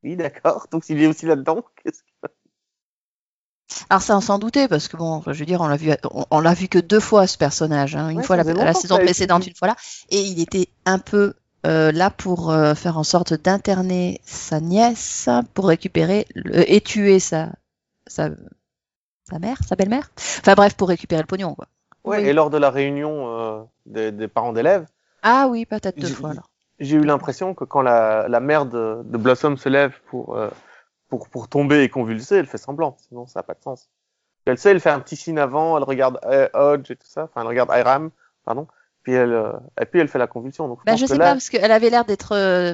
Oui, 0.03 0.15
d'accord. 0.15 0.67
Donc 0.71 0.83
s'il 0.83 1.01
est 1.01 1.07
aussi 1.07 1.25
là-dedans, 1.25 1.63
qu'est-ce 1.83 2.03
que... 2.03 2.27
Alors 3.89 4.01
ça, 4.01 4.17
on 4.17 4.21
s'en 4.21 4.39
doutait 4.39 4.67
parce 4.67 4.87
que 4.87 4.97
bon, 4.97 5.21
je 5.25 5.31
veux 5.31 5.45
dire, 5.45 5.61
on 5.61 5.67
l'a 5.67 5.77
vu, 5.77 5.91
on, 6.11 6.25
on 6.29 6.39
l'a 6.41 6.53
vu 6.53 6.67
que 6.67 6.79
deux 6.79 6.99
fois 6.99 7.27
ce 7.27 7.37
personnage, 7.37 7.95
hein, 7.95 8.09
une 8.09 8.17
Ouais, 8.17 8.23
fois 8.23 8.35
la, 8.37 8.43
la 8.43 8.73
saison 8.73 8.97
précédente, 8.97 9.47
une 9.47 9.55
fois 9.55 9.69
là, 9.69 9.75
et 10.09 10.19
il 10.21 10.39
était 10.41 10.67
un 10.85 10.99
peu 10.99 11.33
euh, 11.65 11.91
là 11.91 12.09
pour 12.09 12.51
euh, 12.51 12.75
faire 12.75 12.97
en 12.97 13.03
sorte 13.03 13.33
d'interner 13.33 14.19
sa 14.25 14.59
nièce 14.59 15.29
pour 15.53 15.67
récupérer 15.67 16.27
le, 16.35 16.69
et 16.71 16.81
tuer 16.81 17.19
sa 17.19 17.51
sa 18.05 18.29
sa 19.29 19.39
mère, 19.39 19.57
sa 19.67 19.75
belle-mère. 19.75 20.11
Enfin 20.39 20.53
bref, 20.55 20.75
pour 20.75 20.89
récupérer 20.89 21.21
le 21.21 21.27
pognon 21.27 21.55
quoi. 21.55 21.67
Ouais, 22.03 22.21
Oui. 22.21 22.27
et 22.27 22.33
lors 22.33 22.49
de 22.49 22.57
la 22.57 22.69
réunion 22.69 23.39
euh, 23.39 23.63
des, 23.85 24.11
des 24.11 24.27
parents 24.27 24.53
d'élèves, 24.53 24.85
Ah 25.23 25.47
oui, 25.49 25.65
peut-être 25.65 25.97
deux 25.97 26.09
fois 26.09 26.31
alors. 26.31 26.49
J'ai 26.79 26.97
eu 26.97 27.03
l'impression 27.03 27.53
que 27.53 27.63
quand 27.65 27.81
la, 27.81 28.27
la 28.27 28.39
mère 28.39 28.65
de, 28.65 29.01
de 29.05 29.17
Blossom 29.17 29.57
se 29.57 29.69
lève 29.69 29.99
pour, 30.07 30.37
euh, 30.37 30.49
pour, 31.09 31.29
pour 31.29 31.47
tomber 31.49 31.83
et 31.83 31.89
convulser, 31.89 32.37
elle 32.37 32.47
fait 32.47 32.57
semblant, 32.57 32.97
sinon 33.07 33.27
ça 33.27 33.39
n'a 33.39 33.43
pas 33.43 33.53
de 33.55 33.61
sens. 33.63 33.89
Elle 34.45 34.57
sait, 34.57 34.71
elle 34.71 34.79
fait 34.81 34.89
un 34.91 34.99
petit 35.01 35.15
signe 35.17 35.39
avant, 35.39 35.77
elle 35.77 35.83
regarde 35.83 36.19
euh, 36.25 36.49
Hodge 36.53 36.91
et 36.91 36.95
tout 36.97 37.07
ça, 37.07 37.25
enfin 37.25 37.41
elle 37.41 37.47
regarde 37.47 37.71
Hiram, 37.75 38.11
pardon, 38.45 38.67
puis 39.03 39.13
elle, 39.13 39.33
euh, 39.33 39.53
et 39.81 39.85
puis 39.85 39.99
elle 40.01 40.07
fait 40.09 40.19
la 40.19 40.27
convulsion. 40.27 40.67
Donc 40.67 40.81
je 40.81 40.85
Bah, 40.85 40.91
pense 40.91 41.01
je 41.01 41.05
que 41.07 41.13
sais 41.13 41.17
là, 41.17 41.31
pas 41.31 41.33
parce 41.33 41.49
qu'elle 41.49 41.71
avait 41.71 41.89
l'air 41.89 42.05
d'être 42.05 42.33
euh, 42.33 42.73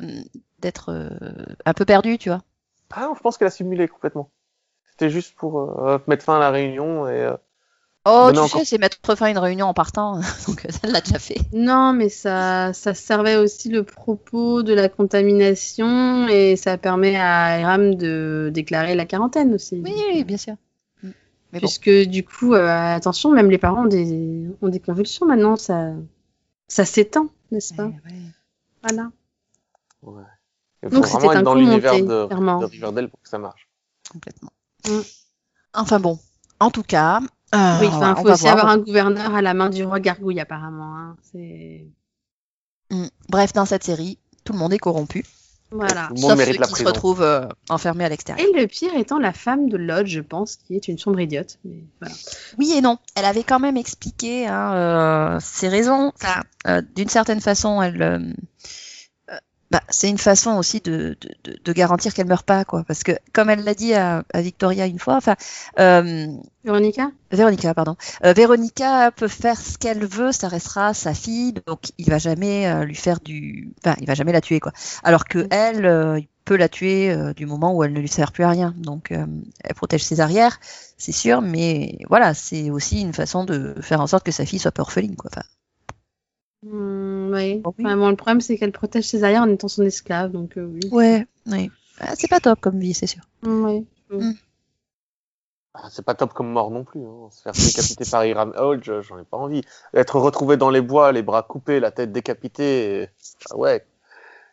d'être 0.60 0.90
euh, 0.92 1.10
un 1.66 1.74
peu 1.74 1.86
perdue, 1.86 2.18
tu 2.18 2.30
vois. 2.30 2.42
ah 2.92 3.02
non, 3.06 3.16
je 3.16 3.22
pense 3.22 3.38
qu'elle 3.38 3.48
a 3.48 3.52
simulé 3.52 3.88
complètement. 3.88 4.32
C'était 4.86 5.10
juste 5.10 5.36
pour 5.36 5.60
euh, 5.88 6.00
mettre 6.08 6.24
fin 6.26 6.38
à 6.38 6.40
la 6.40 6.52
réunion 6.52 7.08
et 7.08 7.24
euh, 7.24 7.38
Oh, 8.06 8.32
tu 8.34 8.48
sais, 8.48 8.66
c'est 8.66 8.78
mettre 8.78 8.98
fin 9.16 9.26
à 9.26 9.30
une 9.30 9.38
réunion 9.38 9.68
en 9.68 9.74
partant, 9.74 10.20
donc 10.48 10.66
elle 10.84 10.92
l'a 10.92 11.02
déjà 11.02 11.20
fait. 11.20 11.40
Non, 11.54 11.92
mais 11.94 12.10
ça, 12.10 12.72
ça 12.74 12.94
servait 12.94 13.36
aussi 13.36 13.70
le 13.70 13.84
propos 13.84 14.64
de 14.64 14.74
la 14.74 14.88
contamination 14.88 16.28
et 16.28 16.56
ça 16.56 16.78
permet 16.78 17.18
à 17.18 17.60
Hiram 17.60 17.96
de 17.96 18.50
déclarer 18.54 18.96
la 18.96 19.06
quarantaine 19.06 19.54
aussi. 19.54 19.82
Oui, 19.84 19.94
oui, 20.14 20.24
bien 20.24 20.38
sûr. 20.38 20.54
Mm. 21.04 21.10
Mais 21.52 21.60
bon. 21.60 21.68
Puisque 21.68 21.90
du 21.90 22.24
coup, 22.24 22.54
euh, 22.54 22.68
attention, 22.96 23.32
même 23.32 23.52
les 23.52 23.58
parents 23.58 23.84
ont 23.84 23.88
des, 23.88 24.48
ont 24.62 24.70
des 24.70 24.80
convulsions 24.80 25.26
maintenant, 25.26 25.58
ça, 25.58 25.92
ça 26.68 26.86
s'étend, 26.86 27.28
n'est-ce 27.52 27.74
pas? 27.74 27.86
Ouais, 27.88 28.02
ouais. 28.06 28.22
Voilà. 28.82 29.12
ouais. 30.04 30.24
il 30.84 30.90
faut 30.90 30.96
Donc, 30.96 31.06
vraiment 31.06 31.20
c'était 31.20 31.34
être 31.34 31.40
un 31.40 31.44
dans 31.44 31.54
coup 31.54 31.60
l'univers 31.60 31.94
monté, 31.94 32.06
de, 32.06 32.26
clairement. 32.28 32.60
de 32.60 32.66
Riverdale 32.66 33.10
pour 33.10 33.22
que 33.22 33.28
ça 33.28 33.40
marche. 33.40 33.68
complètement. 34.10 34.52
Mm. 34.88 35.00
Enfin 35.74 36.00
bon, 36.00 36.18
en 36.62 36.72
tout 36.72 36.84
cas, 36.84 37.20
euh, 37.20 37.26
oui, 37.54 37.88
enfin, 37.88 38.14
va- 38.14 38.20
on 38.20 38.24
faut 38.24 38.32
aussi 38.32 38.42
voir. 38.44 38.54
avoir 38.54 38.70
un 38.72 38.78
gouverneur 38.78 39.34
à 39.36 39.42
la 39.42 39.54
main 39.54 39.70
du 39.70 39.84
roi 39.84 40.00
Gargouille, 40.00 40.40
apparemment. 40.40 40.96
Hein. 40.98 41.16
C'est... 41.32 41.86
Mm. 42.92 43.08
Bref, 43.30 43.54
dans 43.54 43.66
cette 43.66 43.84
série, 43.84 44.18
tout 44.44 44.54
le 44.54 44.60
monde 44.60 44.74
est 44.74 44.80
corrompu, 44.80 45.26
Voilà. 45.72 46.10
Sauf 46.16 46.40
ceux 46.44 46.54
qui 46.54 46.76
se 46.76 46.84
retrouvent 46.86 47.22
euh, 47.22 47.48
enfermés 47.70 48.04
à 48.04 48.10
l'extérieur. 48.10 48.48
Et 48.48 48.60
le 48.60 48.68
pire 48.68 48.96
étant 48.96 49.20
la 49.20 49.34
femme 49.34 49.70
de 49.70 49.78
Lodge, 49.78 50.10
je 50.10 50.22
pense, 50.22 50.56
qui 50.56 50.76
est 50.76 50.88
une 50.88 50.98
sombre 50.98 51.20
idiote. 51.20 51.60
Mais 51.66 51.84
voilà. 52.00 52.16
Oui 52.58 52.74
et 52.76 52.82
non. 52.82 52.98
Elle 53.16 53.26
avait 53.26 53.44
quand 53.44 53.60
même 53.60 53.78
expliqué 53.78 54.48
hein, 54.48 54.74
euh, 54.74 55.40
ses 55.42 55.68
raisons. 55.68 56.12
Enfin, 56.16 56.42
euh, 56.68 56.82
d'une 56.96 57.10
certaine 57.10 57.42
façon, 57.42 57.82
elle, 57.82 58.36
bah, 59.72 59.82
c'est 59.90 60.10
une 60.10 60.18
façon 60.18 60.58
aussi 60.58 60.80
de, 60.82 61.16
de, 61.22 61.30
de, 61.44 61.60
de 61.64 61.74
garantir 61.74 62.14
qu'elle 62.14 62.28
meurt 62.28 62.46
pas, 62.46 62.66
quoi. 62.66 62.84
Parce 62.88 63.04
que 63.04 63.12
comme 63.34 63.50
elle 63.50 63.64
l'a 63.64 63.76
dit 63.76 63.94
à, 63.94 64.24
à 64.34 64.42
Victoria 64.42 64.86
une 64.88 65.00
fois, 65.00 65.16
enfin, 65.16 65.36
euh, 65.80 66.28
Véronica? 66.64 67.12
Véronica, 67.32 67.74
pardon. 67.74 67.96
Euh, 68.26 68.34
Véronica 68.34 69.12
peut 69.12 69.28
faire 69.28 69.60
ce 69.60 69.78
qu'elle 69.78 70.06
veut, 70.06 70.32
ça 70.32 70.48
restera 70.48 70.94
sa 70.94 71.14
fille, 71.14 71.54
donc 71.68 71.92
il 71.98 72.10
va 72.10 72.18
jamais 72.18 72.68
euh, 72.68 72.84
lui 72.86 72.96
faire 72.96 73.20
du, 73.20 73.72
enfin, 73.84 73.96
il 74.02 74.08
va 74.08 74.16
jamais 74.16 74.32
la 74.32 74.42
tuer, 74.42 74.60
quoi. 74.60 74.74
Alors 75.04 75.26
que 75.26 75.48
elle, 75.52 75.86
euh, 75.86 76.20
il 76.20 76.28
peut 76.46 76.58
la 76.58 76.70
tuer 76.70 77.12
euh, 77.12 77.34
du 77.34 77.46
moment 77.46 77.76
où 77.76 77.84
elle 77.84 77.94
ne 77.94 78.00
lui 78.00 78.08
sert 78.08 78.32
plus 78.32 78.44
à 78.44 78.50
rien. 78.50 78.74
Donc, 78.78 79.12
euh, 79.12 79.26
elle 79.64 79.76
protège 79.76 80.04
ses 80.04 80.20
arrières, 80.20 80.60
c'est 80.98 81.12
sûr, 81.12 81.42
mais 81.42 82.00
voilà, 82.10 82.34
c'est 82.34 82.72
aussi 82.72 83.02
une 83.02 83.14
façon 83.14 83.44
de 83.46 83.76
faire 83.82 84.02
en 84.02 84.08
sorte 84.08 84.26
que 84.26 84.32
sa 84.32 84.46
fille 84.46 84.60
soit 84.60 84.72
pas 84.72 84.82
orpheline, 84.82 85.16
quoi. 85.16 85.30
Enfin, 85.34 85.46
Hmm, 86.64 87.32
oui. 87.34 87.62
Oh 87.64 87.74
oui. 87.78 87.86
Enfin, 87.86 87.98
bon, 87.98 88.10
le 88.10 88.16
problème, 88.16 88.42
c'est 88.42 88.58
qu'elle 88.58 88.72
protège 88.72 89.06
ses 89.06 89.24
arrières 89.24 89.44
en 89.44 89.50
étant 89.50 89.68
son 89.68 89.84
esclave, 89.84 90.32
donc 90.32 90.58
euh, 90.58 90.66
oui. 90.66 90.90
ouais, 90.92 91.26
ouais. 91.48 91.70
Ah, 92.00 92.16
c'est 92.16 92.30
pas 92.30 92.40
top 92.40 92.60
comme 92.60 92.80
vie, 92.80 92.94
c'est 92.94 93.08
sûr. 93.08 93.22
Hmm, 93.44 93.66
oui. 93.66 93.86
Ah, 95.74 95.88
c'est 95.92 96.04
pas 96.04 96.16
top 96.16 96.34
comme 96.34 96.52
mort 96.52 96.72
non 96.72 96.84
plus. 96.84 97.02
Hein. 97.06 97.30
Se 97.32 97.42
faire 97.44 97.54
décapiter 97.54 98.04
par 98.10 98.26
Hiram 98.26 98.54
Hodge, 98.58 98.92
j'en 99.02 99.20
ai 99.20 99.24
pas 99.24 99.38
envie. 99.38 99.62
Être 99.94 100.20
retrouvé 100.20 100.58
dans 100.58 100.70
les 100.70 100.82
bois, 100.82 101.12
les 101.12 101.22
bras 101.22 101.44
coupés, 101.44 101.80
la 101.80 101.92
tête 101.92 102.12
décapitée, 102.12 103.04
et- 103.04 103.10
ah 103.52 103.56
ouais. 103.58 103.86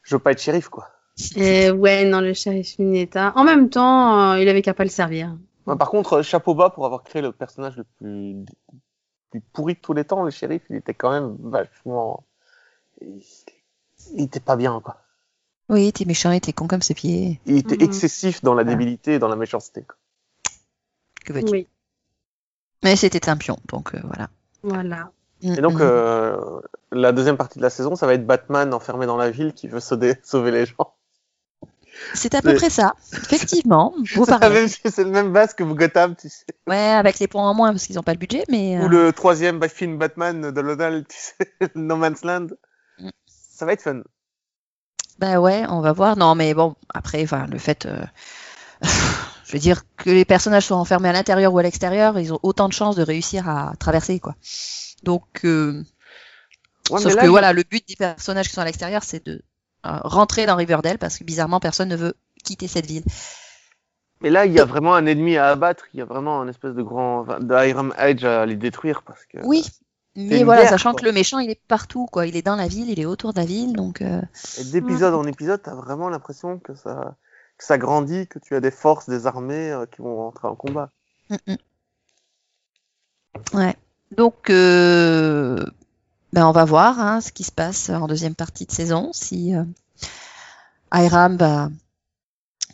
Je 0.02 0.14
veux 0.14 0.20
pas 0.20 0.32
être 0.32 0.40
shérif, 0.40 0.68
quoi. 0.68 0.88
Et 1.36 1.70
ouais, 1.70 2.04
non, 2.04 2.20
le 2.20 2.34
shérif 2.34 2.78
Mineta. 2.78 3.32
En 3.34 3.44
même 3.44 3.70
temps, 3.70 4.32
euh, 4.32 4.38
il 4.38 4.48
avait 4.48 4.62
qu'à 4.62 4.74
pas 4.74 4.84
le 4.84 4.90
servir. 4.90 5.36
Par 5.64 5.90
contre, 5.90 6.22
chapeau 6.22 6.54
bas 6.54 6.70
pour 6.70 6.84
avoir 6.86 7.02
créé 7.02 7.22
le 7.22 7.32
personnage 7.32 7.76
le 7.76 7.84
plus, 7.98 8.44
plus 9.30 9.40
pourri 9.40 9.74
de 9.74 9.80
tous 9.80 9.92
les 9.92 10.04
temps, 10.04 10.22
le 10.22 10.30
shérif, 10.30 10.62
il 10.70 10.76
était 10.76 10.94
quand 10.94 11.10
même 11.10 11.36
vachement, 11.40 12.24
il, 13.00 13.22
il 14.14 14.24
était 14.24 14.40
pas 14.40 14.56
bien, 14.56 14.80
quoi. 14.80 14.98
Oui, 15.68 15.92
t'es 15.92 16.04
méchant 16.04 16.30
et 16.30 16.40
t'es 16.40 16.52
con 16.52 16.68
comme 16.68 16.82
ses 16.82 16.94
pieds. 16.94 17.40
Il 17.46 17.56
était 17.56 17.82
excessif 17.82 18.42
dans 18.42 18.54
la 18.54 18.62
débilité 18.64 19.14
et 19.14 19.18
dans 19.18 19.28
la 19.28 19.36
méchanceté, 19.36 19.82
quoi. 19.82 19.96
Que 21.24 21.32
veux-tu 21.32 21.50
Oui, 21.50 21.68
Mais 22.84 22.94
c'était 22.94 23.28
un 23.28 23.36
pion, 23.36 23.58
donc 23.68 23.94
euh, 23.94 24.00
voilà. 24.04 24.30
voilà. 24.62 25.10
Et 25.42 25.60
donc, 25.60 25.80
euh, 25.80 26.60
la 26.92 27.12
deuxième 27.12 27.36
partie 27.36 27.58
de 27.58 27.62
la 27.62 27.70
saison, 27.70 27.96
ça 27.96 28.06
va 28.06 28.14
être 28.14 28.26
Batman 28.26 28.72
enfermé 28.72 29.06
dans 29.06 29.16
la 29.16 29.30
ville 29.30 29.52
qui 29.52 29.68
veut 29.68 29.80
sauver 30.22 30.50
les 30.50 30.66
gens. 30.66 30.94
C'est 32.14 32.34
à 32.34 32.42
peu 32.42 32.54
près 32.54 32.70
ça, 32.70 32.94
effectivement. 33.12 33.94
C'est 34.04 35.04
le 35.04 35.10
même 35.10 35.32
base 35.32 35.54
que 35.54 35.64
Gotham, 35.64 36.14
tu 36.16 36.28
sais. 36.28 36.44
Ouais, 36.66 36.76
avec 36.76 37.18
les 37.18 37.28
points 37.28 37.48
en 37.48 37.54
moins 37.54 37.72
parce 37.72 37.86
qu'ils 37.86 37.96
n'ont 37.96 38.02
pas 38.02 38.12
le 38.12 38.18
budget, 38.18 38.44
mais. 38.48 38.78
Ou 38.78 38.84
euh, 38.84 38.88
le 38.88 39.12
troisième 39.12 39.66
film 39.68 39.98
Batman 39.98 40.50
de 40.50 40.60
Lodal, 40.60 41.04
tu 41.08 41.16
sais, 41.18 41.50
No 41.74 41.96
Man's 41.96 42.24
Land. 42.24 42.48
Mm. 42.98 43.08
Ça 43.26 43.66
va 43.66 43.72
être 43.72 43.82
fun. 43.82 44.02
Bah 45.18 45.40
ouais, 45.40 45.64
on 45.68 45.80
va 45.80 45.92
voir. 45.92 46.16
Non, 46.16 46.34
mais 46.34 46.52
bon, 46.52 46.74
après, 46.92 47.22
enfin, 47.22 47.46
le 47.46 47.58
fait, 47.58 47.86
euh, 47.86 48.04
je 48.82 49.52
veux 49.52 49.58
dire 49.58 49.82
que 49.96 50.10
les 50.10 50.24
personnages 50.26 50.66
soient 50.66 50.76
enfermés 50.76 51.08
à 51.08 51.12
l'intérieur 51.12 51.54
ou 51.54 51.58
à 51.58 51.62
l'extérieur, 51.62 52.18
ils 52.18 52.32
ont 52.34 52.40
autant 52.42 52.68
de 52.68 52.74
chances 52.74 52.96
de 52.96 53.02
réussir 53.02 53.48
à 53.48 53.72
traverser, 53.78 54.20
quoi. 54.20 54.34
Donc, 55.02 55.24
euh, 55.44 55.82
Ouais, 56.90 57.00
sauf 57.00 57.14
là, 57.14 57.20
que 57.22 57.26
je- 57.26 57.30
voilà, 57.30 57.52
le 57.52 57.62
but 57.62 57.82
des 57.88 57.96
personnages 57.96 58.46
qui 58.48 58.52
sont 58.54 58.60
à 58.60 58.64
l'extérieur, 58.64 59.02
c'est 59.02 59.24
de 59.26 59.42
rentrer 60.04 60.46
dans 60.46 60.56
Riverdale 60.56 60.98
parce 60.98 61.18
que 61.18 61.24
bizarrement, 61.24 61.60
personne 61.60 61.88
ne 61.88 61.96
veut 61.96 62.14
quitter 62.44 62.68
cette 62.68 62.86
ville. 62.86 63.04
Mais 64.22 64.30
là, 64.30 64.46
il 64.46 64.52
y 64.52 64.60
a 64.60 64.64
vraiment 64.64 64.94
un 64.94 65.06
ennemi 65.06 65.36
à 65.36 65.48
abattre. 65.48 65.84
Il 65.92 65.98
y 65.98 66.00
a 66.00 66.06
vraiment 66.06 66.40
un 66.40 66.48
espèce 66.48 66.74
de 66.74 66.82
grand, 66.82 67.20
enfin, 67.20 67.40
de 67.40 67.66
Iron 67.66 67.90
Edge 67.98 68.24
à 68.24 68.46
les 68.46 68.56
détruire 68.56 69.02
parce 69.02 69.24
que. 69.26 69.38
Oui. 69.44 69.64
Mais 70.18 70.44
voilà, 70.44 70.62
guerre, 70.62 70.70
sachant 70.70 70.92
quoi. 70.92 71.00
que 71.00 71.04
le 71.04 71.12
méchant, 71.12 71.38
il 71.38 71.50
est 71.50 71.60
partout, 71.68 72.06
quoi. 72.06 72.26
Il 72.26 72.36
est 72.36 72.42
dans 72.42 72.56
la 72.56 72.68
ville, 72.68 72.88
il 72.88 72.98
est 72.98 73.04
autour 73.04 73.34
de 73.34 73.38
la 73.40 73.44
ville, 73.44 73.74
donc. 73.74 74.00
euh, 74.00 74.22
Et 74.58 74.64
d'épisode 74.64 75.12
en 75.12 75.24
épisode, 75.24 75.60
t'as 75.62 75.74
vraiment 75.74 76.08
l'impression 76.08 76.58
que 76.58 76.74
ça, 76.74 77.16
que 77.58 77.64
ça 77.64 77.76
grandit, 77.76 78.26
que 78.26 78.38
tu 78.38 78.54
as 78.54 78.60
des 78.60 78.70
forces, 78.70 79.10
des 79.10 79.26
armées 79.26 79.70
euh, 79.70 79.84
qui 79.84 80.00
vont 80.00 80.16
rentrer 80.16 80.48
en 80.48 80.54
combat. 80.54 80.90
Mm, 81.28 81.36
mm. 81.46 81.56
Ouais. 83.58 83.76
Donc, 84.16 84.48
euh, 84.48 85.62
ben 86.36 86.46
on 86.46 86.52
va 86.52 86.64
voir 86.66 87.00
hein, 87.00 87.20
ce 87.22 87.32
qui 87.32 87.44
se 87.44 87.50
passe 87.50 87.88
en 87.88 88.06
deuxième 88.06 88.34
partie 88.34 88.66
de 88.66 88.70
saison, 88.72 89.10
si 89.14 89.54
euh, 89.54 89.64
Hiram 90.92 91.36
va, 91.38 91.70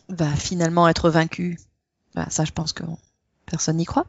va 0.09 0.27
finalement 0.35 0.89
être 0.89 1.11
vaincu. 1.11 1.59
Ben, 2.17 2.29
ça, 2.29 2.45
je 2.45 2.51
pense 2.53 2.73
que 2.73 2.83
personne 3.47 3.77
n'y 3.77 3.85
croit. 3.85 4.07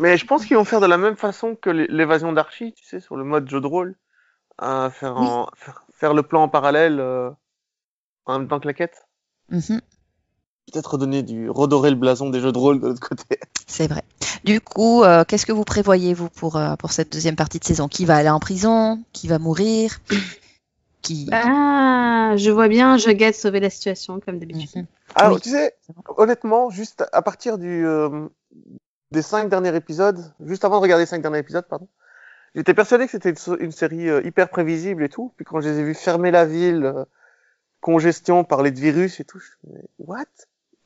Mais 0.00 0.16
je 0.18 0.26
pense 0.26 0.44
qu'ils 0.44 0.56
vont 0.56 0.64
faire 0.64 0.80
de 0.80 0.86
la 0.86 0.98
même 0.98 1.16
façon 1.16 1.54
que 1.54 1.70
l'é- 1.70 1.86
l'évasion 1.88 2.32
d'Archie, 2.32 2.72
tu 2.74 2.84
sais, 2.84 2.98
sur 3.00 3.16
le 3.16 3.22
mode 3.24 3.48
jeu 3.48 3.60
de 3.60 3.66
rôle. 3.66 3.94
Euh, 4.62 4.90
faire, 4.90 5.16
Oui. 5.16 5.26
en- 5.26 5.48
faire, 5.54 5.84
faire 5.92 6.12
le 6.14 6.24
plan 6.24 6.42
en 6.42 6.48
parallèle 6.48 6.98
euh, 6.98 7.30
en 8.26 8.38
même 8.40 8.48
temps 8.48 8.58
que 8.58 8.66
la 8.66 8.74
quête. 8.74 9.06
Mhm, 9.50 9.80
Peut-être 10.72 10.92
redonner 10.94 11.22
du, 11.22 11.48
redorer 11.48 11.90
le 11.90 11.96
blason 11.96 12.28
des 12.30 12.40
jeux 12.40 12.52
de 12.52 12.58
rôle 12.58 12.80
de 12.80 12.88
l'autre 12.88 13.08
côté. 13.08 13.38
c'est 13.68 13.86
vrai. 13.86 14.02
Du 14.44 14.60
coup, 14.60 15.02
euh, 15.02 15.24
qu'est-ce 15.24 15.46
que 15.46 15.52
vous 15.52 15.64
prévoyez, 15.64 16.14
vous, 16.14 16.28
pour, 16.28 16.56
euh, 16.56 16.76
pour 16.76 16.92
cette 16.92 17.12
deuxième 17.12 17.36
partie 17.36 17.58
de 17.58 17.64
saison? 17.64 17.88
Qui 17.88 18.04
va 18.04 18.16
aller 18.16 18.28
en 18.28 18.40
prison? 18.40 19.02
Qui 19.12 19.28
va 19.28 19.38
mourir? 19.38 19.98
Qui... 21.02 21.28
Ah, 21.32 22.34
je 22.36 22.50
vois 22.50 22.68
bien, 22.68 22.96
je 22.96 23.10
guette 23.10 23.36
sauver 23.36 23.60
la 23.60 23.70
situation, 23.70 24.20
comme 24.20 24.38
d'habitude. 24.38 24.82
Mhm. 24.82 24.86
Alors, 25.14 25.34
Oui. 25.34 25.40
tu 25.40 25.50
sais, 25.50 25.74
honnêtement, 26.16 26.70
juste 26.70 27.04
à 27.12 27.22
partir 27.22 27.58
du, 27.58 27.86
euh, 27.86 28.28
des 29.10 29.22
cinq 29.22 29.48
derniers 29.48 29.74
épisodes, 29.74 30.32
juste 30.44 30.64
avant 30.64 30.76
de 30.76 30.82
regarder 30.82 31.02
les 31.02 31.06
cinq 31.06 31.22
derniers 31.22 31.38
épisodes, 31.38 31.66
pardon, 31.68 31.88
j'étais 32.54 32.74
persuadé 32.74 33.06
que 33.06 33.12
c'était 33.12 33.32
une, 33.60 33.72
série 33.72 34.08
euh, 34.08 34.22
hyper 34.24 34.50
prévisible 34.50 35.02
et 35.02 35.08
tout. 35.08 35.32
Puis 35.36 35.44
quand 35.44 35.60
je 35.60 35.68
les 35.68 35.78
ai 35.78 35.82
vus 35.82 35.94
fermer 35.94 36.30
la 36.30 36.44
ville, 36.44 36.84
euh, 36.84 37.04
congestion, 37.80 38.44
parler 38.44 38.70
de 38.70 38.80
virus 38.80 39.20
et 39.20 39.24
tout, 39.24 39.38
je 39.38 39.46
me 39.64 39.72
suis 39.72 39.80
dit, 39.80 39.88
what? 39.98 40.24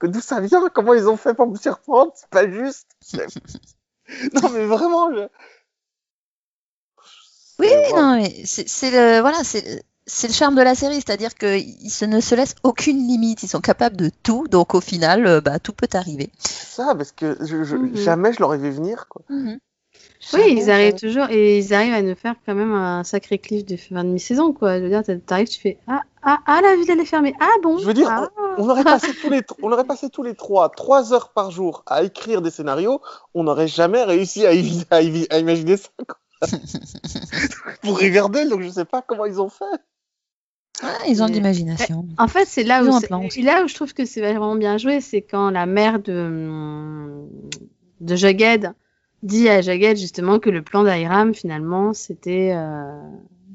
Que 0.03 0.09
D'où 0.09 0.21
ça 0.21 0.41
vient? 0.41 0.69
Comment 0.69 0.95
ils 0.95 1.09
ont 1.09 1.17
fait 1.17 1.33
pour 1.33 1.47
me 1.47 1.57
surprendre? 1.57 2.11
C'est 2.17 2.29
pas 2.29 2.51
juste. 2.51 2.89
non, 4.35 4.51
mais 4.51 4.67
vraiment, 4.67 5.13
je... 5.15 5.29
Oui, 7.59 7.69
non, 7.95 8.17
mais 8.17 8.43
c'est 8.45 8.91
le 8.91 9.21
voilà, 9.21 9.45
c'est 9.45 10.27
le 10.29 10.33
charme 10.33 10.57
de 10.57 10.63
la 10.63 10.75
série, 10.75 10.97
c'est-à-dire 10.97 11.35
qu'ils 11.35 11.91
se, 11.91 12.05
ne 12.05 12.21
se 12.21 12.35
laissent 12.35 12.57
aucune 12.65 12.99
limite, 13.07 13.43
ils 13.45 13.49
sont 13.49 13.61
capables 13.61 13.97
de 13.97 14.11
tout, 14.25 14.49
donc 14.49 14.75
au 14.75 14.81
final, 14.81 15.27
euh, 15.27 15.41
bah, 15.41 15.61
tout 15.61 15.73
peut 15.73 15.89
arriver. 15.93 16.31
C'est 16.41 16.67
ça, 16.77 16.95
parce 16.97 17.13
que 17.13 17.37
je, 17.41 17.63
je- 17.63 17.77
Mhm. 17.77 17.97
jamais 17.97 18.33
je 18.33 18.41
l'aurais 18.41 18.59
vu 18.59 18.71
venir. 18.71 19.07
Quoi. 19.09 19.23
Mhm. 19.29 19.61
Oui, 20.35 20.55
ils 20.57 20.71
arrivent 20.71 20.95
toujours 20.95 21.29
et 21.31 21.59
ils 21.59 21.75
arrivent 21.75 21.93
à 21.95 22.01
nous 22.03 22.15
faire 22.15 22.37
quand 22.47 22.55
même 22.55 22.73
un 22.73 23.05
sacré 23.05 23.39
cliff 23.39 23.67
de 23.67 23.77
fin 23.77 24.05
de 24.05 24.09
mi-saison, 24.09 24.53
quoi. 24.53 24.79
Je 24.79 24.85
veux 24.85 24.89
dire, 24.89 25.03
t'arrives, 25.27 25.49
tu 25.49 25.61
fais 25.61 25.79
ah 25.89 26.03
ah 26.23 26.39
ah 26.47 26.61
la 26.63 26.77
ville 26.77 26.89
elle 26.91 27.01
est 27.01 27.05
fermée. 27.05 27.35
Ah 27.41 27.51
bon. 27.63 27.79
Je 27.79 27.85
veux 27.85 27.93
dire, 27.93 28.09
ah. 28.09 28.31
On 28.57 28.69
aurait 28.69 28.85
passé 28.85 29.09
tous 29.21 29.29
les, 29.29 29.43
on 29.63 29.73
aurait 29.73 29.85
passé 29.85 30.09
tous 30.11 30.23
les 30.23 30.35
trois, 30.35 30.71
trois 30.71 31.13
heures 31.13 31.33
par 31.33 31.51
jour 31.51 31.83
à 31.87 32.03
écrire 32.03 32.41
des 32.41 32.51
scénarios, 32.51 33.01
on 33.35 33.45
n'aurait 33.45 33.69
jamais 33.69 34.05
réussi 34.05 34.47
à, 34.47 34.51
à 34.51 35.39
imaginer 35.39 35.77
ça. 35.77 35.89
quoi. 36.07 36.19
Pour 37.83 37.99
Riverdale, 37.99 38.49
donc 38.49 38.63
je 38.63 38.69
sais 38.69 38.85
pas 38.85 39.03
comment 39.03 39.27
ils 39.27 39.41
ont 39.41 39.49
fait. 39.49 39.65
Ah, 40.83 40.99
ils 41.09 41.23
ont 41.23 41.27
de 41.27 41.33
l'imagination. 41.33 42.07
En 42.19 42.29
fait, 42.29 42.47
c'est 42.47 42.65
là 42.65 42.83
où 42.83 42.99
là 43.43 43.65
où 43.65 43.69
je 43.69 43.75
trouve 43.75 43.93
que 43.93 44.05
c'est 44.05 44.21
vraiment 44.21 44.55
bien 44.57 44.79
joué, 44.79 45.01
c'est 45.01 45.23
quand 45.23 45.51
la 45.51 45.67
mère 45.67 46.01
de 46.01 47.25
de 48.01 48.17
Jughead 48.17 48.73
dit 49.23 49.49
à 49.49 49.61
Jughead 49.63 49.97
justement 49.97 50.39
que 50.39 50.51
le 50.51 50.63
plan 50.63 50.83
d'Airam 50.85 51.35
finalement 51.35 51.93
c'était 51.93 52.53
euh, 52.55 53.01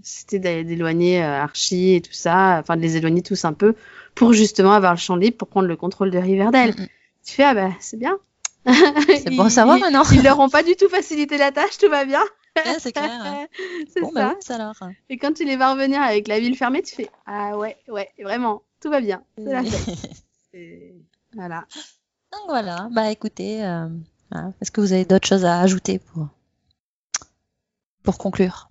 c'était 0.03 0.63
d'éloigner 0.63 1.23
euh, 1.23 1.41
Archie 1.41 1.95
et 1.95 2.01
tout 2.01 2.13
ça, 2.13 2.58
enfin 2.62 2.77
de 2.77 2.82
les 2.82 2.95
éloigner 2.97 3.21
tous 3.21 3.43
un 3.45 3.53
peu 3.53 3.75
pour 4.15 4.34
justement 4.34 4.73
avoir 4.73 4.93
le 4.93 4.99
champ 4.99 5.15
libre 5.15 5.38
pour 5.38 5.47
prendre 5.47 5.67
le 5.67 5.75
contrôle 5.75 6.12
de 6.12 6.17
Riverdale. 6.17 6.71
Mm. 6.71 6.88
Tu 7.25 7.34
fais 7.34 7.43
ah 7.43 7.53
bah 7.53 7.71
c'est 7.80 7.97
bien. 7.97 8.17
C'est 9.08 9.30
bon 9.36 9.43
à 9.43 9.49
savoir 9.49 9.80
maintenant. 9.80 10.03
Ils 10.12 10.23
leur 10.23 10.39
ont 10.39 10.49
pas 10.49 10.62
du 10.63 10.75
tout 10.75 10.89
facilité 10.89 11.38
la 11.38 11.51
tâche, 11.53 11.77
tout 11.77 11.89
va 11.89 12.06
bien. 12.06 12.21
Ouais, 12.58 12.77
c'est 12.80 12.91
clair. 12.91 13.12
hein. 13.23 13.45
c'est 13.93 14.01
Bon, 14.01 14.12
ça. 14.12 14.34
bah, 14.49 14.56
alors. 14.56 14.73
Et 15.10 15.17
quand 15.19 15.32
tu 15.32 15.45
les 15.45 15.58
vas 15.58 15.73
revenir 15.73 16.01
avec 16.01 16.27
la 16.27 16.39
ville 16.39 16.56
fermée, 16.58 16.82
tu 16.82 16.95
fais 16.95 17.08
Ah 17.27 17.56
ouais, 17.56 17.77
ouais, 17.88 18.10
vraiment, 18.19 18.63
tout 18.82 18.89
va 18.89 18.99
bien. 18.99 19.21
C'est 19.38 19.53
la 19.53 19.63
fête. 19.63 19.95
Et 20.56 20.95
Voilà. 21.36 21.65
Donc 22.34 22.41
voilà, 22.47 22.88
bah 22.91 23.12
écoutez, 23.12 23.63
euh, 23.63 23.88
est-ce 24.61 24.71
que 24.71 24.81
vous 24.81 24.93
avez 24.93 25.05
d'autres 25.05 25.27
choses 25.27 25.45
à 25.45 25.59
ajouter 25.61 25.99
pour, 25.99 26.27
pour 28.03 28.17
conclure? 28.17 28.69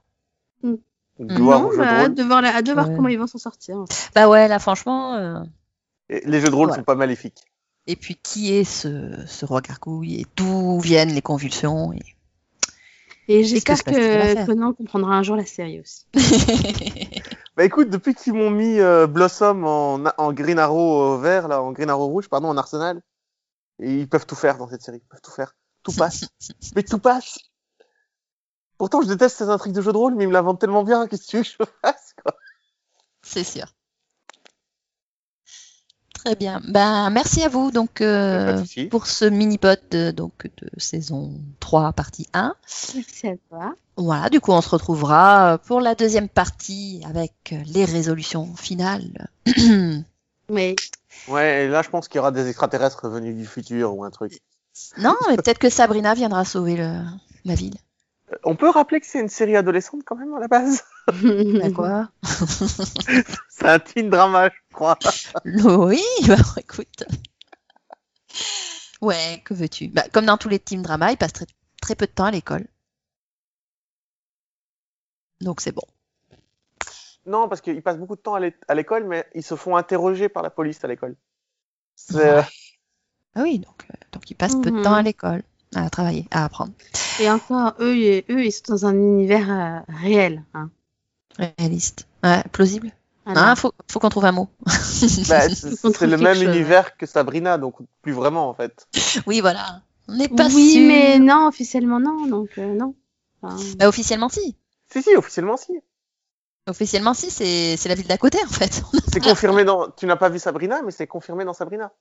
Gloire 1.19 1.61
non, 1.63 1.69
aux 1.69 1.73
jeux 1.73 1.79
bah, 1.79 1.85
de 1.85 1.91
hâte 1.97 2.07
rôle. 2.09 2.15
de 2.15 2.23
voir, 2.25 2.43
la- 2.43 2.57
hâte 2.57 2.67
de 2.67 2.73
voir 2.73 2.89
Ouais. 2.91 2.95
comment 2.97 3.09
ils 3.09 3.19
vont 3.19 3.27
s'en 3.27 3.39
sortir. 3.39 3.85
Bah 4.15 4.29
ouais, 4.29 4.49
là 4.49 4.59
franchement, 4.59 5.15
euh, 5.15 5.41
Et 6.11 6.21
Les 6.29 6.41
jeux 6.41 6.51
de 6.51 6.55
rôle 6.55 6.67
Voilà. 6.69 6.81
sont 6.83 6.85
pas 6.85 6.95
maléfiques. 6.95 7.43
et 7.87 7.97
puis 7.97 8.17
qui 8.17 8.53
est 8.53 8.65
ce, 8.65 9.25
ce 9.27 9.47
roi 9.47 9.63
gargouille 9.63 10.21
et 10.21 10.27
d'où 10.37 10.79
viennent 10.81 11.13
les 11.13 11.23
convulsions 11.23 11.93
et... 11.95 12.03
J'espère 13.29 13.83
que 13.83 14.45
Conan 14.47 14.73
comprendra 14.75 15.15
un 15.17 15.23
jour 15.23 15.37
la 15.37 15.47
série 15.47 15.81
aussi. 15.81 16.05
Bah 17.57 17.65
écoute, 17.65 17.89
depuis 17.89 18.15
qu'ils 18.15 18.35
m'ont 18.35 18.51
mis 18.51 18.79
euh, 18.81 19.07
Blossom 19.07 19.65
en, 19.65 19.99
en 20.19 20.33
Green 20.35 20.59
Arrow 20.59 21.15
euh, 21.15 21.19
vert, 21.19 21.49
là, 21.49 21.63
en 21.63 21.73
Green 21.73 21.89
Arrow 21.89 22.07
rouge, 22.09 22.29
pardon, 22.29 22.49
en 22.49 22.57
Arsenal, 22.59 23.01
et 23.81 24.01
ils 24.01 24.09
peuvent 24.09 24.27
tout 24.27 24.35
faire 24.35 24.59
dans 24.59 24.69
cette 24.69 24.83
série, 24.83 24.99
ils 25.03 25.09
peuvent 25.09 25.21
tout 25.23 25.31
faire. 25.31 25.55
Tout 25.83 25.93
passe. 25.93 26.27
mais 26.75 26.83
tout 26.83 26.99
passe. 26.99 27.39
Pourtant, 28.79 29.01
je 29.03 29.09
déteste 29.09 29.39
ces 29.39 29.49
intrigues 29.49 29.75
de 29.75 29.81
jeux 29.81 29.93
de 29.93 29.97
rôle, 29.97 30.15
mais 30.15 30.25
ils 30.25 30.29
me 30.29 30.33
la 30.33 30.43
vendent 30.43 30.59
tellement 30.59 30.85
bien, 30.85 31.07
qu'est-ce 31.07 31.25
que 31.25 31.31
tu 31.31 31.37
veux 31.39 31.43
que 31.43 31.49
je 31.49 31.65
fasse, 31.83 32.15
quoi? 32.23 32.37
C'est 33.23 33.45
sûr. 33.45 33.67
Très 36.13 36.35
bien. 36.35 36.61
Ben, 36.67 37.09
merci 37.11 37.43
à 37.43 37.49
vous 37.49 37.71
donc 37.71 38.01
euh, 38.01 38.65
pour 38.91 39.07
ce 39.07 39.25
mini-pod 39.25 39.79
de, 39.91 40.11
donc, 40.11 40.49
de 40.57 40.69
saison 40.77 41.33
3, 41.61 41.93
partie 41.93 42.27
1. 42.35 42.55
Merci 42.95 43.29
à 43.29 43.37
toi. 43.49 43.75
Voilà, 43.97 44.29
du 44.29 44.41
coup, 44.41 44.53
on 44.53 44.61
se 44.61 44.69
retrouvera 44.69 45.59
pour 45.67 45.81
la 45.81 45.95
deuxième 45.95 46.29
partie 46.29 47.01
avec 47.07 47.55
les 47.67 47.85
résolutions 47.85 48.55
finales. 48.57 49.29
Oui. 50.49 50.77
Ouais, 51.29 51.65
et 51.65 51.69
là, 51.69 51.83
je 51.83 51.89
pense 51.91 52.09
qu'il 52.09 52.17
y 52.17 52.21
aura 52.21 52.31
des 52.31 52.49
extraterrestres 52.49 53.09
venus 53.09 53.37
du 53.37 53.47
futur 53.47 53.95
ou 53.97 54.05
un 54.05 54.11
truc. 54.11 54.41
non, 54.99 55.17
mais 55.29 55.37
peut-être 55.37 55.59
que 55.59 55.71
Sabrina 55.71 56.15
viendra 56.15 56.45
sauver 56.45 56.77
le, 56.77 57.01
la 57.45 57.55
ville. 57.55 57.77
Euh, 58.33 58.37
On 58.45 58.57
peut 58.57 58.69
rappeler 58.71 59.01
que 59.01 59.07
c'est 59.07 59.21
une 59.21 59.29
série 59.29 59.57
adolescente 59.57 60.03
quand 60.05 60.17
même 60.17 60.35
à 60.35 60.41
la 60.41 60.49
base? 60.49 60.83
D'accord. 61.23 62.07
C'est 63.49 63.67
un 63.69 63.79
teen 63.79 64.11
drama, 64.11 64.49
je 64.49 64.75
crois. 64.75 64.99
Oui, 65.45 66.03
bah 66.27 66.37
écoute. 66.59 67.05
Ouais, 69.01 69.43
que 69.45 69.55
veux-tu? 69.55 69.89
Bah, 69.89 70.05
Comme 70.13 70.27
dans 70.27 70.37
tous 70.37 70.49
les 70.49 70.59
teams 70.59 70.83
drama, 70.83 71.13
ils 71.13 71.17
passent 71.17 71.33
très, 71.33 71.47
très 71.81 71.95
peu 71.95 72.07
de 72.07 72.11
temps 72.13 72.25
à 72.25 72.31
l'école. 72.31 72.67
Donc 75.41 75.61
c'est 75.61 75.73
bon. 75.73 75.83
Non, 77.27 77.49
parce 77.49 77.61
qu'ils 77.61 77.83
passent 77.83 77.99
beaucoup 77.99 78.17
de 78.17 78.21
temps 78.21 78.35
à 78.35 78.41
l'é- 78.41 78.55
à 78.69 78.75
l'école, 78.75 79.05
mais 79.05 79.27
ils 79.35 79.43
se 79.43 79.57
font 79.57 79.77
interroger 79.77 80.29
par 80.29 80.43
la 80.43 80.51
police 80.51 80.85
à 80.85 80.89
l'école. 80.89 81.17
Ah 82.15 83.43
oui, 83.43 83.59
donc, 83.59 83.85
euh, 83.91 83.95
donc 84.13 84.31
ils 84.31 84.35
passent 84.35 84.57
peu 84.57 84.71
de 84.71 84.77
Mhm. 84.77 84.83
temps 84.83 84.95
à 84.95 85.03
l'école, 85.03 85.43
à 85.75 85.91
travailler, 85.91 86.27
à 86.31 86.45
apprendre. 86.45 86.73
Et 87.21 87.31
encore, 87.31 87.75
eux, 87.81 87.97
ils- 87.97 88.25
eux, 88.31 88.45
ils 88.45 88.53
sont 88.53 88.63
dans 88.69 88.87
un 88.87 88.95
univers 88.95 89.51
euh, 89.51 89.81
réel. 90.03 90.45
Hein. 90.55 90.71
Réaliste. 91.39 92.07
Ouais, 92.23 92.43
plausible. 92.53 92.93
Voilà. 93.27 93.51
Ah, 93.51 93.57
faut, 93.57 93.73
faut 93.91 93.99
qu'on 93.99 94.09
trouve 94.09 94.25
un 94.25 94.33
mot. 94.33 94.49
bah, 95.29 95.49
c'est 95.51 96.07
le 96.07 96.17
même 96.17 96.35
chose. 96.35 96.45
univers 96.45 96.97
que 96.97 97.05
Sabrina, 97.07 97.59
donc 97.59 97.77
plus 98.01 98.13
vraiment 98.13 98.49
en 98.49 98.55
fait. 98.55 98.87
oui, 99.27 99.41
voilà. 99.41 99.83
On 100.09 100.15
n'est 100.15 100.29
pas 100.29 100.47
oui, 100.47 100.73
sûr. 100.73 100.87
mais 100.87 101.19
non, 101.19 101.49
officiellement 101.49 101.99
non, 101.99 102.27
donc 102.27 102.49
euh, 102.59 102.75
non. 102.75 102.95
Enfin, 103.43 103.57
Bah, 103.79 103.89
officiellement, 103.89 104.29
si. 104.29 104.57
Si, 104.93 105.03
si, 105.03 105.17
officiellement 105.17 105.57
si. 105.57 105.73
Officiellement, 106.69 107.15
si, 107.15 107.31
c'est 107.31 107.77
c'est 107.77 107.89
la 107.89 107.95
ville 107.95 108.09
d'à 108.09 108.19
côté, 108.19 108.39
en 108.45 108.49
fait. 108.49 108.83
C'est 109.13 109.21
confirmé 109.21 109.65
dans. 109.65 109.89
Tu 109.91 110.07
n'as 110.07 110.17
pas 110.17 110.29
vu 110.29 110.39
Sabrina, 110.39 110.83
mais 110.83 110.91
c'est 110.91 111.07
confirmé 111.07 111.45
dans 111.45 111.55
Sabrina. 111.55 111.93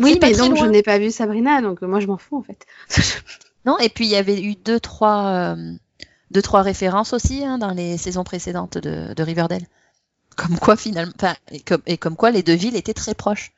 oui, 0.00 0.18
mais 0.20 0.32
donc 0.32 0.56
je 0.56 0.64
n'ai 0.64 0.82
pas 0.82 0.98
vu 0.98 1.10
Sabrina, 1.10 1.62
donc 1.62 1.82
euh, 1.82 1.86
moi 1.86 2.00
je 2.00 2.06
m'en 2.06 2.18
fous 2.18 2.36
en 2.36 2.42
fait. 2.42 2.66
Non, 3.66 3.78
et 3.78 3.88
puis 3.90 4.06
il 4.06 4.10
y 4.10 4.16
avait 4.16 4.42
eu 4.42 4.54
deux, 4.54 4.80
trois, 4.80 5.26
euh, 5.26 5.74
deux, 6.30 6.42
trois 6.42 6.62
références 6.62 7.12
aussi 7.12 7.44
hein, 7.44 7.58
dans 7.58 7.72
les 7.72 7.98
saisons 7.98 8.24
précédentes 8.24 8.78
de, 8.78 9.12
de 9.14 9.22
Riverdale. 9.22 9.66
Comme 10.36 10.58
quoi, 10.58 10.76
finalement, 10.76 11.12
enfin, 11.16 11.34
et 11.50 11.60
comme, 11.60 11.82
et 11.86 11.98
comme 11.98 12.16
quoi 12.16 12.30
les 12.30 12.42
deux 12.42 12.54
villes 12.54 12.76
étaient 12.76 12.94
très 12.94 13.14
proches. 13.14 13.52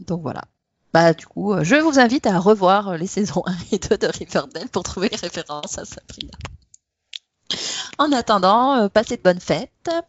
Donc 0.00 0.22
voilà. 0.22 0.42
Bah, 0.92 1.12
du 1.12 1.26
coup, 1.26 1.52
euh, 1.52 1.64
je 1.64 1.76
vous 1.76 1.98
invite 1.98 2.26
à 2.26 2.38
revoir 2.38 2.90
euh, 2.90 2.96
les 2.96 3.06
saisons 3.06 3.42
1 3.46 3.56
et 3.72 3.78
2 3.78 3.98
de 3.98 4.06
Riverdale 4.06 4.68
pour 4.68 4.82
trouver 4.82 5.08
les 5.08 5.16
références 5.16 5.78
à 5.78 5.84
Sabrina. 5.84 6.32
En 7.98 8.12
attendant, 8.12 8.74
euh, 8.76 8.88
passez 8.88 9.16
de 9.16 9.22
bonnes 9.22 9.40
fêtes, 9.40 9.88
euh, 9.88 10.02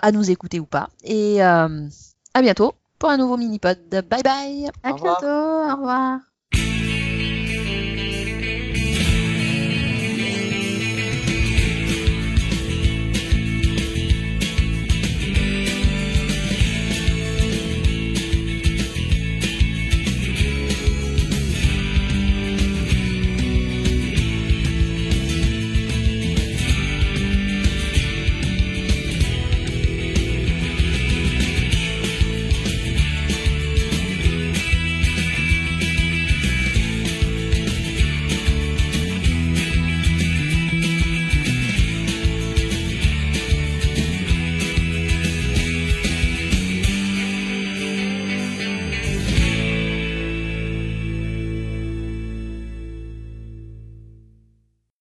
à 0.00 0.12
nous 0.12 0.30
écouter 0.30 0.60
ou 0.60 0.66
pas, 0.66 0.88
et 1.04 1.42
euh, 1.42 1.88
à 2.34 2.42
bientôt 2.42 2.74
pour 2.98 3.10
un 3.10 3.16
nouveau 3.16 3.36
mini-pod. 3.36 3.78
Bye 4.08 4.22
bye 4.22 4.70
À 4.82 4.90
Au 4.90 4.94
revoir. 4.94 5.20
bientôt, 5.20 5.26
au 5.26 5.76
revoir. 5.76 6.20